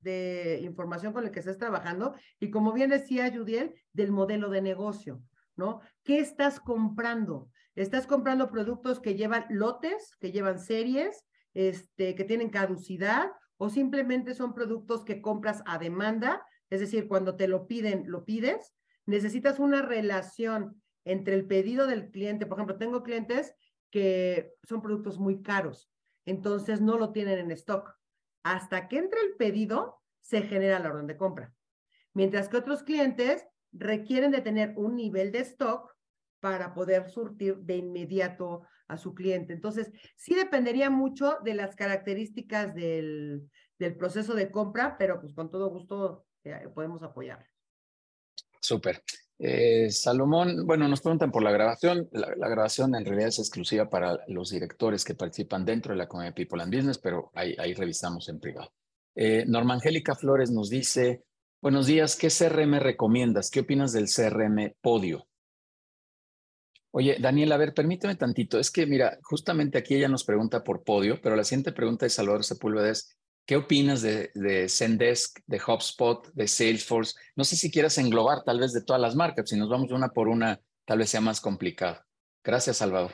de 0.00 0.60
información 0.62 1.12
con 1.12 1.24
el 1.24 1.30
que 1.30 1.40
estés 1.40 1.58
trabajando 1.58 2.14
y 2.40 2.50
como 2.50 2.72
bien 2.72 2.88
decía 2.88 3.30
Judiel, 3.30 3.74
del 3.92 4.12
modelo 4.12 4.48
de 4.48 4.62
negocio, 4.62 5.22
¿no? 5.56 5.82
¿Qué 6.02 6.20
estás 6.20 6.58
comprando? 6.58 7.50
¿Estás 7.74 8.06
comprando 8.06 8.50
productos 8.50 8.98
que 8.98 9.14
llevan 9.14 9.44
lotes, 9.50 10.16
que 10.18 10.32
llevan 10.32 10.58
series, 10.58 11.26
este, 11.52 12.14
que 12.14 12.24
tienen 12.24 12.48
caducidad 12.48 13.30
o 13.62 13.68
simplemente 13.68 14.32
son 14.32 14.54
productos 14.54 15.04
que 15.04 15.20
compras 15.20 15.62
a 15.66 15.76
demanda, 15.76 16.42
es 16.70 16.80
decir, 16.80 17.06
cuando 17.06 17.36
te 17.36 17.46
lo 17.46 17.66
piden, 17.66 18.04
lo 18.06 18.24
pides. 18.24 18.74
Necesitas 19.04 19.58
una 19.58 19.82
relación 19.82 20.82
entre 21.04 21.34
el 21.34 21.46
pedido 21.46 21.86
del 21.86 22.10
cliente. 22.10 22.46
Por 22.46 22.56
ejemplo, 22.56 22.78
tengo 22.78 23.02
clientes 23.02 23.54
que 23.90 24.54
son 24.62 24.80
productos 24.80 25.18
muy 25.18 25.42
caros, 25.42 25.92
entonces 26.24 26.80
no 26.80 26.96
lo 26.96 27.12
tienen 27.12 27.38
en 27.38 27.50
stock. 27.50 27.94
Hasta 28.44 28.88
que 28.88 28.96
entre 28.96 29.20
el 29.20 29.36
pedido, 29.36 30.00
se 30.22 30.40
genera 30.40 30.78
la 30.78 30.88
orden 30.88 31.06
de 31.06 31.18
compra. 31.18 31.52
Mientras 32.14 32.48
que 32.48 32.56
otros 32.56 32.82
clientes 32.82 33.46
requieren 33.72 34.30
de 34.30 34.40
tener 34.40 34.72
un 34.78 34.96
nivel 34.96 35.32
de 35.32 35.40
stock 35.40 35.94
para 36.40 36.74
poder 36.74 37.08
surtir 37.10 37.56
de 37.58 37.76
inmediato 37.76 38.62
a 38.88 38.96
su 38.96 39.14
cliente. 39.14 39.52
Entonces, 39.52 39.92
sí 40.16 40.34
dependería 40.34 40.90
mucho 40.90 41.38
de 41.44 41.54
las 41.54 41.76
características 41.76 42.74
del, 42.74 43.48
del 43.78 43.96
proceso 43.96 44.34
de 44.34 44.50
compra, 44.50 44.96
pero 44.98 45.20
pues 45.20 45.34
con 45.34 45.50
todo 45.50 45.70
gusto 45.70 46.26
eh, 46.44 46.68
podemos 46.74 47.02
apoyar. 47.02 47.46
Súper. 48.60 49.02
Eh, 49.38 49.90
Salomón, 49.90 50.66
bueno, 50.66 50.86
nos 50.86 51.00
preguntan 51.00 51.32
por 51.32 51.42
la 51.42 51.50
grabación. 51.50 52.08
La, 52.12 52.48
grabación 52.48 52.94
en 52.94 53.06
realidad 53.06 53.28
es 53.28 53.38
exclusiva 53.38 53.88
para 53.88 54.18
los 54.28 54.50
directores 54.50 55.02
que 55.02 55.14
participan 55.14 55.64
dentro 55.64 55.92
de 55.92 55.98
la 55.98 56.06
comunidad 56.06 56.34
People 56.34 56.62
and 56.62 56.74
Business, 56.74 56.98
pero 56.98 57.30
ahí, 57.34 57.56
ahí 57.58 57.72
revisamos 57.72 58.28
en 58.28 58.38
privado. 58.38 58.70
Eh, 59.14 59.44
Norma 59.46 59.74
Angélica 59.74 60.14
Flores 60.14 60.50
nos 60.50 60.68
dice, 60.68 61.24
buenos 61.62 61.86
días, 61.86 62.16
¿qué 62.16 62.28
CRM 62.28 62.80
recomiendas? 62.80 63.50
¿Qué 63.50 63.60
opinas 63.60 63.92
del 63.92 64.08
CRM 64.08 64.74
Podio? 64.82 65.26
Oye, 66.92 67.16
Daniel, 67.20 67.52
a 67.52 67.56
ver, 67.56 67.72
permíteme 67.72 68.16
tantito. 68.16 68.58
Es 68.58 68.70
que, 68.70 68.86
mira, 68.86 69.18
justamente 69.22 69.78
aquí 69.78 69.94
ella 69.94 70.08
nos 70.08 70.24
pregunta 70.24 70.64
por 70.64 70.82
podio, 70.82 71.20
pero 71.20 71.36
la 71.36 71.44
siguiente 71.44 71.72
pregunta 71.72 72.06
de 72.06 72.10
Salvador 72.10 72.44
Sepúlveda 72.44 72.90
es, 72.90 73.16
¿qué 73.46 73.56
opinas 73.56 74.02
de, 74.02 74.30
de 74.34 74.68
Zendesk, 74.68 75.38
de 75.46 75.60
HubSpot, 75.64 76.32
de 76.32 76.48
Salesforce? 76.48 77.14
No 77.36 77.44
sé 77.44 77.56
si 77.56 77.70
quieras 77.70 77.96
englobar 77.98 78.42
tal 78.42 78.58
vez 78.58 78.72
de 78.72 78.82
todas 78.82 79.00
las 79.00 79.14
marcas, 79.14 79.48
si 79.48 79.56
nos 79.56 79.68
vamos 79.68 79.92
una 79.92 80.08
por 80.08 80.28
una, 80.28 80.60
tal 80.84 80.98
vez 80.98 81.10
sea 81.10 81.20
más 81.20 81.40
complicado. 81.40 82.00
Gracias, 82.42 82.78
Salvador. 82.78 83.12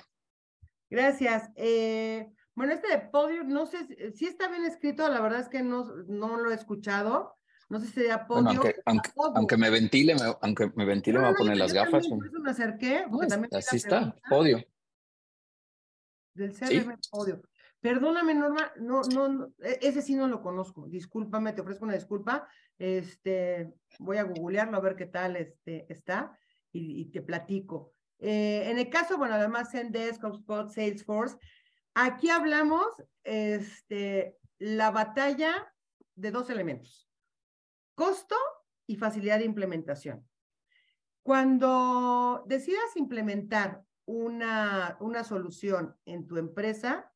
Gracias. 0.89 1.51
Eh, 1.57 2.27
bueno, 2.55 2.73
este 2.73 2.89
de 2.89 2.99
podio, 2.99 3.45
no 3.45 3.67
sé 3.67 3.87
si 4.15 4.27
está 4.27 4.49
bien 4.49 4.65
escrito, 4.65 5.07
la 5.09 5.21
verdad 5.21 5.41
es 5.41 5.49
que 5.49 5.63
no, 5.63 5.85
no 6.07 6.39
lo 6.39 6.51
he 6.51 6.55
escuchado. 6.55 7.35
No 7.69 7.81
sé 7.81 7.87
si 7.87 7.93
sería 7.93 8.27
podio. 8.27 8.63
aunque, 9.35 9.57
me 9.57 9.71
ventile, 9.71 10.15
me, 10.15 10.21
aunque 10.41 10.71
me 10.75 10.85
ventile, 10.85 11.19
me 11.19 11.25
voy 11.25 11.35
a 11.35 11.37
poner 11.37 11.57
las 11.57 11.73
gafas. 11.73 12.07
Por 12.07 12.25
eso 12.25 12.41
me 12.41 12.51
acerqué. 12.51 13.05
También 13.29 13.55
así 13.55 13.77
está, 13.77 14.15
podio. 14.29 14.65
Del 16.35 16.53
CRM 16.53 16.97
podio. 17.11 17.43
Perdóname, 17.81 18.35
Norma, 18.35 18.73
no, 18.79 19.03
no, 19.03 19.53
e, 19.61 19.79
ese 19.83 20.03
sí 20.03 20.15
no 20.15 20.27
lo 20.29 20.43
conozco. 20.43 20.87
Discúlpame, 20.89 21.53
te 21.53 21.61
ofrezco 21.61 21.85
una 21.85 21.95
disculpa. 21.95 22.49
Este, 22.79 23.73
voy 23.99 24.17
a 24.17 24.25
googlearlo 24.25 24.77
a 24.77 24.81
ver 24.81 24.97
qué 24.97 25.07
tal 25.07 25.37
este, 25.37 25.87
está 25.93 26.37
y, 26.73 27.07
te 27.11 27.23
platico. 27.23 27.95
Eh, 28.19 28.65
en 28.71 28.79
el 28.79 28.89
caso, 28.91 29.19
bueno, 29.19 29.35
además 29.35 29.71
Zendesk, 29.71 30.23
HubSpot, 30.25 30.69
Salesforce, 30.69 31.37
aquí 31.95 32.29
hablamos 32.29 32.87
este, 33.25 34.37
la 34.59 34.91
batalla 34.91 35.73
de 36.15 36.31
dos 36.31 36.51
elementos, 36.51 37.06
costo 37.97 38.37
y 38.87 38.95
facilidad 38.95 39.41
de 39.41 39.47
implementación. 39.47 40.29
Cuando 41.25 42.45
decidas 42.47 42.95
implementar 42.95 43.83
una, 44.05 44.97
una 45.01 45.25
solución 45.25 45.97
en 46.05 46.29
tu 46.29 46.37
empresa, 46.37 47.13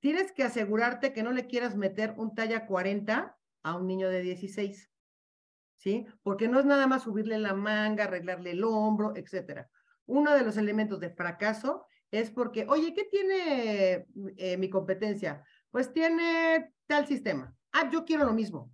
tienes 0.00 0.32
que 0.32 0.42
asegurarte 0.42 1.14
que 1.14 1.22
no 1.22 1.32
le 1.32 1.46
quieras 1.46 1.74
meter 1.74 2.14
un 2.18 2.34
talla 2.34 2.66
40 2.66 3.34
a 3.62 3.76
un 3.76 3.86
niño 3.86 4.10
de 4.10 4.20
16. 4.20 4.90
¿Sí? 5.78 6.06
Porque 6.22 6.48
no 6.48 6.58
es 6.58 6.66
nada 6.66 6.86
más 6.86 7.04
subirle 7.04 7.38
la 7.38 7.54
manga, 7.54 8.04
arreglarle 8.04 8.50
el 8.50 8.64
hombro, 8.64 9.14
etcétera. 9.14 9.70
Uno 10.06 10.34
de 10.34 10.42
los 10.42 10.56
elementos 10.56 11.00
de 11.00 11.10
fracaso 11.10 11.86
es 12.10 12.30
porque, 12.30 12.66
oye, 12.68 12.94
¿qué 12.94 13.04
tiene 13.04 14.06
eh, 14.36 14.56
mi 14.56 14.68
competencia? 14.70 15.44
Pues 15.70 15.92
tiene 15.92 16.72
tal 16.86 17.06
sistema. 17.06 17.54
Ah, 17.72 17.90
yo 17.90 18.04
quiero 18.04 18.24
lo 18.24 18.32
mismo. 18.32 18.72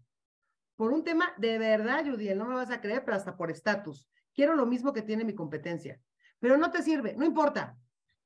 Por 0.76 0.92
un 0.92 1.04
tema 1.04 1.32
de 1.36 1.58
verdad, 1.58 2.04
Judy, 2.04 2.34
no 2.34 2.46
me 2.46 2.54
vas 2.54 2.70
a 2.70 2.80
creer, 2.80 3.04
pero 3.04 3.16
hasta 3.16 3.36
por 3.36 3.50
estatus. 3.50 4.08
Quiero 4.34 4.54
lo 4.54 4.66
mismo 4.66 4.92
que 4.92 5.02
tiene 5.02 5.24
mi 5.24 5.34
competencia. 5.34 6.00
Pero 6.38 6.56
no 6.56 6.70
te 6.70 6.82
sirve, 6.82 7.14
no 7.16 7.24
importa. 7.24 7.76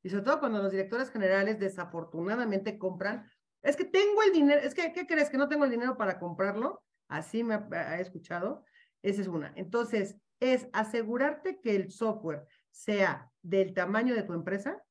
Y 0.03 0.09
sobre 0.09 0.25
todo 0.25 0.41
cuando 0.41 0.63
los 0.63 0.71
directores 0.71 1.11
generales 1.11 1.59
desafortunadamente 1.59 2.79
compran, 2.79 3.29
es 3.63 3.77
que 3.77 3.85
tengo 3.85 4.23
el 4.23 4.33
dinero, 4.33 4.61
es 4.61 4.75
que, 4.75 4.93
¿qué 4.93 5.07
crees? 5.07 5.29
Que 5.29 5.39
no 5.39 5.49
tengo 5.49 5.65
el 5.65 5.71
dinero 5.71 5.97
para 5.97 6.19
comprarlo. 6.19 6.83
Así 7.09 7.43
me 7.43 7.55
ha 7.55 8.01
escuchado. 8.01 8.65
Esa 9.03 9.23
es 9.23 9.29
una. 9.29 9.53
Entonces, 9.57 10.17
es 10.41 10.69
asegurarte 10.73 11.61
que 11.61 11.75
el 11.75 11.91
software 11.91 12.47
sea 12.71 13.31
del 13.43 13.75
tamaño 13.75 14.15
de 14.15 14.23
tu 14.23 14.33
empresa, 14.33 14.83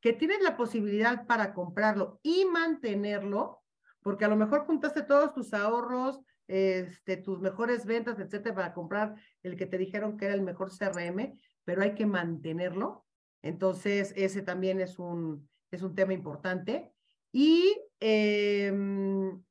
que 0.00 0.12
tienes 0.12 0.42
la 0.42 0.56
posibilidad 0.56 1.26
para 1.26 1.54
comprarlo 1.54 2.20
y 2.22 2.44
mantenerlo, 2.44 3.62
porque 4.02 4.24
a 4.24 4.28
lo 4.28 4.36
mejor 4.36 4.66
juntaste 4.66 5.02
todos 5.02 5.32
tus 5.32 5.52
ahorros, 5.54 6.20
este, 6.48 7.16
tus 7.16 7.40
mejores 7.40 7.86
ventas, 7.86 8.18
etcétera, 8.18 8.54
para 8.54 8.74
comprar 8.74 9.14
el 9.42 9.56
que 9.56 9.66
te 9.66 9.78
dijeron 9.78 10.16
que 10.16 10.26
era 10.26 10.34
el 10.34 10.42
mejor 10.42 10.70
CRM, 10.70 11.38
pero 11.64 11.82
hay 11.82 11.94
que 11.94 12.06
mantenerlo. 12.06 13.06
Entonces, 13.42 14.12
ese 14.16 14.42
también 14.42 14.80
es 14.80 14.98
un, 14.98 15.48
es 15.70 15.82
un 15.82 15.94
tema 15.94 16.12
importante. 16.12 16.92
Y 17.32 17.76
em, 18.00 19.42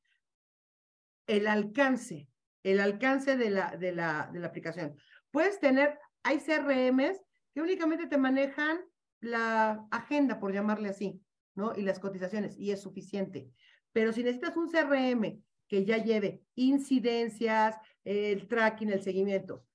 el 1.27 1.47
alcance, 1.47 2.29
el 2.63 2.79
alcance 2.79 3.37
de 3.37 3.49
la, 3.49 3.75
de, 3.77 3.91
la, 3.91 4.29
de 4.31 4.39
la 4.39 4.47
aplicación. 4.47 4.97
Puedes 5.31 5.59
tener, 5.59 5.99
hay 6.23 6.39
CRMs 6.39 7.21
que 7.53 7.61
únicamente 7.61 8.07
te 8.07 8.17
manejan 8.17 8.79
la 9.19 9.85
agenda, 9.91 10.39
por 10.39 10.53
llamarle 10.53 10.89
así, 10.89 11.21
¿no? 11.55 11.73
Y 11.75 11.81
las 11.81 11.99
cotizaciones, 11.99 12.57
y 12.57 12.71
es 12.71 12.81
suficiente. 12.81 13.49
Pero 13.91 14.11
si 14.11 14.23
necesitas 14.23 14.57
un 14.57 14.69
CRM 14.69 15.41
que 15.68 15.86
ya 15.86 15.97
lleve 15.97 16.43
incidencias, 16.55 17.76
el 18.03 18.47
tracking, 18.47 18.91
el 18.91 19.01
seguimiento. 19.01 19.66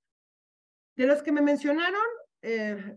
De 0.96 1.06
los 1.06 1.22
que 1.22 1.32
me 1.32 1.42
mencionaron, 1.42 2.00
eh, 2.42 2.96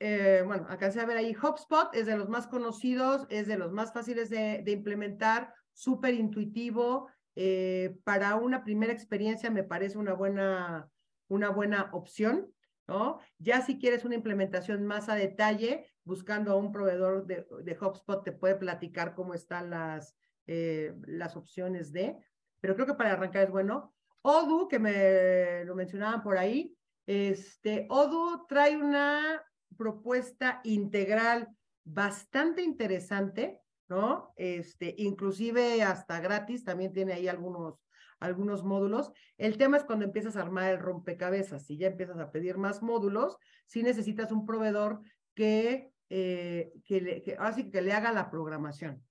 eh, 0.00 0.42
bueno, 0.46 0.66
alcancé 0.68 1.00
a 1.00 1.06
ver 1.06 1.16
ahí 1.16 1.34
HubSpot, 1.34 1.94
es 1.94 2.06
de 2.06 2.16
los 2.16 2.28
más 2.28 2.46
conocidos, 2.46 3.26
es 3.30 3.46
de 3.46 3.56
los 3.56 3.72
más 3.72 3.92
fáciles 3.92 4.30
de, 4.30 4.62
implementar, 4.66 5.54
súper 5.72 6.14
intuitivo. 6.14 7.08
Eh, 7.36 7.96
para 8.04 8.36
una 8.36 8.64
primera 8.64 8.92
experiencia 8.92 9.50
me 9.50 9.64
parece 9.64 9.98
una 9.98 10.14
buena, 10.14 10.88
una 11.28 11.50
buena 11.50 11.90
opción. 11.92 12.50
¿no? 12.86 13.18
Ya 13.38 13.62
si 13.62 13.78
quieres 13.78 14.04
una 14.04 14.14
implementación 14.14 14.84
más 14.84 15.08
a 15.08 15.14
detalle, 15.14 15.86
buscando 16.04 16.52
a 16.52 16.56
un 16.56 16.70
proveedor 16.70 17.26
de, 17.26 17.46
de 17.62 17.78
HubSpot, 17.78 18.22
te 18.22 18.32
puede 18.32 18.56
platicar 18.56 19.14
cómo 19.14 19.32
están 19.32 19.70
las, 19.70 20.14
eh, 20.46 20.94
las 21.06 21.36
opciones 21.36 21.92
de, 21.92 22.16
pero 22.60 22.74
creo 22.74 22.86
que 22.86 22.94
para 22.94 23.12
arrancar 23.12 23.44
es 23.44 23.50
bueno. 23.50 23.94
Odoo, 24.22 24.68
que 24.68 24.78
me 24.78 25.64
lo 25.64 25.74
mencionaban 25.74 26.22
por 26.22 26.38
ahí, 26.38 26.74
este, 27.06 27.86
Odoo 27.90 28.46
trae 28.48 28.76
una 28.76 29.42
propuesta 29.76 30.60
integral 30.64 31.48
bastante 31.84 32.62
interesante, 32.62 33.60
¿no? 33.88 34.32
Este, 34.36 34.94
inclusive 34.96 35.82
hasta 35.82 36.20
gratis, 36.20 36.64
también 36.64 36.92
tiene 36.92 37.12
ahí 37.12 37.28
algunos 37.28 37.84
algunos 38.20 38.64
módulos. 38.64 39.12
El 39.36 39.56
tema 39.58 39.76
es 39.76 39.84
cuando 39.84 40.04
empiezas 40.04 40.36
a 40.36 40.42
armar 40.42 40.70
el 40.70 40.80
rompecabezas, 40.80 41.66
si 41.66 41.76
ya 41.76 41.88
empiezas 41.88 42.18
a 42.18 42.30
pedir 42.30 42.56
más 42.56 42.82
módulos, 42.82 43.36
si 43.66 43.82
necesitas 43.82 44.32
un 44.32 44.46
proveedor 44.46 45.00
que, 45.34 45.90
eh, 46.10 46.72
que, 46.84 47.36
así 47.38 47.70
que 47.70 47.82
le 47.82 47.92
haga 47.92 48.12
la 48.12 48.30
programación, 48.30 49.04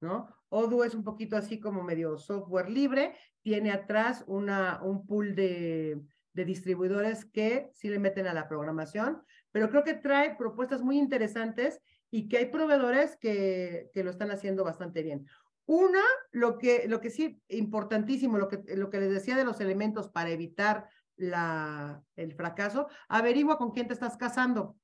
¿no? 0.00 0.28
Odoo 0.48 0.84
es 0.84 0.94
un 0.94 1.04
poquito 1.04 1.36
así 1.36 1.60
como 1.60 1.82
medio 1.82 2.18
software 2.18 2.70
libre, 2.70 3.14
tiene 3.42 3.70
atrás 3.70 4.24
una, 4.26 4.80
un 4.82 5.06
pool 5.06 5.34
de, 5.34 6.00
de 6.32 6.44
distribuidores 6.44 7.24
que 7.24 7.70
sí 7.74 7.88
le 7.88 7.98
meten 7.98 8.26
a 8.26 8.34
la 8.34 8.48
programación, 8.48 9.22
pero 9.50 9.68
creo 9.70 9.84
que 9.84 9.94
trae 9.94 10.36
propuestas 10.36 10.82
muy 10.82 10.98
interesantes 10.98 11.80
y 12.10 12.28
que 12.28 12.38
hay 12.38 12.46
proveedores 12.46 13.16
que, 13.16 13.90
que 13.92 14.04
lo 14.04 14.10
están 14.10 14.30
haciendo 14.30 14.64
bastante 14.64 15.02
bien. 15.02 15.26
Una, 15.66 16.02
lo 16.30 16.56
que, 16.56 16.88
lo 16.88 17.00
que 17.00 17.10
sí, 17.10 17.42
importantísimo, 17.48 18.38
lo 18.38 18.48
que, 18.48 18.62
lo 18.76 18.88
que 18.88 19.00
les 19.00 19.10
decía 19.10 19.36
de 19.36 19.44
los 19.44 19.60
elementos 19.60 20.08
para 20.08 20.30
evitar 20.30 20.88
la, 21.16 22.02
el 22.16 22.32
fracaso, 22.34 22.88
averigua 23.08 23.58
con 23.58 23.72
quién 23.72 23.86
te 23.86 23.92
estás 23.92 24.16
casando. 24.16 24.76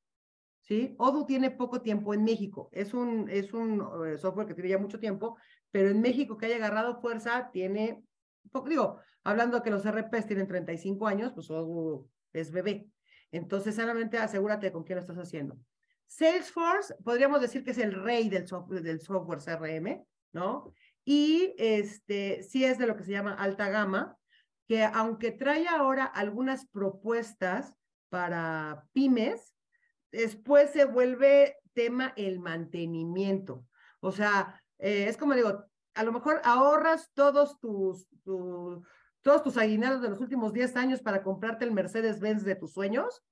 ¿Sí? 0.66 0.94
Odoo 0.98 1.26
tiene 1.26 1.50
poco 1.50 1.82
tiempo 1.82 2.14
en 2.14 2.24
México. 2.24 2.70
Es 2.72 2.94
un, 2.94 3.28
es 3.28 3.52
un 3.52 3.86
eh, 4.06 4.16
software 4.16 4.46
que 4.46 4.54
tiene 4.54 4.70
ya 4.70 4.78
mucho 4.78 4.98
tiempo, 4.98 5.36
pero 5.70 5.90
en 5.90 6.00
México 6.00 6.38
que 6.38 6.46
haya 6.46 6.56
agarrado 6.56 7.00
fuerza 7.00 7.50
tiene, 7.52 8.02
digo, 8.66 8.98
hablando 9.24 9.62
que 9.62 9.70
los 9.70 9.84
RPs 9.84 10.26
tienen 10.26 10.48
35 10.48 11.06
años, 11.06 11.32
pues 11.34 11.50
Odoo 11.50 12.08
es 12.32 12.50
bebé. 12.50 12.88
Entonces, 13.30 13.74
solamente 13.74 14.16
asegúrate 14.16 14.72
con 14.72 14.84
quién 14.84 14.96
lo 14.96 15.00
estás 15.02 15.18
haciendo. 15.18 15.58
Salesforce, 16.06 16.94
podríamos 17.04 17.40
decir 17.40 17.62
que 17.62 17.72
es 17.72 17.78
el 17.78 17.92
rey 17.92 18.28
del 18.28 18.46
software, 18.46 18.82
del 18.82 19.00
software 19.00 19.40
CRM. 19.40 20.04
¿no? 20.34 20.74
Y 21.04 21.54
este, 21.56 22.42
sí 22.42 22.64
es 22.64 22.76
de 22.76 22.86
lo 22.86 22.96
que 22.96 23.04
se 23.04 23.12
llama 23.12 23.34
alta 23.34 23.70
gama, 23.70 24.18
que 24.66 24.84
aunque 24.84 25.30
trae 25.30 25.66
ahora 25.68 26.04
algunas 26.04 26.66
propuestas 26.66 27.74
para 28.10 28.86
pymes, 28.92 29.53
después 30.14 30.70
se 30.70 30.84
vuelve 30.84 31.56
tema 31.72 32.12
el 32.16 32.38
mantenimiento. 32.38 33.66
O 34.00 34.12
sea, 34.12 34.62
eh, 34.78 35.06
es 35.08 35.16
como 35.16 35.34
digo, 35.34 35.64
a 35.94 36.02
lo 36.04 36.12
mejor 36.12 36.40
ahorras 36.44 37.10
todos 37.14 37.58
tus, 37.60 38.06
todos 38.24 39.42
tus 39.42 39.56
aguinaldos 39.56 40.02
de 40.02 40.10
los 40.10 40.20
últimos 40.20 40.52
10 40.52 40.76
años 40.76 41.02
para 41.02 41.22
comprarte 41.22 41.64
el 41.64 41.72
Mercedes-Benz 41.72 42.44
de 42.44 42.56
tus 42.56 42.72
sueños, 42.72 43.22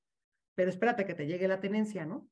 pero 0.55 0.71
espérate 0.71 1.07
que 1.07 1.15
te 1.15 1.27
llegue 1.27 1.49
la 1.49 1.61
tenencia, 1.61 2.05
¿no? 2.05 2.29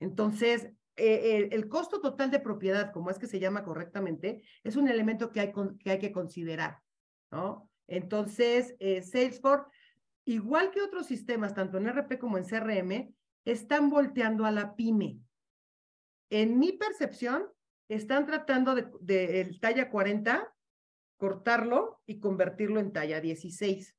Entonces, 0.00 0.70
eh, 0.96 1.48
el, 1.50 1.68
costo 1.68 2.00
total 2.00 2.30
de 2.30 2.40
propiedad, 2.40 2.92
como 2.92 3.10
es 3.10 3.18
que 3.18 3.26
se 3.26 3.40
llama 3.40 3.64
correctamente, 3.64 4.42
es 4.62 4.76
un 4.76 4.88
elemento 4.88 5.30
que 5.30 5.40
hay, 5.40 5.52
que, 5.52 5.90
hay 5.90 5.98
que 5.98 6.12
considerar, 6.12 6.78
¿no? 7.30 7.70
Entonces, 7.86 8.74
eh, 8.78 9.02
Salesforce, 9.02 9.68
igual 10.24 10.70
que 10.70 10.82
otros 10.82 11.06
sistemas, 11.06 11.54
tanto 11.54 11.78
en 11.78 11.88
RP 11.88 12.18
como 12.18 12.38
en 12.38 12.44
CRM, 12.44 13.14
están 13.44 13.90
volteando 13.90 14.44
a 14.44 14.50
la 14.50 14.74
pyme. 14.74 15.18
En 16.30 16.58
mi 16.58 16.72
percepción, 16.72 17.46
están 17.88 18.26
tratando 18.26 18.74
de, 18.74 19.40
el 19.40 19.60
talla 19.60 19.90
40, 19.90 20.52
cortarlo 21.16 22.00
y 22.06 22.18
convertirlo 22.18 22.80
en 22.80 22.92
talla 22.92 23.20
16, 23.20 23.94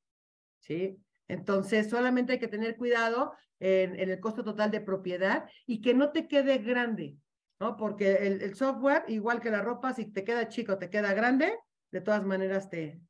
¿sí? 0.59 0.99
Entonces, 1.27 1.89
solamente 1.89 2.33
hay 2.33 2.39
que 2.39 2.47
tener 2.47 2.77
cuidado 2.77 3.33
en, 3.59 3.97
el 3.97 4.19
costo 4.19 4.43
total 4.43 4.71
de 4.71 4.81
propiedad 4.81 5.49
y 5.65 5.81
que 5.81 5.93
no 5.93 6.11
te 6.11 6.27
quede 6.27 6.57
grande, 6.59 7.17
¿no? 7.59 7.77
Porque 7.77 8.15
el, 8.27 8.55
software, 8.55 9.05
igual 9.07 9.41
que 9.41 9.51
la 9.51 9.61
ropa, 9.61 9.93
si 9.93 10.11
te 10.11 10.23
queda 10.23 10.47
chico, 10.47 10.77
te 10.77 10.89
queda 10.89 11.13
grande, 11.13 11.57
de 11.91 12.01
todas 12.01 12.23
maneras 12.23 12.69
te, 12.69 13.01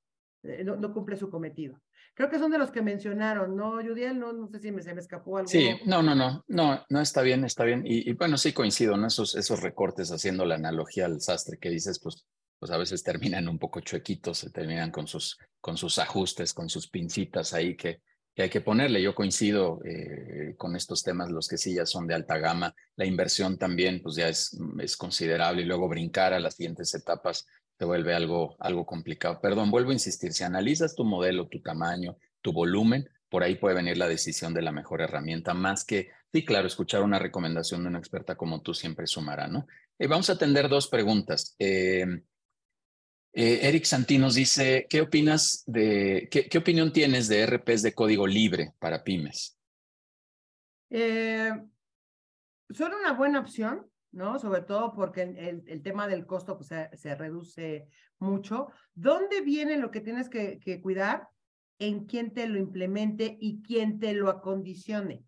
eh, 0.43 0.63
no, 0.63 0.93
cumple 0.93 1.17
su 1.17 1.29
cometido. 1.29 1.79
Creo 2.16 2.30
que 2.30 2.39
son 2.39 2.49
de 2.49 2.57
los 2.57 2.72
que 2.72 2.82
mencionaron, 2.82 3.57
¿no, 3.57 3.74
Judiel? 3.74 4.18
No, 4.18 4.32
no 4.32 4.47
sé 4.47 4.59
si 4.59 4.72
se 4.82 4.93
me 4.93 5.01
escapó 5.01 5.38
algo. 5.38 5.49
Sí, 5.49 5.70
no, 5.86 6.01
no, 6.01 6.16
no, 6.16 6.45
no, 6.47 6.86
no 6.89 7.01
está 7.01 7.22
bien, 7.22 7.43
está 7.43 7.66
bien. 7.66 7.84
Y, 7.86 8.13
bueno, 8.13 8.38
sí 8.38 8.53
coincido, 8.53 8.95
¿no? 8.95 9.07
Esos, 9.07 9.36
esos 9.36 9.61
recortes 9.61 10.11
haciendo 10.11 10.45
la 10.45 10.55
analogía 10.55 11.07
al 11.07 11.20
sastre 11.20 11.57
que 11.59 11.70
dices, 11.70 11.99
pues, 11.99 12.26
pues 12.57 12.72
a 12.72 12.78
veces 12.78 13.03
terminan 13.03 13.49
un 13.49 13.59
poco 13.59 13.82
chuequitos, 13.82 14.38
se 14.38 14.49
terminan 14.49 14.91
con 14.91 15.07
sus, 15.07 15.38
con 15.59 15.76
sus 15.76 15.99
ajustes, 15.99 16.53
con 16.53 16.70
sus 16.70 16.88
pincitas 16.88 17.53
ahí 17.53 17.76
que, 17.76 17.99
que 18.34 18.43
hay 18.43 18.49
que 18.49 18.61
ponerle. 18.61 19.01
Yo 19.01 19.13
coincido 19.13 19.82
eh, 19.84 20.55
con 20.57 20.78
estos 20.78 21.03
temas, 21.03 21.30
los 21.30 21.49
que 21.49 21.57
sí 21.57 21.76
ya 21.76 21.86
son 21.86 22.07
de 22.07 22.16
alta 22.16 22.38
gama. 22.38 22.74
La 22.95 23.05
inversión 23.05 23.57
también, 23.57 24.01
pues 24.01 24.16
ya 24.16 24.30
es, 24.30 24.57
es 24.80 24.95
considerable 24.95 25.63
y 25.63 25.66
luego 25.66 25.89
brincar 25.89 26.32
a 26.32 26.39
las 26.39 26.55
siguientes 26.55 26.93
etapas 26.95 27.45
te 27.78 27.86
vuelve 27.86 28.13
algo, 28.13 28.55
algo 28.59 28.86
complicado. 28.86 29.39
Perdón, 29.41 29.71
vuelvo 29.71 29.91
a 29.91 29.93
insistir, 29.93 30.34
si 30.34 30.43
analizas 30.43 30.95
tu 30.95 31.03
modelo, 31.03 31.47
tu 31.47 31.61
tamaño, 31.61 32.17
tu 32.41 32.53
volumen, 32.53 33.09
por 33.30 33.43
ahí 33.43 33.55
puede 33.55 33.76
venir 33.76 33.97
la 33.97 34.07
decisión 34.07 34.53
de 34.53 34.61
la 34.61 34.71
mejor 34.71 35.01
herramienta, 35.01 35.53
más 35.53 35.84
que, 35.84 36.09
sí, 36.32 36.45
claro, 36.45 36.67
escuchar 36.67 37.03
una 37.03 37.19
recomendación 37.19 37.84
de 37.84 37.89
una 37.89 37.99
experta 37.99 38.36
como 38.36 38.61
tú 38.61 38.73
siempre 38.73 39.07
sumará, 39.07 39.47
¿no? 39.47 39.67
Eh, 39.99 40.07
vamos 40.07 40.30
a 40.30 40.34
atender 40.34 40.69
dos 40.69 40.88
preguntas. 40.88 41.55
Eh, 41.59 42.05
eh, 43.34 43.59
Eric 43.63 43.84
Santinos 43.84 44.36
dice, 44.36 44.88
¿qué 44.89 45.01
opinas 45.01 45.63
de, 45.65 46.30
qué, 46.32 46.57
opinión 46.57 46.93
tienes 46.93 47.28
de 47.28 47.45
RPs 47.45 47.82
de 47.82 47.93
código 47.93 48.28
libre 48.28 48.73
para 48.80 49.03
pymes? 49.03 49.57
son 50.91 52.93
una 52.93 53.11
buena 53.13 53.41
opción, 53.41 53.86
¿no? 54.16 54.39
Sobre 54.39 54.61
todo 54.61 54.93
porque 54.93 55.22
el, 55.22 55.84
tema 55.84 56.07
del 56.07 56.26
costo 56.26 56.57
pues, 56.57 56.70
se, 56.70 57.16
reduce 57.16 57.88
mucho. 58.18 58.68
¿Dónde 58.95 59.41
viene 59.41 59.78
lo 59.78 59.91
que 59.91 60.01
tienes 60.01 60.30
que, 60.30 60.59
que 60.59 60.82
cuidar? 60.82 61.28
en 61.80 62.05
quién 62.05 62.34
te 62.34 62.47
lo 62.47 62.57
implemente 62.57 63.38
y 63.39 63.61
quién 63.61 63.99
te 63.99 64.13
lo 64.13 64.30
acondicione, 64.30 65.24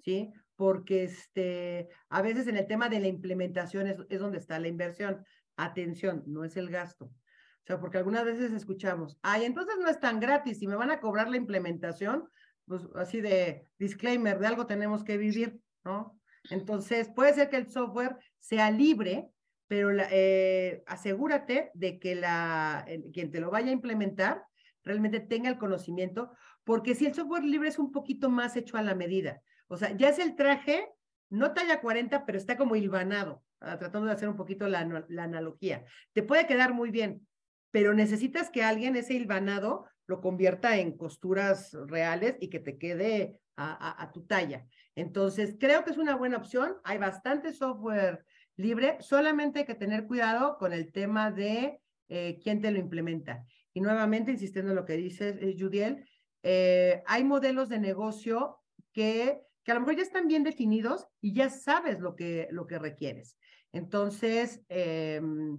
¿sí? 0.00 0.32
Porque 0.56 1.04
este, 1.04 1.88
a 2.08 2.22
veces 2.22 2.46
en 2.46 2.56
el 2.56 2.66
tema 2.66 2.88
de 2.88 3.00
la 3.00 3.08
implementación 3.08 3.86
es, 3.86 3.98
es 4.08 4.20
donde 4.20 4.38
está 4.38 4.58
la 4.58 4.68
inversión. 4.68 5.24
Atención, 5.56 6.22
no 6.26 6.44
es 6.44 6.56
el 6.56 6.70
gasto. 6.70 7.06
O 7.06 7.66
sea, 7.66 7.80
porque 7.80 7.98
algunas 7.98 8.24
veces 8.24 8.52
escuchamos, 8.52 9.18
ay, 9.22 9.44
entonces 9.44 9.76
no 9.80 9.88
es 9.88 9.98
tan 9.98 10.20
gratis, 10.20 10.58
si 10.58 10.66
me 10.66 10.76
van 10.76 10.90
a 10.90 11.00
cobrar 11.00 11.30
la 11.30 11.38
implementación, 11.38 12.28
pues 12.66 12.82
así 12.94 13.20
de 13.20 13.66
disclaimer, 13.78 14.38
de 14.38 14.46
algo 14.46 14.66
tenemos 14.66 15.02
que 15.02 15.16
vivir, 15.16 15.58
¿no? 15.82 16.18
Entonces, 16.50 17.08
puede 17.08 17.34
ser 17.34 17.48
que 17.48 17.56
el 17.56 17.70
software 17.70 18.16
sea 18.38 18.70
libre, 18.70 19.28
pero 19.66 19.90
eh, 20.10 20.82
asegúrate 20.86 21.70
de 21.74 21.98
que 21.98 22.14
la, 22.14 22.86
quien 23.12 23.30
te 23.30 23.40
lo 23.40 23.50
vaya 23.50 23.68
a 23.68 23.72
implementar 23.72 24.44
realmente 24.82 25.20
tenga 25.20 25.48
el 25.48 25.58
conocimiento, 25.58 26.30
porque 26.64 26.94
si 26.94 27.06
el 27.06 27.14
software 27.14 27.44
libre 27.44 27.68
es 27.68 27.78
un 27.78 27.90
poquito 27.90 28.28
más 28.28 28.56
hecho 28.56 28.76
a 28.76 28.82
la 28.82 28.94
medida, 28.94 29.40
o 29.68 29.76
sea, 29.76 29.96
ya 29.96 30.10
es 30.10 30.18
el 30.18 30.36
traje, 30.36 30.88
no 31.30 31.54
talla 31.54 31.80
40, 31.80 32.26
pero 32.26 32.36
está 32.36 32.56
como 32.56 32.76
hilvanado, 32.76 33.42
ah, 33.60 33.78
tratando 33.78 34.06
de 34.06 34.12
hacer 34.12 34.28
un 34.28 34.36
poquito 34.36 34.68
la, 34.68 35.04
la 35.08 35.24
analogía. 35.24 35.84
Te 36.12 36.22
puede 36.22 36.46
quedar 36.46 36.74
muy 36.74 36.90
bien, 36.90 37.26
pero 37.70 37.94
necesitas 37.94 38.50
que 38.50 38.62
alguien 38.62 38.94
ese 38.96 39.14
hilvanado 39.14 39.86
lo 40.06 40.20
convierta 40.20 40.76
en 40.76 40.96
costuras 40.96 41.72
reales 41.86 42.36
y 42.40 42.50
que 42.50 42.60
te 42.60 42.78
quede 42.78 43.40
a, 43.56 44.02
a, 44.02 44.12
tu 44.12 44.26
talla. 44.26 44.66
Entonces, 44.96 45.56
creo 45.58 45.84
que 45.84 45.90
es 45.90 45.98
una 45.98 46.16
buena 46.16 46.36
opción. 46.36 46.76
Hay 46.84 46.98
bastante 46.98 47.52
software 47.52 48.24
libre, 48.56 48.96
solamente 49.00 49.60
hay 49.60 49.64
que 49.66 49.74
tener 49.74 50.06
cuidado 50.06 50.56
con 50.58 50.72
el 50.72 50.92
tema 50.92 51.30
de 51.30 51.80
eh, 52.08 52.38
quién 52.42 52.60
te 52.60 52.70
lo 52.70 52.78
implementa. 52.78 53.44
Y 53.72 53.80
nuevamente, 53.80 54.30
insistiendo 54.30 54.70
en 54.70 54.76
lo 54.76 54.84
que 54.84 54.96
dices, 54.96 55.36
eh, 55.40 55.56
Judiel, 55.58 56.08
eh, 56.42 57.02
hay 57.06 57.24
modelos 57.24 57.68
de 57.68 57.80
negocio 57.80 58.58
que, 58.92 59.40
que 59.64 59.72
a 59.72 59.74
lo 59.74 59.80
mejor 59.80 59.96
ya 59.96 60.02
están 60.02 60.28
bien 60.28 60.44
definidos 60.44 61.08
y 61.20 61.34
ya 61.34 61.50
sabes 61.50 61.98
lo 61.98 62.14
que, 62.14 62.46
lo 62.50 62.66
que 62.66 62.78
requieres. 62.78 63.36
Entonces, 63.72 64.62
em, 64.68 65.58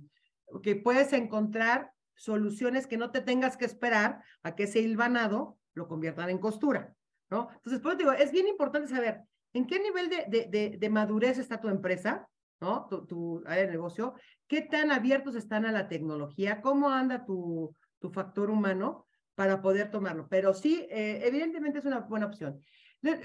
que 0.63 0.77
puedes 0.77 1.11
encontrar 1.11 1.91
soluciones 2.15 2.87
que 2.87 2.97
no 2.97 3.11
te 3.11 3.19
tengas 3.19 3.57
que 3.57 3.65
esperar 3.65 4.23
a 4.43 4.55
que 4.55 4.63
ese 4.63 4.79
hilvanado 4.79 5.57
lo 5.73 5.89
conviertan 5.89 6.29
en 6.29 6.37
costura, 6.37 6.95
Entonces, 7.29 7.79
pues 7.81 7.97
digo, 7.97 8.11
es 8.11 8.31
bien 8.31 8.47
importante 8.47 8.87
saber 8.87 9.21
en 9.53 9.65
qué 9.65 9.79
nivel 9.79 10.09
de, 10.09 10.47
de, 10.49 10.77
de, 10.77 10.89
madurez 10.89 11.37
está 11.37 11.59
tu 11.59 11.69
empresa, 11.69 12.27
¿no? 12.59 12.87
Tu, 12.87 13.05
tu, 13.05 13.43
área 13.45 13.65
de 13.65 13.71
negocio, 13.71 14.15
qué 14.47 14.61
tan 14.61 14.91
abiertos 14.91 15.35
están 15.35 15.65
a 15.65 15.71
la 15.71 15.87
tecnología, 15.87 16.61
cómo 16.61 16.89
anda 16.89 17.25
tu, 17.25 17.75
tu 17.99 18.09
factor 18.09 18.49
humano 18.49 19.07
para 19.33 19.61
poder 19.61 19.91
tomarlo. 19.91 20.27
Pero 20.29 20.53
sí, 20.53 20.85
eh, 20.89 21.21
evidentemente 21.23 21.79
es 21.79 21.85
una 21.85 22.01
buena 22.01 22.27
opción. 22.27 22.59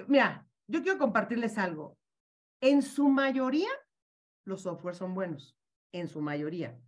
Mira, 0.09 0.47
yo 0.67 0.83
quiero 0.83 0.99
compartirles 0.99 1.59
algo. 1.59 1.99
En 2.61 2.83
su 2.83 3.09
mayoría, 3.09 3.71
los 4.45 4.63
softwares 4.63 4.99
son 4.99 5.15
buenos. 5.15 5.57
En 5.93 6.09
su 6.09 6.21
mayoría. 6.21 6.79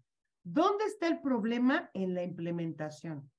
¿Dónde 0.44 0.84
está 0.84 1.08
el 1.08 1.20
problema 1.20 1.90
en 1.94 2.14
la 2.14 2.22
implementación? 2.22 3.30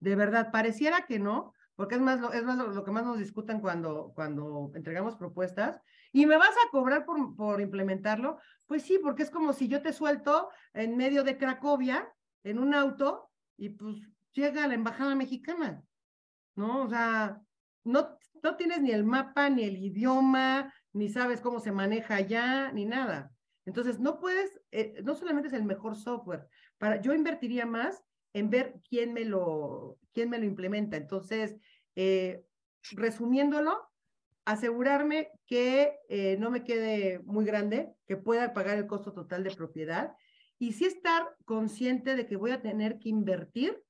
De 0.00 0.16
verdad, 0.16 0.50
pareciera 0.52 1.06
que 1.06 1.18
no, 1.18 1.53
porque 1.76 1.96
es 1.96 2.00
más, 2.00 2.20
lo, 2.20 2.32
es 2.32 2.44
más 2.44 2.56
lo, 2.56 2.84
que 2.84 2.90
más 2.90 3.04
nos 3.04 3.18
discutan 3.18 3.60
cuando, 3.60 4.12
cuando 4.14 4.70
entregamos 4.74 5.16
propuestas. 5.16 5.80
¿Y 6.12 6.26
me 6.26 6.36
vas 6.36 6.50
a 6.50 6.70
cobrar 6.70 7.04
por, 7.04 7.34
por 7.34 7.60
implementarlo? 7.60 8.38
Pues 8.66 8.82
sí, 8.82 8.98
porque 9.02 9.24
es 9.24 9.30
como 9.30 9.52
si 9.52 9.68
yo 9.68 9.82
te 9.82 9.92
suelto 9.92 10.50
en 10.72 10.96
medio 10.96 11.24
de 11.24 11.36
Cracovia 11.36 12.08
en 12.44 12.58
un 12.58 12.74
auto 12.74 13.30
y 13.56 13.70
pues 13.70 13.96
llega 14.32 14.64
a 14.64 14.68
la 14.68 14.74
embajada 14.74 15.14
mexicana, 15.14 15.82
¿no? 16.54 16.84
O 16.84 16.88
sea, 16.88 17.40
no, 17.84 18.16
no 18.42 18.56
tienes 18.56 18.80
ni 18.80 18.92
el 18.92 19.04
mapa, 19.04 19.50
ni 19.50 19.64
el 19.64 19.76
idioma, 19.76 20.72
ni 20.92 21.08
sabes 21.08 21.40
cómo 21.40 21.60
se 21.60 21.72
maneja 21.72 22.16
allá, 22.16 22.70
ni 22.72 22.84
nada. 22.84 23.32
Entonces, 23.66 23.98
no 23.98 24.20
puedes, 24.20 24.60
eh, 24.70 25.00
no 25.02 25.14
solamente 25.14 25.48
es 25.48 25.54
el 25.54 25.64
mejor 25.64 25.96
software, 25.96 26.46
para, 26.78 27.00
yo 27.00 27.14
invertiría 27.14 27.66
más 27.66 28.04
en 28.34 28.50
ver 28.50 28.74
quién 28.86 29.14
me 29.14 29.24
lo, 29.24 29.98
quién 30.12 30.28
me 30.28 30.38
lo 30.38 30.44
implementa. 30.44 30.98
Entonces, 30.98 31.56
eh, 31.96 32.44
resumiéndolo, 32.92 33.78
asegurarme 34.44 35.30
que 35.46 35.94
eh, 36.08 36.36
no 36.38 36.50
me 36.50 36.64
quede 36.64 37.20
muy 37.20 37.46
grande, 37.46 37.94
que 38.06 38.18
pueda 38.18 38.52
pagar 38.52 38.76
el 38.76 38.86
costo 38.86 39.12
total 39.12 39.42
de 39.44 39.54
propiedad 39.54 40.14
y 40.58 40.72
sí 40.72 40.84
estar 40.84 41.34
consciente 41.44 42.14
de 42.14 42.26
que 42.26 42.36
voy 42.36 42.50
a 42.50 42.60
tener 42.60 42.98
que 42.98 43.08
invertir 43.08 43.82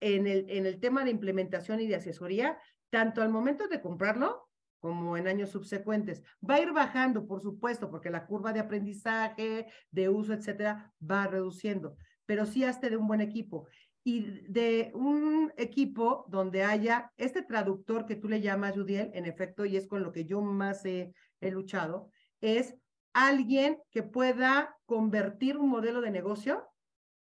en 0.00 0.26
el, 0.26 0.48
en 0.48 0.66
el 0.66 0.78
tema 0.78 1.04
de 1.04 1.10
implementación 1.10 1.80
y 1.80 1.86
de 1.86 1.96
asesoría, 1.96 2.58
tanto 2.90 3.22
al 3.22 3.30
momento 3.30 3.68
de 3.68 3.80
comprarlo 3.80 4.48
como 4.78 5.16
en 5.16 5.28
años 5.28 5.50
subsecuentes. 5.50 6.22
Va 6.48 6.56
a 6.56 6.60
ir 6.60 6.72
bajando, 6.72 7.26
por 7.26 7.40
supuesto, 7.40 7.88
porque 7.88 8.10
la 8.10 8.26
curva 8.26 8.52
de 8.52 8.60
aprendizaje, 8.60 9.66
de 9.90 10.08
uso, 10.08 10.32
etcétera, 10.32 10.92
va 11.00 11.28
reduciendo, 11.28 11.96
pero 12.26 12.46
sí 12.46 12.64
hazte 12.64 12.90
de 12.90 12.96
un 12.96 13.06
buen 13.06 13.20
equipo 13.20 13.68
y 14.04 14.42
de 14.48 14.90
un 14.94 15.52
equipo 15.56 16.24
donde 16.28 16.64
haya 16.64 17.12
este 17.16 17.42
traductor 17.42 18.04
que 18.04 18.16
tú 18.16 18.28
le 18.28 18.40
llamas, 18.40 18.74
Judiel, 18.74 19.10
en 19.14 19.26
efecto, 19.26 19.64
y 19.64 19.76
es 19.76 19.86
con 19.86 20.02
lo 20.02 20.12
que 20.12 20.24
yo 20.24 20.40
más 20.40 20.84
he, 20.84 21.12
he 21.40 21.50
luchado, 21.50 22.10
es 22.40 22.74
alguien 23.12 23.78
que 23.90 24.02
pueda 24.02 24.76
convertir 24.86 25.56
un 25.56 25.68
modelo 25.68 26.00
de 26.00 26.10
negocio, 26.10 26.68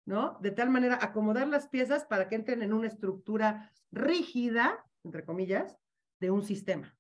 ¿no? 0.07 0.39
De 0.41 0.51
tal 0.51 0.71
manera 0.71 0.99
acomodar 1.01 1.49
las 1.49 1.69
piezas 1.69 2.05
para 2.05 2.29
que 2.29 2.37
entren 2.37 2.63
en 2.63 2.73
una 2.73 2.87
estructura 2.87 3.73
rígida, 3.91 4.85
entre 5.05 5.25
comillas, 5.25 5.77
de 6.21 6.31
un 6.31 6.43
sistema. 6.43 6.97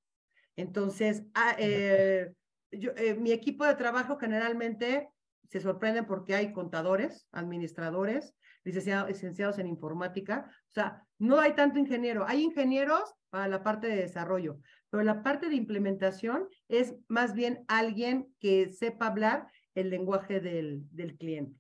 Entonces, 0.56 1.24
ah, 1.34 1.54
eh, 1.58 2.32
yo, 2.70 2.92
eh, 2.96 3.14
mi 3.14 3.32
equipo 3.32 3.64
de 3.64 3.74
trabajo 3.76 4.18
generalmente 4.18 5.08
se 5.50 5.60
sorprende 5.60 6.04
porque 6.04 6.34
hay 6.34 6.52
contadores, 6.52 7.26
administradores, 7.32 8.34
licenciados 8.64 9.58
en 9.58 9.66
informática. 9.66 10.46
O 10.68 10.72
sea, 10.72 11.04
no 11.18 11.40
hay 11.40 11.54
tanto 11.54 11.78
ingeniero. 11.78 12.24
Hay 12.26 12.42
ingenieros 12.42 13.14
para 13.30 13.48
la 13.48 13.62
parte 13.62 13.88
de 13.88 13.96
desarrollo, 13.96 14.58
pero 14.90 15.02
la 15.02 15.22
parte 15.22 15.48
de 15.48 15.56
implementación 15.56 16.48
es 16.68 16.94
más 17.08 17.34
bien 17.34 17.64
alguien 17.68 18.32
que 18.38 18.68
sepa 18.72 19.06
hablar 19.06 19.46
el 19.74 19.90
lenguaje 19.90 20.40
del, 20.40 20.82
del 20.90 21.16
cliente. 21.16 21.56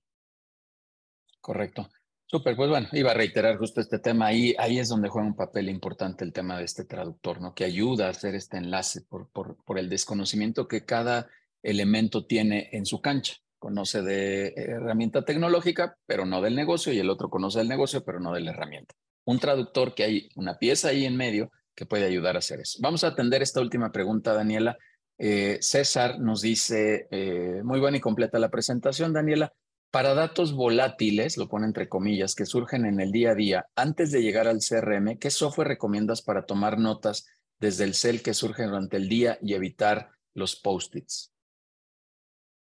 Correcto. 1.40 1.88
Súper, 2.26 2.54
pues 2.54 2.68
bueno, 2.68 2.86
iba 2.92 3.10
a 3.10 3.14
reiterar 3.14 3.56
justo 3.56 3.80
este 3.80 3.98
tema. 3.98 4.26
Ahí, 4.26 4.54
ahí 4.58 4.78
es 4.78 4.88
donde 4.88 5.08
juega 5.08 5.26
un 5.26 5.34
papel 5.34 5.68
importante 5.68 6.24
el 6.24 6.32
tema 6.32 6.58
de 6.58 6.64
este 6.64 6.84
traductor, 6.84 7.40
¿no? 7.40 7.54
Que 7.54 7.64
ayuda 7.64 8.06
a 8.06 8.10
hacer 8.10 8.36
este 8.36 8.56
enlace 8.56 9.00
por, 9.02 9.28
por, 9.30 9.56
por 9.64 9.80
el 9.80 9.88
desconocimiento 9.88 10.68
que 10.68 10.84
cada 10.84 11.28
elemento 11.62 12.26
tiene 12.26 12.68
en 12.70 12.86
su 12.86 13.00
cancha. 13.00 13.34
Conoce 13.60 14.00
de 14.00 14.54
herramienta 14.56 15.22
tecnológica, 15.24 15.96
pero 16.06 16.24
no 16.24 16.40
del 16.40 16.56
negocio, 16.56 16.92
y 16.92 16.98
el 16.98 17.10
otro 17.10 17.28
conoce 17.28 17.58
del 17.58 17.68
negocio, 17.68 18.02
pero 18.02 18.18
no 18.18 18.32
de 18.32 18.40
la 18.40 18.50
herramienta. 18.52 18.94
Un 19.26 19.38
traductor 19.38 19.94
que 19.94 20.02
hay 20.02 20.28
una 20.34 20.58
pieza 20.58 20.88
ahí 20.88 21.04
en 21.04 21.16
medio 21.16 21.52
que 21.74 21.84
puede 21.86 22.06
ayudar 22.06 22.36
a 22.36 22.38
hacer 22.38 22.58
eso. 22.60 22.78
Vamos 22.80 23.04
a 23.04 23.08
atender 23.08 23.42
esta 23.42 23.60
última 23.60 23.92
pregunta, 23.92 24.32
Daniela. 24.32 24.78
Eh, 25.18 25.58
César 25.60 26.18
nos 26.18 26.40
dice, 26.40 27.06
eh, 27.10 27.60
muy 27.62 27.80
buena 27.80 27.98
y 27.98 28.00
completa 28.00 28.38
la 28.38 28.50
presentación, 28.50 29.12
Daniela. 29.12 29.52
Para 29.90 30.14
datos 30.14 30.54
volátiles, 30.54 31.36
lo 31.36 31.48
pone 31.48 31.66
entre 31.66 31.88
comillas, 31.88 32.34
que 32.34 32.46
surgen 32.46 32.86
en 32.86 32.98
el 32.98 33.12
día 33.12 33.32
a 33.32 33.34
día, 33.34 33.66
antes 33.76 34.10
de 34.10 34.22
llegar 34.22 34.48
al 34.48 34.60
CRM, 34.60 35.18
¿qué 35.18 35.30
software 35.30 35.68
recomiendas 35.68 36.22
para 36.22 36.46
tomar 36.46 36.78
notas 36.78 37.26
desde 37.58 37.84
el 37.84 37.94
cel 37.94 38.22
que 38.22 38.32
surge 38.32 38.64
durante 38.64 38.96
el 38.96 39.08
día 39.08 39.38
y 39.42 39.52
evitar 39.52 40.10
los 40.32 40.56
post-its? 40.56 41.32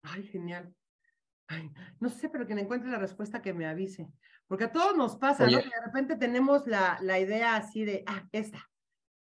Ay, 0.03 0.23
genial. 0.23 0.73
No 1.99 2.09
sé, 2.09 2.29
pero 2.29 2.45
quien 2.45 2.59
encuentre 2.59 2.89
la 2.89 2.99
respuesta 2.99 3.41
que 3.41 3.53
me 3.53 3.65
avise. 3.65 4.07
Porque 4.47 4.65
a 4.65 4.71
todos 4.71 4.95
nos 4.95 5.17
pasa, 5.17 5.45
¿no? 5.45 5.59
Que 5.59 5.65
de 5.65 5.85
repente 5.85 6.15
tenemos 6.15 6.67
la, 6.67 6.97
la 7.01 7.19
idea 7.19 7.55
así 7.55 7.83
de, 7.83 8.03
ah, 8.07 8.27
esta. 8.31 8.69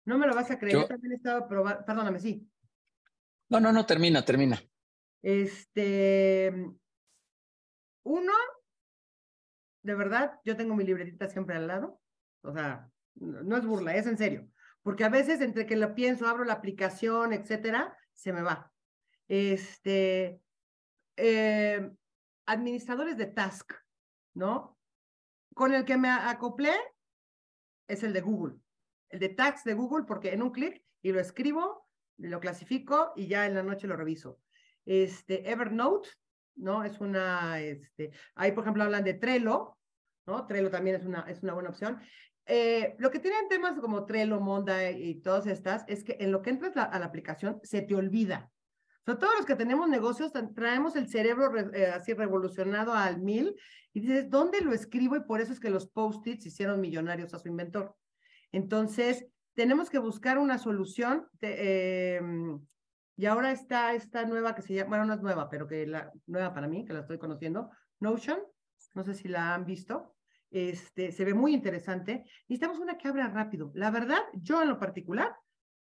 No 0.06 0.18
me 0.18 0.28
lo 0.28 0.36
vas 0.36 0.52
a 0.52 0.60
creer, 0.60 0.74
yo, 0.74 0.88
también 0.88 1.14
he 1.14 1.16
estado 1.16 1.48
probando, 1.48 1.84
perdóname, 1.86 2.20
sí. 2.20 2.48
No, 3.50 3.60
no, 3.60 3.72
no, 3.72 3.86
termina, 3.86 4.24
termina. 4.24 4.62
Este, 5.22 6.54
uno, 8.04 8.34
de 9.82 9.96
verdad, 9.96 10.40
yo 10.44 10.56
tengo 10.56 10.76
mi 10.76 10.84
libretita 10.84 11.28
siempre 11.28 11.56
al 11.56 11.68
lado, 11.68 12.00
o 12.44 12.54
sea, 12.54 12.90
no 13.16 13.58
es 13.58 13.66
burla, 13.66 13.96
es 13.96 14.06
en 14.06 14.18
serio, 14.18 14.48
porque 14.84 15.04
a 15.04 15.10
veces 15.10 15.42
entre 15.42 15.66
que 15.66 15.76
lo 15.76 15.96
pienso, 15.96 16.28
abro 16.28 16.44
la 16.44 16.54
aplicación, 16.54 17.34
etcétera, 17.34 17.98
se 18.14 18.34
me 18.34 18.44
va. 18.44 18.72
Este, 19.28 20.40
eh, 21.18 21.92
administradores 22.46 23.18
de 23.18 23.28
task, 23.28 23.74
¿no? 24.34 24.78
Con 25.54 25.74
el 25.74 25.86
que 25.86 25.98
me 25.98 26.10
acoplé 26.10 26.74
es 27.88 28.04
el 28.04 28.14
de 28.14 28.22
Google, 28.22 28.58
el 29.10 29.20
de 29.20 29.30
task 29.30 29.66
de 29.66 29.74
Google, 29.74 30.06
porque 30.08 30.34
en 30.34 30.42
un 30.42 30.52
clic 30.52 30.84
y 31.02 31.12
lo 31.12 31.20
escribo, 31.20 31.88
lo 32.18 32.40
clasifico 32.40 33.14
y 33.16 33.28
ya 33.28 33.46
en 33.46 33.56
la 33.56 33.64
noche 33.64 33.88
lo 33.88 33.96
reviso. 33.96 34.40
Este, 34.86 35.50
Evernote, 35.50 36.10
¿no? 36.56 36.84
Es 36.84 37.00
una, 37.00 37.60
este, 37.62 38.12
ahí 38.36 38.52
por 38.52 38.64
ejemplo 38.64 38.84
hablan 38.84 39.04
de 39.04 39.14
Trello, 39.14 39.78
¿no? 40.26 40.48
Trello 40.48 40.70
también 40.70 40.96
es 40.96 41.06
una, 41.06 41.22
es 41.22 41.44
una 41.44 41.54
buena 41.54 41.70
opción. 41.70 42.00
Eh, 42.48 42.96
lo 43.00 43.10
que 43.10 43.20
tienen 43.20 43.48
temas 43.50 43.80
como 43.80 44.06
Trello, 44.06 44.40
Monda 44.40 44.92
y 44.92 45.16
todas 45.22 45.48
estas 45.48 45.84
es 45.88 46.04
que 46.04 46.18
en 46.20 46.32
lo 46.32 46.42
que 46.42 46.52
entras 46.52 46.78
a 46.78 47.00
la 47.00 47.06
aplicación 47.06 47.60
se 47.64 47.82
te 47.82 47.96
olvida. 47.96 48.52
O 49.06 49.12
sea, 49.12 49.20
todos 49.20 49.36
los 49.38 49.46
que 49.46 49.56
tenemos 49.56 49.88
negocios 49.88 50.32
traemos 50.56 50.96
el 50.96 51.08
cerebro 51.08 51.56
eh, 51.74 51.88
así 51.88 52.14
revolucionado 52.14 52.92
al 52.92 53.22
mil 53.22 53.56
y 53.94 54.00
dices, 54.00 54.32
¿dónde 54.32 54.62
lo 54.62 54.74
escribo? 54.74 55.16
Y 55.16 55.22
por 55.22 55.42
eso 55.42 55.54
es 55.54 55.60
que 55.60 55.70
los 55.70 55.88
post-its 55.88 56.48
hicieron 56.48 56.82
millonarios 56.82 57.34
a 57.36 57.40
su 57.40 57.48
inventor. 57.48 57.96
Entonces, 58.52 59.28
tenemos 59.54 59.92
que 59.92 60.00
buscar 60.00 60.40
una 60.40 60.58
solución. 60.58 61.28
Em, 61.40 62.60
y 63.16 63.26
ahora 63.28 63.52
está 63.52 63.94
esta 63.94 64.26
nueva 64.26 64.56
que 64.56 64.64
se 64.64 64.74
llama, 64.74 64.90
bueno, 64.90 65.06
no 65.06 65.14
es 65.14 65.22
nueva, 65.22 65.50
pero 65.50 65.68
que 65.68 65.86
la 65.86 66.12
nueva 66.26 66.52
para 66.54 66.68
mí, 66.68 66.84
que 66.84 66.94
la 66.94 67.02
estoy 67.02 67.20
conociendo, 67.20 67.70
Notion. 68.00 68.40
No 68.96 69.04
sé 69.04 69.14
si 69.14 69.28
la 69.28 69.54
han 69.54 69.66
visto. 69.66 70.16
Este, 70.50 71.12
se 71.12 71.26
ve 71.26 71.36
muy 71.36 71.54
interesante. 71.54 72.26
Necesitamos 72.48 72.80
una 72.80 72.98
que 72.98 73.08
abra 73.08 73.28
rápido. 73.28 73.72
La 73.76 73.92
verdad, 73.92 74.22
yo 74.34 74.64
en 74.64 74.70
lo 74.70 74.80
particular 74.80 75.36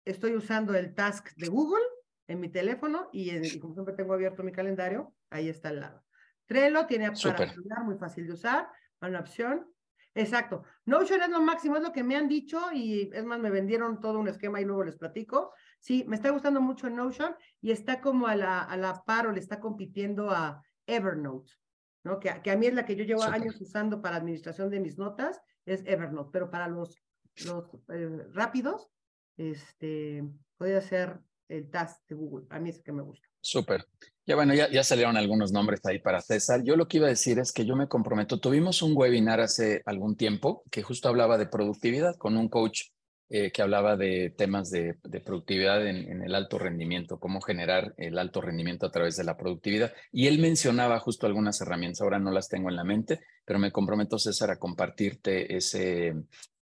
estoy 0.05 0.34
usando 0.34 0.74
el 0.74 0.94
task 0.94 1.34
de 1.36 1.48
Google 1.48 1.84
en 2.26 2.40
mi 2.40 2.48
teléfono 2.48 3.09
y, 3.12 3.59
como 3.59 3.74
siempre 3.74 3.94
tengo 3.94 4.14
abierto 4.14 4.42
mi 4.42 4.52
calendario, 4.52 5.14
ahí 5.30 5.48
está 5.48 5.68
al 5.68 5.80
lado. 5.80 6.05
Trello 6.46 6.86
tiene 6.86 7.10
para 7.10 7.48
celular 7.48 7.84
muy 7.84 7.96
fácil 7.96 8.26
de 8.26 8.32
usar, 8.32 8.68
una 9.01 9.20
opción. 9.20 9.66
Exacto. 10.14 10.62
Notion 10.84 11.22
es 11.22 11.28
lo 11.28 11.40
máximo, 11.40 11.76
es 11.76 11.82
lo 11.82 11.92
que 11.92 12.05
me 12.05 12.16
han 12.16 12.28
dicho 12.28 12.70
y 12.72 13.10
es 13.12 13.24
más, 13.24 13.40
me 13.40 13.51
vendieron 13.51 14.01
todo 14.01 14.20
un 14.20 14.28
esquema 14.28 14.60
y 14.60 14.64
luego 14.64 14.84
les 14.84 14.96
platico. 14.96 15.52
Sí, 15.80 16.05
me 16.06 16.16
está 16.16 16.30
gustando 16.30 16.60
mucho 16.60 16.88
Notion 16.88 17.34
y 17.60 17.72
está 17.72 18.01
como 18.01 18.26
a 18.26 18.36
la, 18.36 18.62
a 18.62 18.76
la 18.76 19.02
par 19.05 19.26
o 19.26 19.32
le 19.32 19.40
está 19.40 19.59
compitiendo 19.59 20.30
a 20.30 20.62
Evernote. 20.86 21.52
¿no? 22.05 22.20
Que, 22.20 22.40
que 22.42 22.51
a 22.51 22.56
mí 22.56 22.66
es 22.66 22.74
la 22.74 22.84
que 22.86 22.96
yo 22.96 23.05
llevo 23.05 23.24
años 23.24 23.60
usando 23.60 24.01
para 24.01 24.16
administración 24.16 24.70
de 24.70 24.78
mis 24.78 24.98
notas, 24.98 25.40
es 25.66 25.82
Evernote, 25.86 26.30
pero 26.32 26.51
para 26.51 26.68
los, 26.68 27.02
los 27.46 27.64
eh, 27.88 28.26
rápidos, 28.32 28.90
este, 29.36 30.22
puede 30.59 30.80
ser 30.82 31.18
el 31.48 31.70
task 31.70 32.00
de 32.08 32.14
Google. 32.14 32.46
A 32.50 32.58
mí 32.58 32.70
es 32.70 32.76
el 32.76 32.82
que 32.82 32.92
me 32.92 33.02
gusta. 33.02 33.26
Súper. 33.40 33.86
Ya 34.26 34.36
bueno, 34.36 34.54
ya, 34.54 34.70
ya 34.70 34.82
salieron 34.82 35.16
algunos 35.16 35.52
nombres 35.52 35.80
ahí 35.84 35.98
para 35.98 36.20
César. 36.20 36.62
Yo 36.64 36.76
lo 36.76 36.88
que 36.88 36.96
iba 36.96 37.06
a 37.06 37.10
decir 37.10 37.38
es 37.38 37.52
que 37.52 37.66
yo 37.66 37.76
me 37.76 37.88
comprometo. 37.88 38.40
Tuvimos 38.40 38.80
un 38.82 38.96
webinar 38.96 39.40
hace 39.40 39.82
algún 39.84 40.16
tiempo 40.16 40.62
que 40.70 40.82
justo 40.82 41.08
hablaba 41.08 41.36
de 41.36 41.46
productividad 41.46 42.16
con 42.16 42.36
un 42.36 42.48
coach 42.48 42.84
eh, 43.30 43.50
que 43.50 43.62
hablaba 43.62 43.96
de 43.96 44.34
temas 44.36 44.70
de, 44.70 44.96
productividad 45.24 45.86
en, 45.86 46.22
el 46.22 46.34
alto 46.34 46.58
rendimiento, 46.58 47.18
cómo 47.18 47.40
generar 47.40 47.94
el 47.96 48.18
alto 48.18 48.42
rendimiento 48.42 48.84
a 48.84 48.92
través 48.92 49.16
de 49.16 49.24
la 49.24 49.36
productividad. 49.36 49.94
Y 50.12 50.26
él 50.26 50.38
mencionaba 50.38 51.00
justo 51.00 51.26
algunas 51.26 51.58
herramientas, 51.60 52.02
ahora 52.02 52.18
no 52.18 52.30
las 52.30 52.50
tengo 52.50 52.68
en 52.68 52.76
la 52.76 52.84
mente, 52.84 53.20
pero 53.44 53.58
me 53.58 53.72
comprometo, 53.72 54.18
César, 54.18 54.50
a 54.50 54.58
compartirte 54.58 55.56
ese, 55.56 56.14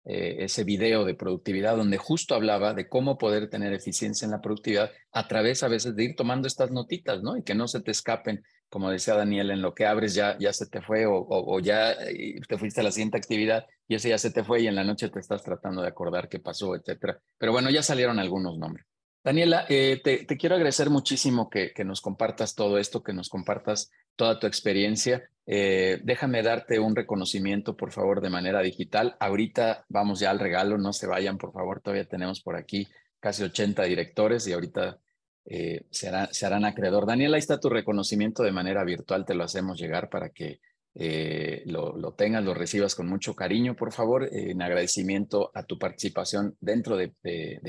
eh, 0.05 0.37
ese 0.41 0.65
video 0.65 1.05
de 1.05 1.15
productividad 1.15 1.77
donde 1.77 1.97
justo 1.97 2.35
hablaba 2.35 2.75
de 2.75 2.89
cómo 2.89 3.19
poder 3.19 3.49
tener 3.49 3.73
eficiencia 3.73 4.25
en 4.25 4.33
la 4.33 4.41
productividad 4.41 4.91
a 5.13 5.29
través 5.29 5.63
a 5.63 5.69
veces 5.69 5.95
de 5.95 6.05
ir 6.05 6.17
tomando 6.17 6.49
estas 6.49 6.71
notitas, 6.71 7.23
¿no? 7.23 7.37
Y 7.37 7.43
que 7.43 7.55
no 7.55 7.69
se 7.69 7.81
te 7.81 7.91
escapen 7.91 8.43
como 8.73 8.91
decía 8.91 9.15
Daniel, 9.15 9.51
en 9.51 9.61
lo 9.61 9.75
que 9.75 9.85
abres 9.85 10.15
ya, 10.15 10.39
ya 10.39 10.51
se 10.55 10.65
te 10.65 10.81
fue 10.81 11.05
o, 11.05 11.27
o, 11.29 11.61
ya 11.61 11.93
eh, 11.93 12.41
te 12.49 12.57
fuiste 12.57 12.81
a 12.81 12.85
la 12.85 12.91
siguiente 12.91 13.19
actividad 13.19 13.67
y 13.87 13.97
ese 13.97 14.09
ya 14.09 14.17
se 14.17 14.31
te 14.31 14.43
fue 14.43 14.63
y 14.63 14.67
en 14.67 14.75
la 14.75 14.83
noche 14.83 15.11
te 15.11 15.21
estás 15.21 15.43
tratando 15.43 15.83
de 15.83 15.89
acordar 15.89 16.27
qué 16.27 16.39
pasó, 16.39 16.75
etcétera. 16.75 17.21
Pero 17.37 17.53
bueno, 17.53 17.69
ya 17.69 17.83
salieron 17.83 18.19
algunos 18.19 18.57
nombres. 18.57 18.87
Daniela, 19.25 19.67
eh, 19.69 20.01
te, 20.03 20.27
quiero 20.37 20.57
agradecer 20.57 20.91
muchísimo 20.91 21.49
que, 21.49 21.73
nos 21.85 22.01
compartas 22.01 22.55
todo 22.55 22.79
esto, 22.79 23.03
que 23.03 23.13
nos 23.13 23.29
compartas 23.29 23.91
toda 24.17 24.41
tu 24.41 24.47
experiencia. 24.49 25.29
Eh, 25.47 26.01
déjame 26.03 26.43
darte 26.43 26.81
un 26.81 26.97
reconocimiento, 26.97 27.77
por 27.77 27.93
favor, 27.93 28.21
de 28.21 28.31
manera 28.31 28.61
digital. 28.63 29.17
Ahorita 29.21 29.85
vamos 29.89 30.19
ya 30.21 30.31
al 30.31 30.41
regalo, 30.41 30.77
no 30.77 30.93
se 30.93 31.07
vayan, 31.07 31.39
por 31.39 31.53
favor, 31.53 31.81
todavía 31.81 32.09
tenemos 32.09 32.41
por 32.41 32.57
aquí 32.57 32.89
casi 33.21 33.45
80 33.45 33.85
directores 33.85 34.47
y 34.49 34.53
ahorita 34.53 34.99
eh, 35.45 35.87
se, 35.91 36.09
harán 36.09 36.65
acreedor. 36.65 37.07
Daniel, 37.07 37.35
ahí 37.35 37.39
está 37.39 37.61
tu 37.61 37.69
reconocimiento 37.69 38.43
de 38.43 38.53
manera 38.53 38.83
virtual, 38.85 39.25
te 39.25 39.35
lo 39.35 39.45
hacemos 39.45 39.79
llegar 39.79 40.09
para 40.09 40.31
que 40.31 40.61
eh, 40.95 41.63
lo, 41.67 42.15
tengas, 42.15 42.45
lo 42.45 42.55
recibas 42.55 42.95
con 42.95 43.09
mucho 43.09 43.35
cariño, 43.35 43.75
por 43.75 43.93
favor, 43.93 44.29
en 44.31 44.61
agradecimiento 44.61 45.51
a 45.55 45.63
tu 45.63 45.79
participación 45.79 46.57
dentro 46.61 46.97
de, 46.97 47.15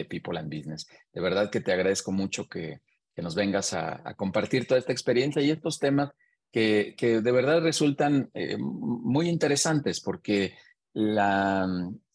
People 0.10 0.38
and 0.38 0.54
Business. 0.54 0.88
De 1.14 1.22
verdad 1.22 1.50
que 1.50 1.62
te 1.62 1.72
agradezco 1.72 2.12
mucho 2.12 2.48
que, 2.48 2.80
nos 3.16 3.36
vengas 3.36 3.74
a, 3.74 4.14
compartir 4.16 4.68
toda 4.68 4.80
esta 4.80 4.92
experiencia 4.92 5.42
y 5.42 5.52
estos 5.52 5.80
temas 5.80 6.12
que, 6.52 6.96
que 6.98 7.22
de 7.22 7.32
verdad 7.32 7.62
resultan 7.62 8.30
eh, 8.34 8.58
muy 8.58 9.30
interesantes 9.30 10.02
porque 10.02 10.56
la, 10.94 11.68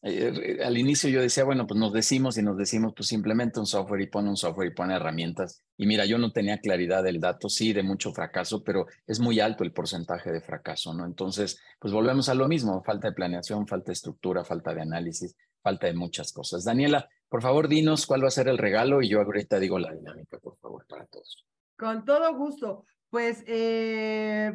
eh, 0.02 0.58
al 0.64 0.78
inicio 0.78 1.10
yo 1.10 1.20
decía, 1.20 1.44
bueno, 1.44 1.66
pues 1.66 1.78
nos 1.78 1.92
decimos 1.92 2.38
y 2.38 2.42
nos 2.42 2.56
decimos, 2.56 2.92
pues 2.96 3.08
simplemente 3.08 3.58
un 3.58 3.66
software 3.66 4.00
y 4.02 4.06
pone 4.06 4.28
un 4.28 4.36
software 4.36 4.70
y 4.70 4.74
pone 4.74 4.94
herramientas. 4.94 5.64
Y 5.76 5.86
mira, 5.86 6.04
yo 6.06 6.18
no 6.18 6.32
tenía 6.32 6.58
claridad 6.58 7.02
del 7.02 7.20
dato, 7.20 7.48
sí, 7.48 7.72
de 7.72 7.82
mucho 7.82 8.12
fracaso, 8.12 8.62
pero 8.62 8.86
es 9.06 9.18
muy 9.18 9.40
alto 9.40 9.64
el 9.64 9.72
porcentaje 9.72 10.30
de 10.30 10.40
fracaso, 10.40 10.94
¿no? 10.94 11.04
Entonces, 11.04 11.60
pues 11.80 11.92
volvemos 11.92 12.28
a 12.28 12.34
lo 12.34 12.46
mismo, 12.46 12.82
falta 12.84 13.08
de 13.08 13.14
planeación, 13.14 13.66
falta 13.66 13.86
de 13.86 13.94
estructura, 13.94 14.44
falta 14.44 14.72
de 14.72 14.82
análisis, 14.82 15.36
falta 15.62 15.88
de 15.88 15.94
muchas 15.94 16.32
cosas. 16.32 16.64
Daniela, 16.64 17.08
por 17.28 17.42
favor, 17.42 17.68
dinos 17.68 18.06
cuál 18.06 18.22
va 18.22 18.28
a 18.28 18.32
ser 18.32 18.48
el 18.48 18.58
regalo 18.58 19.02
y 19.02 19.08
yo 19.08 19.20
ahorita 19.20 19.58
digo 19.58 19.78
la 19.78 19.92
dinámica, 19.92 20.38
por 20.38 20.56
favor, 20.58 20.86
para 20.86 21.06
todos. 21.06 21.44
Con 21.76 22.04
todo 22.04 22.34
gusto. 22.36 22.84
Pues 23.10 23.42
eh, 23.46 24.52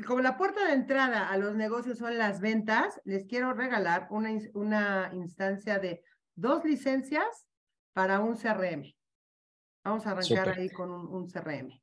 como 0.00 0.20
la 0.20 0.38
puerta 0.38 0.66
de 0.66 0.72
entrada 0.72 1.28
a 1.28 1.36
los 1.36 1.54
negocios 1.54 1.98
son 1.98 2.16
las 2.16 2.40
ventas, 2.40 2.98
les 3.04 3.26
quiero 3.26 3.52
regalar 3.52 4.06
una, 4.10 4.30
una 4.54 5.10
instancia 5.12 5.78
de 5.78 6.02
dos 6.34 6.64
licencias 6.64 7.46
para 7.92 8.20
un 8.20 8.36
CRM. 8.36 8.94
Vamos 9.84 10.06
a 10.06 10.12
arrancar 10.12 10.48
ahí 10.50 10.70
con 10.70 10.90
un, 10.90 11.28
CRM. 11.28 11.78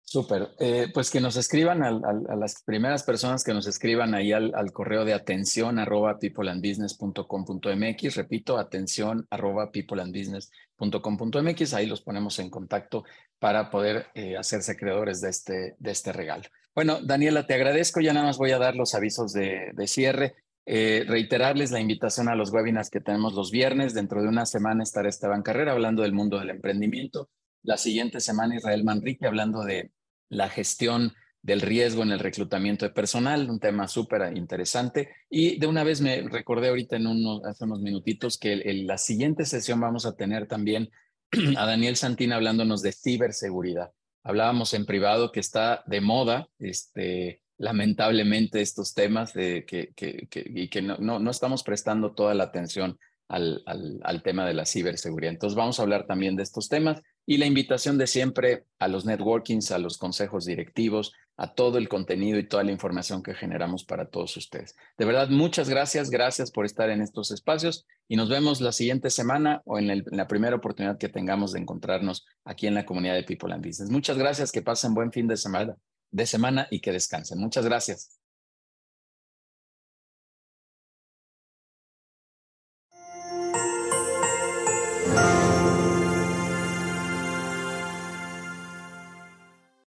Súper. 0.00 0.48
Eh, 0.58 0.86
pues 0.94 1.10
que 1.10 1.20
nos 1.20 1.36
escriban 1.36 1.82
a, 1.82 1.90
las 2.36 2.62
primeras 2.62 3.02
personas 3.02 3.44
que 3.44 3.52
nos 3.52 3.66
escriban 3.66 4.14
ahí 4.14 4.32
al, 4.32 4.72
correo 4.72 5.04
de 5.04 5.12
atención 5.12 5.78
arroba 5.78 6.18
peopleandbusiness.com.mx. 6.18 8.16
Repito, 8.16 8.56
atención 8.56 9.26
arroba 9.28 9.70
peopleandbusiness.com.mx. 9.70 11.74
Ahí 11.74 11.86
los 11.86 12.00
ponemos 12.00 12.38
en 12.38 12.48
contacto 12.48 13.04
para 13.38 13.68
poder 13.68 14.06
eh, 14.14 14.38
hacerse 14.38 14.76
creadores 14.76 15.20
de 15.20 15.28
este, 15.28 15.76
de 15.78 15.90
este 15.90 16.10
regalo. 16.12 16.44
Bueno, 16.78 17.00
Daniela, 17.02 17.44
te 17.44 17.54
agradezco. 17.54 18.00
Ya 18.00 18.12
nada 18.12 18.26
más 18.26 18.38
voy 18.38 18.52
a 18.52 18.58
dar 18.60 18.76
los 18.76 18.94
avisos 18.94 19.32
de, 19.32 19.72
cierre. 19.88 20.36
Eh, 20.64 21.04
reiterarles 21.08 21.72
la 21.72 21.80
invitación 21.80 22.28
a 22.28 22.36
los 22.36 22.52
webinars 22.52 22.88
que 22.88 23.00
tenemos 23.00 23.34
los 23.34 23.50
viernes. 23.50 23.94
Dentro 23.94 24.22
de 24.22 24.28
una 24.28 24.46
semana 24.46 24.84
estará 24.84 25.08
Esteban 25.08 25.42
Carrera 25.42 25.72
hablando 25.72 26.02
del 26.02 26.12
mundo 26.12 26.38
del 26.38 26.50
emprendimiento. 26.50 27.30
La 27.64 27.78
siguiente 27.78 28.20
semana 28.20 28.54
Israel 28.54 28.84
Manrique 28.84 29.26
hablando 29.26 29.64
de 29.64 29.90
la 30.28 30.48
gestión 30.50 31.14
del 31.42 31.62
riesgo 31.62 32.04
en 32.04 32.12
el 32.12 32.20
reclutamiento 32.20 32.84
de 32.84 32.92
personal, 32.92 33.50
un 33.50 33.58
tema 33.58 33.88
súper 33.88 34.36
interesante. 34.36 35.08
Y 35.28 35.58
de 35.58 35.66
una 35.66 35.82
vez 35.82 36.00
me 36.00 36.28
recordé 36.28 36.68
ahorita 36.68 36.94
en 36.94 37.08
unos, 37.08 37.44
hace 37.44 37.64
unos 37.64 37.80
minutitos 37.80 38.38
que 38.38 38.52
en 38.52 38.86
la 38.86 38.98
siguiente 38.98 39.46
sesión 39.46 39.80
vamos 39.80 40.06
a 40.06 40.14
tener 40.14 40.46
también 40.46 40.90
a 41.58 41.66
Daniel 41.66 41.96
Santina 41.96 42.36
hablándonos 42.36 42.82
de 42.82 42.92
ciberseguridad 42.92 43.90
hablábamos 44.28 44.74
en 44.74 44.84
privado 44.84 45.32
que 45.32 45.40
está 45.40 45.82
de 45.86 46.02
moda, 46.02 46.48
este, 46.58 47.40
lamentablemente, 47.56 48.60
estos 48.60 48.92
temas 48.92 49.32
de 49.32 49.64
que, 49.64 49.94
y 50.34 50.68
que 50.68 50.82
no, 50.82 50.98
no, 50.98 51.30
estamos 51.30 51.62
prestando 51.62 52.12
toda 52.12 52.34
la 52.34 52.44
atención 52.44 52.98
al, 53.26 53.62
al, 53.64 54.00
al, 54.02 54.22
tema 54.22 54.46
de 54.46 54.52
la 54.52 54.66
ciberseguridad. 54.66 55.32
Entonces 55.32 55.56
vamos 55.56 55.78
a 55.78 55.82
hablar 55.82 56.06
también 56.06 56.36
de 56.36 56.42
estos 56.42 56.68
temas 56.68 57.00
y 57.24 57.38
la 57.38 57.46
invitación 57.46 57.96
de 57.96 58.06
siempre 58.06 58.64
a 58.78 58.86
los 58.86 59.06
networkings, 59.06 59.70
a 59.70 59.78
los 59.78 59.96
consejos 59.96 60.44
directivos, 60.44 61.14
a 61.38 61.54
todo 61.54 61.78
el 61.78 61.88
contenido 61.88 62.38
y 62.38 62.46
toda 62.46 62.64
la 62.64 62.72
información 62.72 63.22
que 63.22 63.32
generamos 63.32 63.84
para 63.84 64.08
todos 64.08 64.36
ustedes. 64.36 64.74
De 64.98 65.04
verdad, 65.04 65.28
muchas 65.30 65.68
gracias, 65.68 66.10
gracias 66.10 66.50
por 66.50 66.66
estar 66.66 66.90
en 66.90 67.00
estos 67.00 67.30
espacios 67.30 67.86
y 68.08 68.16
nos 68.16 68.28
vemos 68.28 68.60
la 68.60 68.72
siguiente 68.72 69.08
semana 69.08 69.62
o 69.64 69.78
en, 69.78 70.04
la 70.06 70.26
primera 70.26 70.56
oportunidad 70.56 70.98
que 70.98 71.08
tengamos 71.08 71.52
de 71.52 71.60
encontrarnos 71.60 72.26
aquí 72.44 72.66
en 72.66 72.74
la 72.74 72.84
comunidad 72.84 73.14
de 73.14 73.22
People 73.22 73.54
and 73.54 73.64
Business. 73.64 73.88
Muchas 73.88 74.18
gracias, 74.18 74.50
que 74.50 74.62
pasen 74.62 74.94
buen 74.94 75.12
fin 75.12 75.28
de 75.28 75.36
semana, 75.36 75.76
de 76.10 76.26
semana 76.26 76.66
y 76.72 76.80
que 76.80 76.90
descansen. 76.90 77.38
Muchas 77.38 77.64
gracias. 77.64 78.17